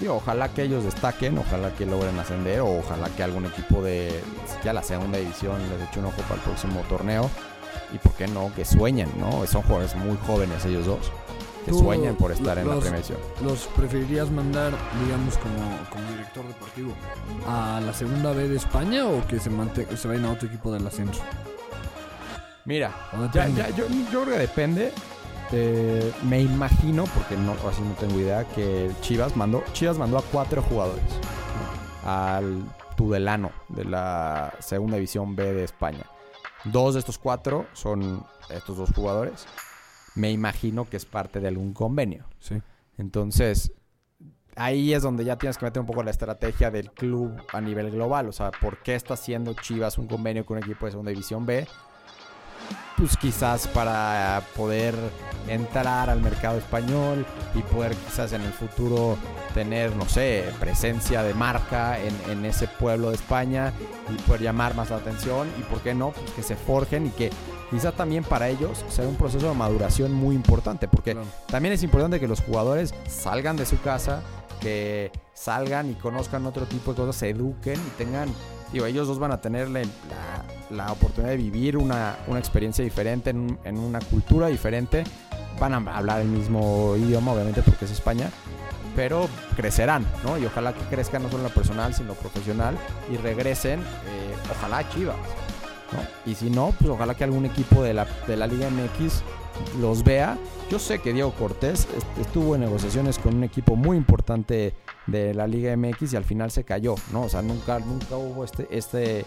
Y 0.00 0.06
ojalá 0.06 0.48
que 0.48 0.62
ellos 0.62 0.82
destaquen, 0.84 1.38
ojalá 1.38 1.72
que 1.74 1.86
logren 1.86 2.18
ascender 2.18 2.60
o 2.60 2.78
ojalá 2.78 3.08
que 3.10 3.22
algún 3.22 3.44
equipo 3.46 3.82
de 3.82 4.20
ya 4.64 4.72
la 4.72 4.82
segunda 4.82 5.18
división 5.18 5.60
les 5.70 5.88
eche 5.88 6.00
un 6.00 6.06
ojo 6.06 6.22
para 6.22 6.36
el 6.36 6.40
próximo 6.40 6.80
torneo. 6.88 7.30
Y 7.94 7.98
por 7.98 8.12
qué 8.14 8.26
no, 8.26 8.50
que 8.56 8.64
sueñen, 8.64 9.10
¿no? 9.18 9.46
Son 9.46 9.62
jugadores 9.62 9.94
muy 9.94 10.16
jóvenes 10.26 10.64
ellos 10.64 10.86
dos. 10.86 11.12
Que 11.64 11.70
Tú, 11.70 11.78
sueñen 11.78 12.16
por 12.16 12.32
estar 12.32 12.58
en 12.58 12.68
la 12.68 12.76
división. 12.76 13.18
¿Los 13.42 13.66
preferirías 13.68 14.30
mandar, 14.30 14.72
digamos, 15.04 15.38
como, 15.38 15.78
como 15.90 16.10
director 16.10 16.46
deportivo 16.46 16.92
a 17.46 17.80
la 17.84 17.92
segunda 17.92 18.32
B 18.32 18.48
de 18.48 18.56
España 18.56 19.06
o 19.06 19.24
que 19.26 19.38
se, 19.38 19.50
se 19.96 20.08
vayan 20.08 20.24
a 20.24 20.32
otro 20.32 20.48
equipo 20.48 20.72
del 20.72 20.86
ascenso? 20.86 21.22
Mira, 22.64 22.92
Ya, 23.32 23.48
ya, 23.48 23.68
yo, 23.70 23.86
yo 24.12 24.22
creo 24.22 24.34
que 24.34 24.40
depende. 24.40 24.92
Eh, 25.54 26.12
me 26.22 26.40
imagino, 26.40 27.04
porque 27.04 27.36
no, 27.36 27.52
así 27.68 27.82
no 27.82 27.92
tengo 27.94 28.18
idea, 28.18 28.44
que 28.44 28.90
Chivas 29.02 29.36
mandó, 29.36 29.62
Chivas 29.72 29.98
mandó 29.98 30.16
a 30.16 30.22
cuatro 30.22 30.62
jugadores 30.62 31.04
al 32.04 32.64
Tudelano 32.96 33.52
de 33.68 33.84
la 33.84 34.54
segunda 34.60 34.96
división 34.96 35.36
B 35.36 35.52
de 35.52 35.64
España. 35.64 36.06
Dos 36.64 36.94
de 36.94 37.00
estos 37.00 37.18
cuatro 37.18 37.66
son 37.72 38.24
estos 38.48 38.76
dos 38.76 38.90
jugadores. 38.94 39.46
Me 40.14 40.30
imagino 40.30 40.88
que 40.88 40.96
es 40.96 41.04
parte 41.04 41.40
de 41.40 41.48
algún 41.48 41.72
convenio. 41.72 42.26
Sí. 42.38 42.60
Entonces, 42.98 43.72
ahí 44.56 44.92
es 44.92 45.02
donde 45.02 45.24
ya 45.24 45.36
tienes 45.36 45.58
que 45.58 45.64
meter 45.64 45.80
un 45.80 45.86
poco 45.86 46.02
la 46.02 46.10
estrategia 46.10 46.70
del 46.70 46.90
club 46.90 47.34
a 47.52 47.60
nivel 47.60 47.90
global. 47.90 48.28
O 48.28 48.32
sea, 48.32 48.50
¿por 48.50 48.82
qué 48.82 48.94
está 48.94 49.14
haciendo 49.14 49.54
Chivas 49.54 49.98
un 49.98 50.06
convenio 50.06 50.44
con 50.44 50.58
un 50.58 50.62
equipo 50.62 50.86
de 50.86 50.92
segunda 50.92 51.10
división 51.10 51.46
B? 51.46 51.66
Pues 52.96 53.16
quizás 53.16 53.66
para 53.68 54.42
poder 54.56 54.94
entrar 55.48 56.08
al 56.08 56.20
mercado 56.20 56.58
español 56.58 57.26
y 57.54 57.62
poder 57.62 57.94
quizás 57.96 58.32
en 58.32 58.42
el 58.42 58.52
futuro 58.52 59.16
tener, 59.54 59.94
no 59.96 60.08
sé, 60.08 60.44
presencia 60.60 61.22
de 61.22 61.34
marca 61.34 61.98
en, 61.98 62.14
en 62.30 62.44
ese 62.44 62.68
pueblo 62.68 63.08
de 63.10 63.16
España 63.16 63.72
y 64.08 64.14
poder 64.22 64.42
llamar 64.42 64.74
más 64.74 64.90
la 64.90 64.96
atención 64.96 65.48
y 65.58 65.62
por 65.62 65.80
qué 65.80 65.94
no, 65.94 66.10
pues 66.12 66.30
que 66.30 66.42
se 66.42 66.54
forjen 66.56 67.06
y 67.06 67.10
que 67.10 67.30
quizás 67.70 67.94
también 67.94 68.22
para 68.24 68.48
ellos 68.48 68.84
sea 68.88 69.06
un 69.06 69.16
proceso 69.16 69.48
de 69.48 69.54
maduración 69.54 70.12
muy 70.12 70.34
importante 70.34 70.86
porque 70.88 71.12
Claro. 71.12 71.26
también 71.48 71.74
es 71.74 71.82
importante 71.82 72.20
que 72.20 72.28
los 72.28 72.40
jugadores 72.40 72.94
salgan 73.08 73.56
de 73.56 73.66
su 73.66 73.80
casa, 73.80 74.22
que 74.60 75.10
salgan 75.34 75.90
y 75.90 75.94
conozcan 75.94 76.46
otro 76.46 76.66
tipo 76.66 76.92
de 76.92 76.98
cosas, 76.98 77.16
se 77.16 77.30
eduquen 77.30 77.74
y 77.80 77.90
tengan, 77.98 78.28
digo, 78.72 78.86
ellos 78.86 79.06
dos 79.08 79.18
van 79.18 79.32
a 79.32 79.40
tener 79.40 79.68
la, 80.70 80.92
oportunidad 80.92 81.30
de 81.32 81.36
vivir 81.36 81.76
una, 81.76 82.16
una 82.26 82.38
experiencia 82.38 82.82
diferente 82.84 83.30
en, 83.30 83.58
en 83.64 83.78
una 83.78 84.00
cultura 84.00 84.46
diferente. 84.48 85.04
Van 85.60 85.74
a 85.74 85.96
hablar 85.96 86.20
el 86.22 86.28
mismo 86.28 86.94
idioma, 86.96 87.32
obviamente, 87.32 87.62
porque 87.62 87.84
es 87.84 87.90
España, 87.90 88.30
pero 88.96 89.28
crecerán, 89.56 90.06
¿no? 90.24 90.38
Y 90.38 90.46
ojalá 90.46 90.72
que 90.72 90.80
crezcan 90.94 91.22
no 91.22 91.28
solo 91.28 91.42
en 91.44 91.48
lo 91.48 91.54
personal, 91.54 91.94
sino 91.94 92.14
profesional 92.14 92.76
y 93.12 93.16
regresen, 93.18 93.80
eh, 93.80 93.84
ojalá 94.50 94.78
a 94.78 94.88
Chivas. 94.88 95.16
¿no? 95.92 96.30
Y 96.30 96.34
si 96.34 96.48
no, 96.50 96.74
pues 96.78 96.90
ojalá 96.90 97.14
que 97.14 97.24
algún 97.24 97.44
equipo 97.44 97.82
de 97.82 97.92
la, 97.94 98.06
de 98.26 98.36
la 98.36 98.46
Liga 98.46 98.68
MX 98.70 99.22
los 99.80 100.02
vea. 100.02 100.38
Yo 100.70 100.78
sé 100.78 101.00
que 101.00 101.12
Diego 101.12 101.32
Cortés 101.32 101.86
est- 101.96 102.18
estuvo 102.26 102.54
en 102.54 102.62
negociaciones 102.62 103.18
con 103.18 103.36
un 103.36 103.44
equipo 103.44 103.76
muy 103.76 103.98
importante 103.98 104.72
de 105.06 105.34
la 105.34 105.46
Liga 105.46 105.76
MX 105.76 106.12
y 106.12 106.16
al 106.16 106.24
final 106.24 106.50
se 106.50 106.64
cayó, 106.64 106.94
¿no? 107.12 107.22
O 107.22 107.28
sea, 107.28 107.42
nunca, 107.42 107.78
nunca 107.80 108.16
hubo 108.16 108.44
este, 108.44 108.68
este, 108.70 109.24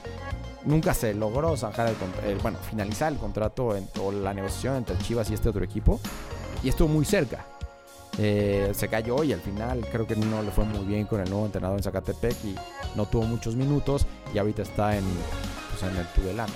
nunca 0.64 0.94
se 0.94 1.14
logró 1.14 1.56
zanjar 1.58 1.90
el, 1.90 2.30
el- 2.30 2.38
bueno, 2.40 2.58
finalizar 2.70 3.12
el 3.12 3.18
contrato 3.20 3.76
en- 3.76 3.88
o 4.02 4.12
la 4.12 4.34
negociación 4.34 4.78
entre 4.78 4.98
Chivas 5.00 5.30
y 5.30 5.34
este 5.34 5.50
otro 5.50 5.64
equipo 5.64 6.00
y 6.64 6.70
estuvo 6.70 6.88
muy 6.88 7.06
cerca. 7.06 7.46
Eh, 8.18 8.72
se 8.74 8.88
cayó 8.88 9.24
y 9.26 9.34
al 9.34 9.42
final 9.42 9.86
creo 9.92 10.08
que 10.08 10.16
no 10.16 10.42
le 10.42 10.50
fue 10.50 10.64
muy 10.64 10.86
bien 10.86 11.06
con 11.06 11.20
el 11.20 11.30
nuevo 11.30 11.46
entrenador 11.46 11.78
en 11.78 11.84
Zacatepec 11.84 12.36
y 12.46 12.56
no 12.96 13.06
tuvo 13.06 13.24
muchos 13.24 13.56
minutos 13.58 14.06
y 14.34 14.38
ahorita 14.38 14.62
está 14.62 14.96
en, 14.96 15.04
pues, 15.72 15.92
en 15.92 15.98
el 15.98 16.08
Tudelano. 16.14 16.54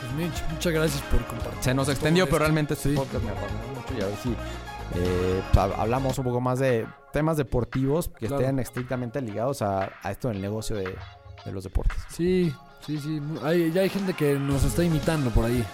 Pues 0.00 0.12
Mitch, 0.30 0.44
muchas 0.52 0.72
gracias 0.72 1.02
por 1.10 1.26
compartir. 1.26 1.62
Se 1.64 1.74
nos 1.74 1.88
extendió, 1.88 2.26
pero 2.26 2.38
realmente 2.38 2.74
este 2.74 2.90
Sí. 2.90 2.94
podcast 2.94 3.24
me 3.24 3.30
apasionó 3.30 3.62
mucho 3.74 3.94
y 3.98 4.02
a 4.02 4.06
ver 4.06 4.16
si 4.22 4.28
eh, 4.94 5.42
pues, 5.52 5.64
hab- 5.66 5.74
hablamos 5.78 6.16
un 6.18 6.24
poco 6.24 6.40
más 6.40 6.60
de 6.60 6.86
temas 7.16 7.36
deportivos 7.38 8.08
que 8.08 8.26
Claro. 8.26 8.42
estén 8.42 8.58
estrictamente 8.58 9.22
ligados 9.22 9.62
a, 9.62 9.90
a 10.02 10.10
esto 10.10 10.28
del 10.28 10.42
negocio 10.42 10.76
de, 10.76 10.94
de 11.46 11.52
los 11.52 11.64
deportes. 11.64 11.96
Sí, 12.10 12.52
sí, 12.84 12.98
sí. 12.98 13.22
Hay, 13.42 13.72
ya 13.72 13.80
hay 13.80 13.88
gente 13.88 14.12
que 14.12 14.34
nos 14.38 14.64
está 14.64 14.84
imitando 14.84 15.30
por 15.30 15.46
ahí. 15.46 15.64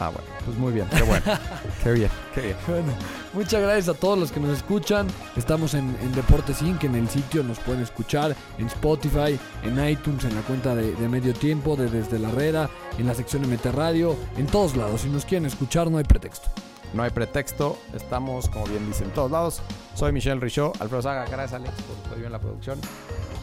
Ah, 0.00 0.08
bueno, 0.08 0.26
pues 0.44 0.56
muy 0.58 0.72
bien, 0.72 0.88
qué 0.90 1.02
bueno, 1.02 1.22
qué 1.84 1.92
bien, 1.92 2.10
qué 2.34 2.40
bien. 2.40 2.56
Bueno, 2.66 2.92
muchas 3.34 3.60
gracias 3.62 3.88
a 3.94 3.94
todos 3.98 4.18
los 4.18 4.32
que 4.32 4.40
nos 4.40 4.56
escuchan. 4.56 5.06
Estamos 5.36 5.74
en, 5.74 5.96
en 6.02 6.12
Deportes 6.14 6.60
Inc. 6.62 6.82
En 6.84 6.94
el 6.96 7.08
sitio 7.08 7.42
nos 7.44 7.58
pueden 7.60 7.82
escuchar 7.82 8.34
en 8.58 8.66
Spotify, 8.66 9.38
en 9.62 9.88
iTunes, 9.88 10.24
en 10.24 10.34
la 10.34 10.40
cuenta 10.40 10.74
de, 10.74 10.92
de 10.92 11.08
Medio 11.08 11.34
Tiempo, 11.34 11.76
de 11.76 11.88
Desde 11.90 12.18
la 12.18 12.30
Herrera, 12.30 12.68
en 12.98 13.06
la 13.06 13.14
sección 13.14 13.42
de 13.42 13.48
Mete 13.48 13.70
Radio, 13.70 14.16
en 14.36 14.46
todos 14.46 14.74
lados. 14.76 15.02
Si 15.02 15.08
nos 15.08 15.24
quieren 15.24 15.46
escuchar, 15.46 15.88
no 15.90 15.98
hay 15.98 16.04
pretexto. 16.04 16.48
No 16.94 17.02
hay 17.02 17.10
pretexto, 17.10 17.78
estamos, 17.94 18.48
como 18.48 18.66
bien 18.66 18.86
dicen, 18.86 19.08
en 19.08 19.14
todos 19.14 19.30
lados. 19.30 19.62
Soy 19.94 20.12
Michelle 20.12 20.40
Richaud, 20.40 20.72
Alfredo 20.80 21.02
Saga, 21.02 21.24
gracias 21.26 21.54
Alex 21.54 21.74
por 21.82 21.96
tu 21.96 22.14
ayuda 22.14 22.26
en 22.26 22.32
la 22.32 22.38
producción. 22.38 22.80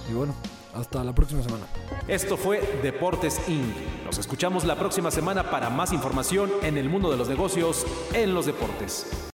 Y 0.10 0.14
bueno, 0.14 0.34
hasta 0.74 1.04
la 1.04 1.14
próxima 1.14 1.44
semana. 1.44 1.66
Esto 2.08 2.38
fue 2.38 2.62
Deportes 2.82 3.48
Inc. 3.48 3.76
Nos 4.06 4.18
escuchamos 4.18 4.66
la 4.66 4.76
próxima 4.76 5.12
semana 5.12 5.50
para 5.50 5.70
más 5.70 5.94
información 5.94 6.52
en 6.62 6.78
el 6.78 6.90
mundo 6.90 7.12
de 7.12 7.18
los 7.18 7.30
negocios 7.30 7.86
en 8.14 8.34
los 8.34 8.46
deportes. 8.46 9.32